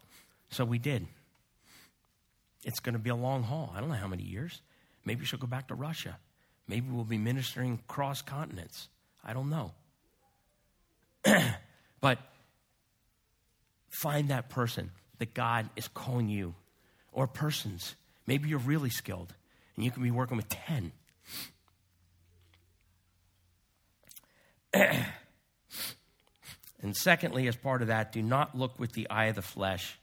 So 0.50 0.66
we 0.66 0.80
did. 0.80 1.08
It's 2.64 2.80
going 2.80 2.94
to 2.94 3.00
be 3.00 3.10
a 3.10 3.16
long 3.16 3.44
haul. 3.44 3.72
I 3.76 3.80
don't 3.80 3.90
know 3.90 3.96
how 3.96 4.08
many 4.08 4.24
years. 4.24 4.62
Maybe 5.06 5.26
she'll 5.26 5.40
go 5.40 5.48
back 5.48 5.68
to 5.68 5.76
Russia. 5.76 6.18
Maybe 6.68 6.88
we'll 6.90 7.04
be 7.04 7.18
ministering 7.18 7.80
cross 7.88 8.22
continents. 8.22 8.90
I 9.24 9.34
don't 9.34 9.50
know. 9.50 9.72
but 12.02 12.20
find 13.90 14.30
that 14.30 14.50
person 14.50 14.92
that 15.20 15.34
God 15.34 15.70
is 15.76 15.88
calling 15.88 16.30
you, 16.30 16.56
or 17.12 17.28
persons. 17.28 17.96
Maybe 18.28 18.50
you're 18.50 18.60
really 18.60 18.90
skilled 18.90 19.34
and 19.76 19.86
you 19.86 19.92
can 19.92 20.04
be 20.04 20.12
working 20.12 20.38
with 20.38 20.50
10. 20.50 20.92
and 24.74 25.06
secondly, 26.96 27.48
as 27.48 27.56
part 27.56 27.82
of 27.82 27.88
that, 27.88 28.12
do 28.12 28.22
not 28.22 28.58
look 28.58 28.80
with 28.80 28.94
the 28.94 29.10
eye 29.10 29.26
of 29.26 29.36
the 29.36 29.42
flesh. 29.42 30.00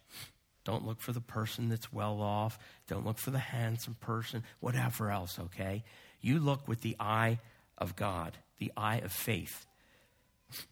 Don't 0.65 0.87
look 0.87 1.01
for 1.01 1.13
the 1.13 1.21
person 1.21 1.69
that's 1.69 1.93
well 1.93 2.21
off. 2.21 2.59
Don't 2.89 3.05
look 3.05 3.19
for 3.19 3.31
the 3.31 3.39
handsome 3.39 3.97
person, 4.01 4.43
whatever 4.61 5.11
else, 5.11 5.39
okay? 5.39 5.85
You 6.21 6.39
look 6.39 6.67
with 6.67 6.81
the 6.81 6.97
eye 6.99 7.39
of 7.77 7.97
God, 7.97 8.39
the 8.59 8.73
eye 8.77 8.99
of 8.99 9.13
faith 9.13 9.67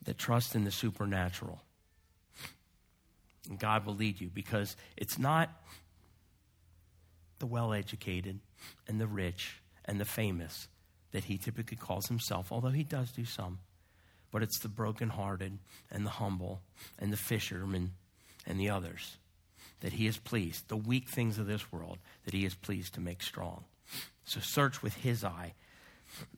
that 0.05 0.19
trusts 0.19 0.55
in 0.55 0.65
the 0.65 0.71
supernatural. 0.71 1.61
And 3.49 3.59
God 3.59 3.85
will 3.85 3.95
lead 3.95 4.21
you 4.21 4.31
because 4.33 4.77
it's 4.97 5.19
not 5.19 5.51
the 7.39 7.47
well 7.47 7.73
educated 7.73 8.39
and 8.87 9.01
the 9.01 9.07
rich 9.07 9.61
and 9.85 10.01
the 10.01 10.05
famous 10.05 10.69
that 11.11 11.25
he 11.25 11.37
typically 11.37 11.77
calls 11.77 12.07
himself, 12.07 12.51
although 12.51 12.71
he 12.71 12.85
does 12.85 13.11
do 13.11 13.25
some 13.25 13.59
but 14.33 14.43
it's 14.43 14.59
the 14.59 14.69
brokenhearted 14.69 15.59
and 15.91 16.07
the 16.07 16.11
humble 16.11 16.63
and 16.99 17.13
the 17.13 17.17
fishermen 17.17 17.93
and 18.47 18.59
the 18.59 18.71
others 18.71 19.19
that 19.81 19.93
he 19.93 20.07
is 20.07 20.17
pleased, 20.17 20.69
the 20.69 20.77
weak 20.77 21.09
things 21.09 21.39
of 21.39 21.47
this 21.47 21.71
world 21.71 21.99
that 22.25 22.35
he 22.35 22.45
is 22.45 22.55
pleased 22.55 22.95
to 22.95 23.01
make 23.01 23.23
strong. 23.23 23.65
So 24.25 24.41
search 24.41 24.83
with 24.83 24.95
his 24.95 25.23
eye, 25.23 25.55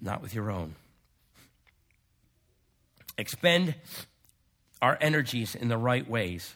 not 0.00 0.20
with 0.20 0.34
your 0.34 0.50
own. 0.50 0.74
Expend 3.16 3.74
our 4.82 4.98
energies 5.00 5.54
in 5.54 5.68
the 5.68 5.78
right 5.78 6.08
ways. 6.08 6.54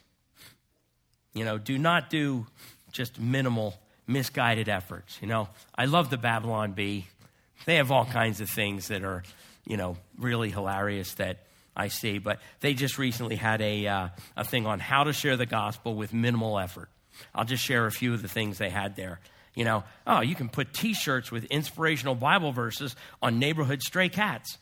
You 1.34 1.45
know, 1.45 1.57
do 1.57 1.78
not 1.78 2.11
do 2.11 2.47
just 2.91 3.20
minimal, 3.20 3.78
misguided 4.07 4.68
efforts. 4.68 5.18
You 5.20 5.28
know, 5.28 5.49
I 5.74 5.84
love 5.84 6.11
the 6.11 6.16
Babylon 6.16 6.72
Bee. 6.72 7.07
They 7.64 7.76
have 7.76 7.93
all 7.93 8.07
kinds 8.07 8.41
of 8.41 8.49
things 8.49 8.89
that 8.89 9.05
are 9.05 9.22
you 9.69 9.77
know, 9.77 9.97
really 10.19 10.51
hilarious 10.51 11.14
that 11.14 11.39
I 11.77 11.89
see. 11.89 12.19
But 12.19 12.41
they 12.61 12.75
just 12.75 12.99
recently 12.99 13.37
had 13.37 13.61
a, 13.61 13.87
uh, 13.87 14.09
a 14.37 14.45
thing 14.45 14.66
on 14.66 14.81
how 14.81 15.05
to 15.05 15.12
share 15.12 15.37
the 15.37 15.47
gospel 15.47 15.95
with 15.95 16.12
minimal 16.12 16.59
effort. 16.59 16.89
I'll 17.35 17.45
just 17.45 17.62
share 17.62 17.87
a 17.87 17.93
few 17.93 18.14
of 18.14 18.23
the 18.23 18.29
things 18.29 18.59
they 18.59 18.71
had 18.71 18.97
there. 18.97 19.21
You 19.55 19.64
know, 19.64 19.85
oh, 20.07 20.23
you 20.23 20.35
can 20.35 20.49
put 20.49 20.73
t 20.73 20.95
shirts 20.95 21.31
with 21.31 21.45
inspirational 21.47 22.14
Bible 22.14 22.53
verses 22.53 22.97
on 23.23 23.39
neighborhood 23.39 23.83
stray 23.83 24.09
cats. 24.09 24.57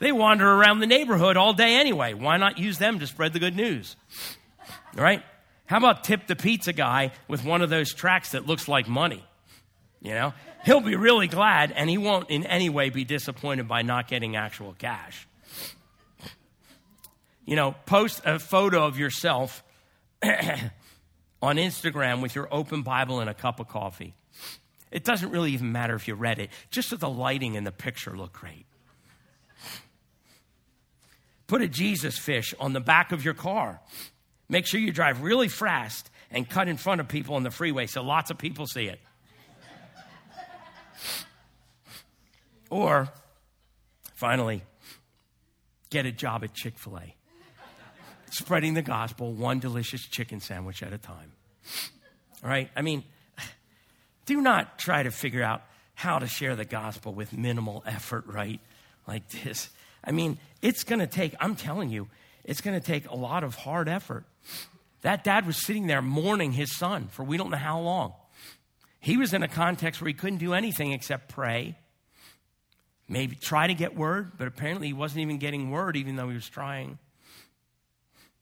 They 0.00 0.12
wander 0.12 0.48
around 0.50 0.78
the 0.78 0.86
neighborhood 0.86 1.36
all 1.36 1.52
day 1.52 1.74
anyway. 1.74 2.14
Why 2.14 2.36
not 2.36 2.56
use 2.56 2.78
them 2.78 3.00
to 3.00 3.06
spread 3.06 3.32
the 3.32 3.40
good 3.40 3.56
news? 3.56 3.96
Right? 4.94 5.22
How 5.66 5.76
about 5.76 6.04
tip 6.04 6.26
the 6.26 6.36
pizza 6.36 6.72
guy 6.72 7.12
with 7.26 7.44
one 7.44 7.62
of 7.62 7.68
those 7.68 7.92
tracks 7.92 8.30
that 8.30 8.46
looks 8.46 8.68
like 8.68 8.88
money? 8.88 9.24
You 10.00 10.14
know, 10.14 10.32
he'll 10.64 10.80
be 10.80 10.96
really 10.96 11.26
glad 11.26 11.72
and 11.72 11.88
he 11.88 11.98
won't 11.98 12.30
in 12.30 12.44
any 12.46 12.68
way 12.68 12.90
be 12.90 13.04
disappointed 13.04 13.68
by 13.68 13.82
not 13.82 14.08
getting 14.08 14.36
actual 14.36 14.74
cash. 14.78 15.26
You 17.44 17.56
know, 17.56 17.74
post 17.86 18.20
a 18.24 18.38
photo 18.38 18.84
of 18.84 18.98
yourself 18.98 19.62
on 20.22 21.56
Instagram 21.56 22.20
with 22.20 22.34
your 22.34 22.48
open 22.52 22.82
Bible 22.82 23.20
and 23.20 23.30
a 23.30 23.34
cup 23.34 23.60
of 23.60 23.68
coffee. 23.68 24.14
It 24.90 25.04
doesn't 25.04 25.30
really 25.30 25.52
even 25.52 25.72
matter 25.72 25.94
if 25.94 26.08
you 26.08 26.14
read 26.14 26.38
it, 26.38 26.50
just 26.70 26.90
so 26.90 26.96
the 26.96 27.08
lighting 27.08 27.56
and 27.56 27.66
the 27.66 27.72
picture 27.72 28.16
look 28.16 28.32
great. 28.32 28.66
Put 31.46 31.62
a 31.62 31.68
Jesus 31.68 32.18
fish 32.18 32.54
on 32.60 32.74
the 32.74 32.80
back 32.80 33.12
of 33.12 33.24
your 33.24 33.34
car. 33.34 33.80
Make 34.48 34.66
sure 34.66 34.80
you 34.80 34.92
drive 34.92 35.22
really 35.22 35.48
fast 35.48 36.10
and 36.30 36.48
cut 36.48 36.68
in 36.68 36.76
front 36.76 37.00
of 37.00 37.08
people 37.08 37.34
on 37.34 37.42
the 37.42 37.50
freeway 37.50 37.86
so 37.86 38.02
lots 38.02 38.30
of 38.30 38.38
people 38.38 38.66
see 38.66 38.86
it. 38.86 39.00
Or, 42.70 43.08
finally, 44.14 44.62
get 45.90 46.06
a 46.06 46.12
job 46.12 46.44
at 46.44 46.54
Chick 46.54 46.78
fil 46.78 46.98
A, 46.98 47.14
spreading 48.30 48.74
the 48.74 48.82
gospel 48.82 49.32
one 49.32 49.58
delicious 49.58 50.02
chicken 50.02 50.40
sandwich 50.40 50.82
at 50.82 50.92
a 50.92 50.98
time. 50.98 51.32
All 52.42 52.50
right? 52.50 52.70
I 52.76 52.82
mean, 52.82 53.04
do 54.26 54.40
not 54.40 54.78
try 54.78 55.02
to 55.02 55.10
figure 55.10 55.42
out 55.42 55.62
how 55.94 56.18
to 56.18 56.26
share 56.26 56.54
the 56.54 56.64
gospel 56.64 57.12
with 57.12 57.36
minimal 57.36 57.82
effort, 57.86 58.24
right? 58.26 58.60
Like 59.06 59.28
this. 59.30 59.70
I 60.04 60.12
mean, 60.12 60.38
it's 60.62 60.84
going 60.84 61.00
to 61.00 61.06
take, 61.06 61.34
I'm 61.40 61.56
telling 61.56 61.90
you, 61.90 62.08
it's 62.44 62.60
going 62.60 62.78
to 62.78 62.86
take 62.86 63.10
a 63.10 63.16
lot 63.16 63.42
of 63.42 63.54
hard 63.54 63.88
effort. 63.88 64.24
That 65.02 65.24
dad 65.24 65.46
was 65.46 65.64
sitting 65.64 65.86
there 65.86 66.02
mourning 66.02 66.52
his 66.52 66.76
son 66.76 67.08
for 67.08 67.24
we 67.24 67.36
don't 67.36 67.50
know 67.50 67.56
how 67.56 67.80
long. 67.80 68.12
He 69.00 69.16
was 69.16 69.32
in 69.32 69.42
a 69.42 69.48
context 69.48 70.00
where 70.00 70.08
he 70.08 70.14
couldn't 70.14 70.38
do 70.38 70.54
anything 70.54 70.92
except 70.92 71.28
pray 71.28 71.76
maybe 73.08 73.36
try 73.36 73.66
to 73.66 73.74
get 73.74 73.96
word, 73.96 74.32
but 74.36 74.46
apparently 74.46 74.88
he 74.88 74.92
wasn't 74.92 75.20
even 75.20 75.38
getting 75.38 75.70
word, 75.70 75.96
even 75.96 76.16
though 76.16 76.28
he 76.28 76.34
was 76.34 76.48
trying. 76.48 76.98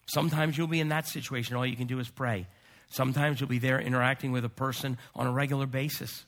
Sometimes 0.06 0.56
you'll 0.56 0.66
be 0.66 0.80
in 0.80 0.88
that 0.88 1.06
situation. 1.06 1.56
All 1.56 1.66
you 1.66 1.76
can 1.76 1.86
do 1.86 1.98
is 1.98 2.08
pray. 2.08 2.46
Sometimes 2.88 3.40
you'll 3.40 3.48
be 3.48 3.58
there 3.58 3.80
interacting 3.80 4.32
with 4.32 4.44
a 4.44 4.48
person 4.48 4.98
on 5.14 5.26
a 5.26 5.32
regular 5.32 5.66
basis. 5.66 6.24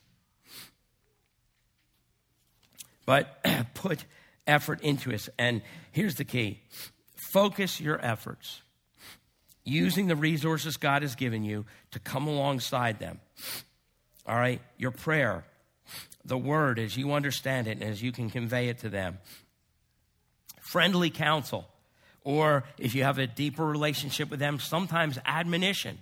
But 3.05 3.43
put 3.73 4.05
effort 4.45 4.81
into 4.81 5.11
it. 5.11 5.29
And 5.37 5.61
here's 5.91 6.15
the 6.15 6.25
key 6.25 6.59
focus 7.15 7.79
your 7.79 8.03
efforts, 8.03 8.61
using 9.63 10.07
the 10.07 10.15
resources 10.15 10.77
God 10.77 11.01
has 11.01 11.15
given 11.15 11.43
you 11.43 11.65
to 11.91 11.99
come 11.99 12.27
alongside 12.27 12.99
them. 12.99 13.19
All 14.25 14.35
right? 14.35 14.61
Your 14.77 14.91
prayer, 14.91 15.45
the 16.25 16.37
word 16.37 16.79
as 16.79 16.97
you 16.97 17.13
understand 17.13 17.67
it 17.67 17.79
and 17.79 17.83
as 17.83 18.01
you 18.01 18.11
can 18.11 18.29
convey 18.29 18.69
it 18.69 18.79
to 18.79 18.89
them. 18.89 19.17
friendly 20.61 21.09
counsel, 21.09 21.67
or 22.23 22.63
if 22.77 22.93
you 22.93 23.03
have 23.03 23.17
a 23.17 23.25
deeper 23.25 23.65
relationship 23.65 24.29
with 24.29 24.39
them, 24.39 24.59
sometimes 24.59 25.17
admonition. 25.25 25.97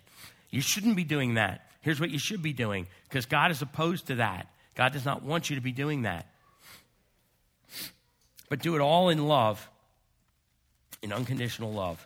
You 0.49 0.59
shouldn't 0.59 0.97
be 0.97 1.05
doing 1.05 1.35
that. 1.35 1.69
Here's 1.81 2.01
what 2.01 2.09
you 2.09 2.19
should 2.19 2.41
be 2.41 2.51
doing 2.51 2.87
because 3.07 3.25
God 3.25 3.49
is 3.51 3.61
opposed 3.61 4.07
to 4.07 4.15
that. 4.15 4.47
God 4.75 4.91
does 4.91 5.05
not 5.05 5.23
want 5.23 5.49
you 5.49 5.55
to 5.55 5.61
be 5.61 5.71
doing 5.71 6.01
that. 6.01 6.27
But 8.49 8.61
do 8.61 8.75
it 8.75 8.81
all 8.81 9.09
in 9.09 9.27
love, 9.27 9.67
in 11.01 11.13
unconditional 11.13 11.71
love. 11.71 12.05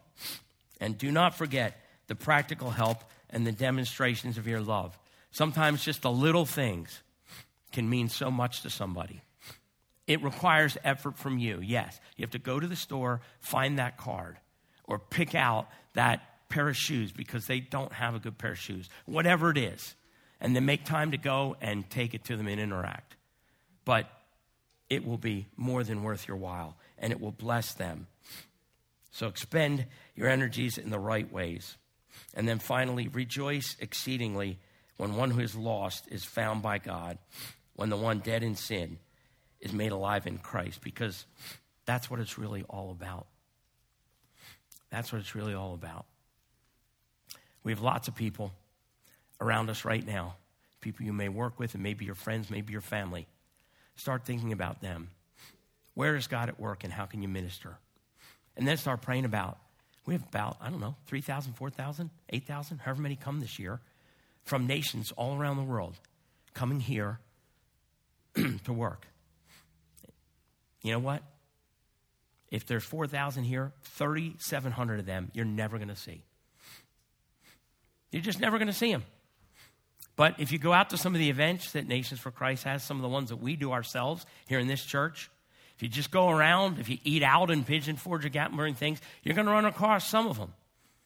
And 0.79 0.97
do 0.97 1.11
not 1.11 1.35
forget 1.35 1.79
the 2.07 2.15
practical 2.15 2.71
help 2.71 3.03
and 3.29 3.45
the 3.45 3.51
demonstrations 3.51 4.37
of 4.37 4.47
your 4.47 4.61
love. 4.61 4.97
Sometimes 5.31 5.83
just 5.83 6.01
the 6.01 6.11
little 6.11 6.45
things 6.45 7.01
can 7.71 7.89
mean 7.89 8.09
so 8.09 8.29
much 8.29 8.61
to 8.61 8.69
somebody. 8.69 9.21
It 10.07 10.23
requires 10.23 10.77
effort 10.83 11.17
from 11.17 11.37
you, 11.37 11.61
yes. 11.61 11.99
You 12.17 12.23
have 12.23 12.31
to 12.31 12.39
go 12.39 12.59
to 12.59 12.67
the 12.67 12.75
store, 12.75 13.21
find 13.39 13.79
that 13.79 13.97
card, 13.97 14.37
or 14.83 14.99
pick 14.99 15.35
out 15.35 15.67
that 15.93 16.21
pair 16.49 16.67
of 16.67 16.75
shoes 16.75 17.11
because 17.11 17.47
they 17.47 17.59
don't 17.59 17.93
have 17.93 18.15
a 18.15 18.19
good 18.19 18.37
pair 18.37 18.51
of 18.51 18.59
shoes, 18.59 18.89
whatever 19.05 19.51
it 19.51 19.57
is, 19.57 19.95
and 20.39 20.55
then 20.55 20.65
make 20.65 20.85
time 20.85 21.11
to 21.11 21.17
go 21.17 21.55
and 21.61 21.89
take 21.89 22.13
it 22.13 22.25
to 22.25 22.35
them 22.35 22.47
and 22.47 22.59
interact. 22.59 23.15
But 23.85 24.09
it 24.89 25.05
will 25.05 25.17
be 25.17 25.47
more 25.55 25.83
than 25.83 26.03
worth 26.03 26.27
your 26.27 26.37
while, 26.37 26.75
and 26.97 27.13
it 27.13 27.21
will 27.21 27.31
bless 27.31 27.73
them. 27.73 28.07
So 29.11 29.27
expend 29.27 29.85
your 30.15 30.27
energies 30.27 30.77
in 30.77 30.89
the 30.89 30.99
right 30.99 31.31
ways. 31.31 31.77
And 32.33 32.47
then 32.47 32.59
finally, 32.59 33.07
rejoice 33.07 33.77
exceedingly 33.79 34.59
when 34.97 35.15
one 35.15 35.31
who 35.31 35.39
is 35.39 35.55
lost 35.55 36.07
is 36.11 36.25
found 36.25 36.61
by 36.61 36.77
God, 36.77 37.17
when 37.81 37.89
the 37.89 37.97
one 37.97 38.19
dead 38.19 38.43
in 38.43 38.55
sin 38.55 38.99
is 39.59 39.73
made 39.73 39.91
alive 39.91 40.27
in 40.27 40.37
Christ, 40.37 40.81
because 40.83 41.25
that's 41.87 42.11
what 42.11 42.19
it's 42.19 42.37
really 42.37 42.61
all 42.69 42.91
about. 42.91 43.25
That's 44.91 45.11
what 45.11 45.19
it's 45.19 45.33
really 45.33 45.55
all 45.55 45.73
about. 45.73 46.05
We 47.63 47.71
have 47.71 47.81
lots 47.81 48.07
of 48.07 48.13
people 48.13 48.53
around 49.39 49.71
us 49.71 49.83
right 49.83 50.05
now, 50.05 50.35
people 50.79 51.07
you 51.07 51.11
may 51.11 51.27
work 51.27 51.57
with, 51.57 51.73
and 51.73 51.81
maybe 51.81 52.05
your 52.05 52.13
friends, 52.13 52.51
maybe 52.51 52.71
your 52.71 52.81
family. 52.81 53.25
Start 53.95 54.25
thinking 54.25 54.53
about 54.53 54.81
them. 54.81 55.09
Where 55.95 56.15
is 56.15 56.27
God 56.27 56.49
at 56.49 56.59
work, 56.59 56.83
and 56.83 56.93
how 56.93 57.07
can 57.07 57.23
you 57.23 57.27
minister? 57.27 57.79
And 58.55 58.67
then 58.67 58.77
start 58.77 59.01
praying 59.01 59.25
about. 59.25 59.57
We 60.05 60.13
have 60.13 60.21
about, 60.29 60.57
I 60.61 60.69
don't 60.69 60.81
know, 60.81 60.97
3,000, 61.07 61.53
4,000, 61.53 62.11
8,000, 62.29 62.77
however 62.77 63.01
many 63.01 63.15
come 63.15 63.39
this 63.39 63.57
year 63.57 63.79
from 64.43 64.67
nations 64.67 65.11
all 65.17 65.35
around 65.35 65.57
the 65.57 65.63
world 65.63 65.95
coming 66.53 66.79
here 66.79 67.17
to 68.65 68.73
work. 68.73 69.07
You 70.81 70.93
know 70.93 70.99
what? 70.99 71.23
If 72.49 72.65
there's 72.65 72.83
4,000 72.83 73.43
here, 73.43 73.71
3,700 73.83 74.99
of 74.99 75.05
them 75.05 75.31
you're 75.33 75.45
never 75.45 75.77
going 75.77 75.89
to 75.89 75.95
see. 75.95 76.23
You're 78.11 78.21
just 78.21 78.39
never 78.39 78.57
going 78.57 78.67
to 78.67 78.73
see 78.73 78.91
them. 78.91 79.03
But 80.17 80.39
if 80.39 80.51
you 80.51 80.59
go 80.59 80.73
out 80.73 80.89
to 80.89 80.97
some 80.97 81.15
of 81.15 81.19
the 81.19 81.29
events 81.29 81.71
that 81.71 81.87
Nations 81.87 82.19
for 82.19 82.29
Christ 82.29 82.65
has, 82.65 82.83
some 82.83 82.97
of 82.97 83.03
the 83.03 83.09
ones 83.09 83.29
that 83.29 83.37
we 83.37 83.55
do 83.55 83.71
ourselves 83.71 84.25
here 84.47 84.59
in 84.59 84.67
this 84.67 84.83
church, 84.83 85.31
if 85.75 85.81
you 85.81 85.89
just 85.89 86.11
go 86.11 86.29
around, 86.29 86.77
if 86.79 86.89
you 86.89 86.97
eat 87.03 87.23
out 87.23 87.49
in 87.49 87.63
Pigeon 87.63 87.95
Forge 87.95 88.25
or 88.25 88.29
Gatlinburg 88.29 88.67
and 88.67 88.77
things, 88.77 89.01
you're 89.23 89.33
going 89.33 89.47
to 89.47 89.53
run 89.53 89.65
across 89.65 90.07
some 90.07 90.27
of 90.27 90.37
them. 90.37 90.53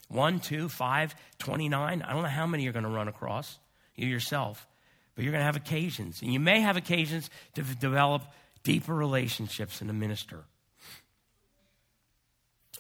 One, 0.10 0.40
two, 0.40 0.68
five, 0.68 1.16
29. 1.40 2.02
I 2.02 2.14
don't 2.14 2.24
know 2.24 2.28
how 2.28 2.46
many 2.46 2.64
you're 2.64 2.74
going 2.74 2.84
to 2.84 2.90
run 2.90 3.08
across, 3.08 3.58
you 3.96 4.08
yourself, 4.08 4.68
but 5.16 5.24
you're 5.24 5.32
going 5.32 5.42
to 5.42 5.46
have 5.46 5.56
occasions. 5.56 6.22
And 6.22 6.32
you 6.32 6.40
may 6.40 6.60
have 6.60 6.78
occasions 6.78 7.30
to 7.56 7.64
develop 7.64 8.24
deeper 8.64 8.94
relationships 8.94 9.82
in 9.82 9.88
the 9.88 9.94
minister. 9.94 10.44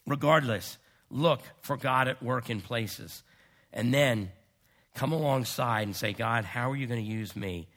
Regardless, 0.06 0.78
look 1.10 1.42
for 1.62 1.78
God 1.78 2.08
at 2.08 2.22
work 2.22 2.50
in 2.50 2.62
places. 2.62 3.24
And 3.72 3.94
then 3.94 4.32
come 4.94 5.14
alongside 5.14 5.84
and 5.84 5.96
say, 5.96 6.14
God, 6.14 6.44
how 6.46 6.72
are 6.72 6.76
you 6.76 6.88
going 6.88 7.04
to 7.04 7.12
use 7.12 7.36
me 7.36 7.68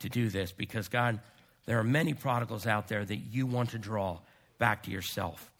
to 0.00 0.08
do 0.08 0.28
this? 0.28 0.52
Because, 0.52 0.88
God, 0.88 1.20
there 1.66 1.78
are 1.78 1.84
many 1.84 2.14
prodigals 2.14 2.66
out 2.66 2.88
there 2.88 3.04
that 3.04 3.16
you 3.16 3.46
want 3.46 3.70
to 3.70 3.78
draw 3.78 4.18
back 4.58 4.84
to 4.84 4.90
yourself. 4.90 5.50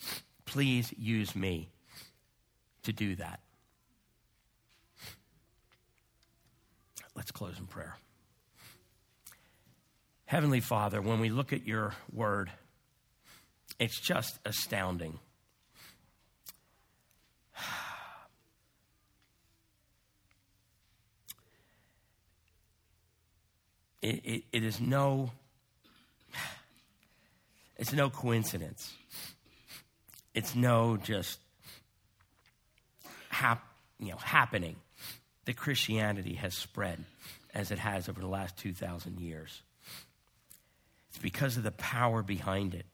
Please 0.47 0.93
use 0.99 1.37
me 1.37 1.69
to 2.83 2.93
do 2.93 3.15
that. 3.17 3.41
Let's 7.15 7.31
close 7.31 7.59
in 7.59 7.67
prayer. 7.67 7.97
Heavenly 10.29 10.61
Father, 10.61 11.01
when 11.01 11.21
we 11.21 11.31
look 11.31 11.55
at 11.55 11.67
your 11.67 11.95
word, 12.13 12.51
it's 13.79 13.99
just 13.99 14.39
astounding. 14.45 15.19
It, 24.03 24.21
it, 24.23 24.43
it 24.53 24.65
is 24.65 24.81
no 24.81 25.33
it's 27.77 27.93
no 27.93 28.11
coincidence 28.11 28.93
it's 30.35 30.55
no 30.55 30.97
just 30.97 31.41
hap, 33.29 33.67
you 33.99 34.11
know, 34.11 34.19
happening 34.19 34.77
that 35.47 35.57
christianity 35.57 36.35
has 36.35 36.55
spread 36.55 37.05
as 37.55 37.73
it 37.73 37.81
has 37.81 38.09
over 38.09 38.21
the 38.21 38.29
last 38.29 38.57
2000 38.59 39.19
years 39.19 39.63
it's 41.09 41.19
because 41.19 41.57
of 41.57 41.63
the 41.63 41.73
power 41.73 42.23
behind 42.23 42.75
it 42.75 42.87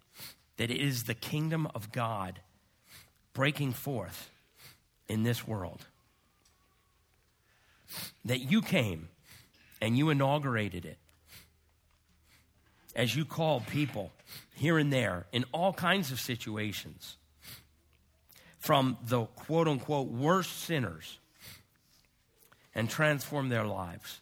that 0.57 0.71
it 0.71 0.81
is 0.81 1.05
the 1.05 1.15
kingdom 1.15 1.69
of 1.75 1.93
god 1.93 2.41
breaking 3.33 3.73
forth 3.73 4.31
in 5.09 5.23
this 5.23 5.47
world 5.47 5.85
that 8.25 8.41
you 8.41 8.62
came 8.62 9.09
and 9.81 9.99
you 9.99 10.11
inaugurated 10.11 10.85
it 10.85 10.99
as 12.97 13.15
you 13.15 13.25
called 13.25 13.67
people 13.67 14.12
here 14.55 14.79
and 14.79 14.93
there 14.93 15.27
in 15.33 15.45
all 15.53 15.73
kinds 15.73 16.12
of 16.12 16.21
situations 16.21 17.17
from 18.59 18.97
the 19.07 19.25
quote 19.25 19.69
unquote 19.69 20.09
worst 20.09 20.62
sinners 20.62 21.19
and 22.75 22.89
transform 22.89 23.49
their 23.49 23.65
lives 23.65 24.21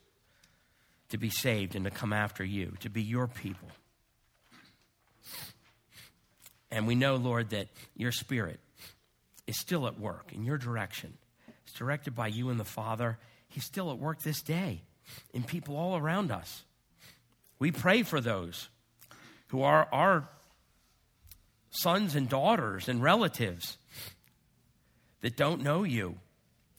to 1.10 1.18
be 1.18 1.30
saved 1.30 1.76
and 1.76 1.84
to 1.84 1.90
come 1.90 2.12
after 2.12 2.42
you, 2.42 2.72
to 2.80 2.88
be 2.88 3.02
your 3.02 3.26
people. 3.26 3.68
And 6.72 6.86
we 6.86 6.94
know, 6.94 7.16
Lord, 7.16 7.50
that 7.50 7.68
your 7.94 8.12
spirit 8.12 8.58
is 9.46 9.60
still 9.60 9.86
at 9.86 10.00
work 10.00 10.32
in 10.32 10.42
your 10.42 10.56
direction. 10.56 11.12
It's 11.64 11.74
directed 11.74 12.14
by 12.16 12.28
you 12.28 12.48
and 12.48 12.58
the 12.58 12.64
Father. 12.64 13.18
He's 13.46 13.64
still 13.64 13.90
at 13.90 13.98
work 13.98 14.22
this 14.22 14.40
day 14.40 14.80
in 15.34 15.42
people 15.42 15.76
all 15.76 15.98
around 15.98 16.32
us. 16.32 16.62
We 17.58 17.72
pray 17.72 18.02
for 18.02 18.22
those 18.22 18.70
who 19.48 19.62
are 19.62 19.86
our 19.92 20.28
sons 21.70 22.14
and 22.14 22.26
daughters 22.26 22.88
and 22.88 23.02
relatives 23.02 23.76
that 25.20 25.36
don't 25.36 25.62
know 25.62 25.84
you 25.84 26.16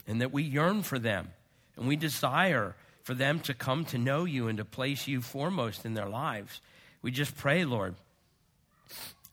and 0.08 0.22
that 0.22 0.34
we 0.34 0.42
yearn 0.42 0.82
for 0.82 0.98
them 0.98 1.30
and 1.78 1.88
we 1.88 1.96
desire 1.96 2.76
for 3.04 3.14
them 3.14 3.40
to 3.42 3.54
come 3.54 3.86
to 3.86 4.00
know 4.00 4.26
you 4.26 4.48
and 4.48 4.58
to 4.58 4.66
place 4.66 5.08
you 5.08 5.22
foremost 5.22 5.86
in 5.86 5.94
their 5.94 6.10
lives. 6.10 6.62
We 7.04 7.12
just 7.12 7.38
pray, 7.38 7.64
Lord, 7.64 7.94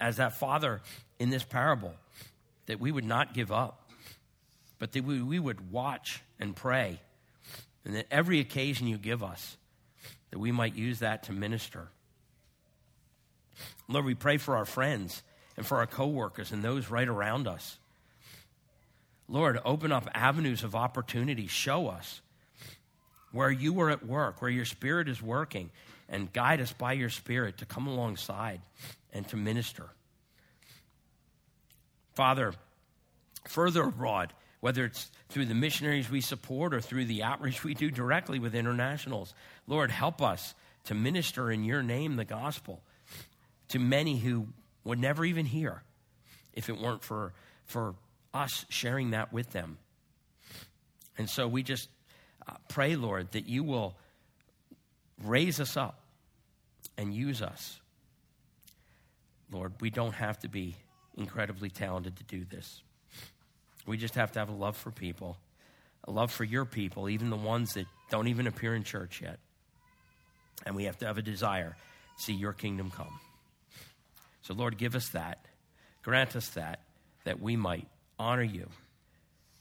as 0.00 0.16
that 0.16 0.38
father 0.38 0.80
in 1.18 1.30
this 1.30 1.44
parable, 1.44 1.94
that 2.66 2.80
we 2.80 2.90
would 2.90 3.04
not 3.04 3.34
give 3.34 3.52
up, 3.52 3.90
but 4.78 4.92
that 4.92 5.04
we, 5.04 5.20
we 5.20 5.38
would 5.38 5.70
watch 5.70 6.22
and 6.38 6.56
pray 6.56 7.00
and 7.84 7.94
that 7.94 8.06
every 8.10 8.40
occasion 8.40 8.86
you 8.86 8.98
give 8.98 9.22
us, 9.22 9.56
that 10.30 10.38
we 10.38 10.52
might 10.52 10.74
use 10.74 11.00
that 11.00 11.24
to 11.24 11.32
minister. 11.32 11.88
Lord, 13.88 14.04
we 14.04 14.14
pray 14.14 14.36
for 14.36 14.56
our 14.56 14.64
friends 14.64 15.22
and 15.56 15.66
for 15.66 15.78
our 15.78 15.86
coworkers 15.86 16.52
and 16.52 16.62
those 16.62 16.90
right 16.90 17.08
around 17.08 17.48
us. 17.48 17.78
Lord, 19.28 19.60
open 19.64 19.92
up 19.92 20.08
avenues 20.14 20.64
of 20.64 20.74
opportunity. 20.74 21.46
Show 21.46 21.88
us 21.88 22.20
where 23.32 23.50
you 23.50 23.80
are 23.80 23.90
at 23.90 24.04
work, 24.04 24.42
where 24.42 24.50
your 24.50 24.64
spirit 24.64 25.08
is 25.08 25.22
working, 25.22 25.70
and 26.08 26.32
guide 26.32 26.60
us 26.60 26.72
by 26.72 26.92
your 26.92 27.10
spirit 27.10 27.58
to 27.58 27.66
come 27.66 27.86
alongside 27.86 28.60
and 29.12 29.26
to 29.28 29.36
minister. 29.36 29.86
Father, 32.14 32.52
further 33.48 33.82
abroad, 33.82 34.32
whether 34.60 34.84
it's 34.84 35.10
through 35.28 35.46
the 35.46 35.54
missionaries 35.54 36.10
we 36.10 36.20
support 36.20 36.74
or 36.74 36.80
through 36.80 37.06
the 37.06 37.22
outreach 37.22 37.64
we 37.64 37.74
do 37.74 37.90
directly 37.90 38.38
with 38.38 38.54
internationals. 38.54 39.32
Lord, 39.66 39.90
help 39.90 40.20
us 40.20 40.54
to 40.84 40.94
minister 40.94 41.50
in 41.50 41.64
your 41.64 41.82
name 41.82 42.16
the 42.16 42.24
gospel 42.24 42.80
to 43.68 43.78
many 43.78 44.18
who 44.18 44.48
would 44.84 44.98
never 44.98 45.24
even 45.24 45.46
hear 45.46 45.82
if 46.52 46.68
it 46.68 46.78
weren't 46.78 47.02
for, 47.02 47.32
for 47.64 47.94
us 48.34 48.66
sharing 48.68 49.10
that 49.10 49.32
with 49.32 49.50
them. 49.52 49.78
And 51.16 51.28
so 51.28 51.46
we 51.46 51.62
just 51.62 51.88
uh, 52.46 52.54
pray, 52.68 52.96
Lord, 52.96 53.32
that 53.32 53.48
you 53.48 53.62
will 53.62 53.96
raise 55.22 55.60
us 55.60 55.76
up 55.76 56.00
and 56.96 57.14
use 57.14 57.42
us. 57.42 57.79
Lord, 59.50 59.74
we 59.80 59.90
don't 59.90 60.14
have 60.14 60.38
to 60.40 60.48
be 60.48 60.76
incredibly 61.16 61.70
talented 61.70 62.16
to 62.16 62.24
do 62.24 62.44
this. 62.44 62.82
We 63.86 63.96
just 63.96 64.14
have 64.14 64.32
to 64.32 64.38
have 64.38 64.48
a 64.48 64.54
love 64.54 64.76
for 64.76 64.90
people, 64.90 65.36
a 66.04 66.10
love 66.10 66.30
for 66.30 66.44
your 66.44 66.64
people, 66.64 67.08
even 67.08 67.30
the 67.30 67.36
ones 67.36 67.74
that 67.74 67.86
don't 68.10 68.28
even 68.28 68.46
appear 68.46 68.74
in 68.74 68.84
church 68.84 69.20
yet. 69.20 69.38
And 70.64 70.76
we 70.76 70.84
have 70.84 70.98
to 70.98 71.06
have 71.06 71.18
a 71.18 71.22
desire 71.22 71.76
to 72.16 72.22
see 72.22 72.34
your 72.34 72.52
kingdom 72.52 72.90
come. 72.90 73.18
So, 74.42 74.54
Lord, 74.54 74.78
give 74.78 74.94
us 74.94 75.08
that. 75.10 75.44
Grant 76.02 76.36
us 76.36 76.48
that, 76.50 76.80
that 77.24 77.40
we 77.40 77.56
might 77.56 77.86
honor 78.18 78.42
you 78.42 78.68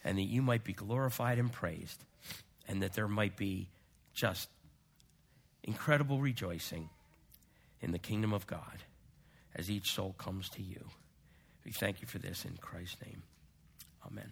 and 0.03 0.17
that 0.17 0.23
you 0.23 0.41
might 0.41 0.63
be 0.63 0.73
glorified 0.73 1.39
and 1.39 1.51
praised, 1.51 2.03
and 2.67 2.81
that 2.81 2.93
there 2.93 3.07
might 3.07 3.35
be 3.35 3.67
just 4.13 4.47
incredible 5.63 6.19
rejoicing 6.19 6.89
in 7.81 7.91
the 7.91 7.99
kingdom 7.99 8.33
of 8.33 8.47
God 8.47 8.79
as 9.55 9.69
each 9.69 9.91
soul 9.91 10.13
comes 10.17 10.49
to 10.49 10.61
you. 10.61 10.85
We 11.65 11.71
thank 11.71 12.01
you 12.01 12.07
for 12.07 12.19
this 12.19 12.45
in 12.45 12.57
Christ's 12.57 12.97
name. 13.05 13.23
Amen. 14.05 14.31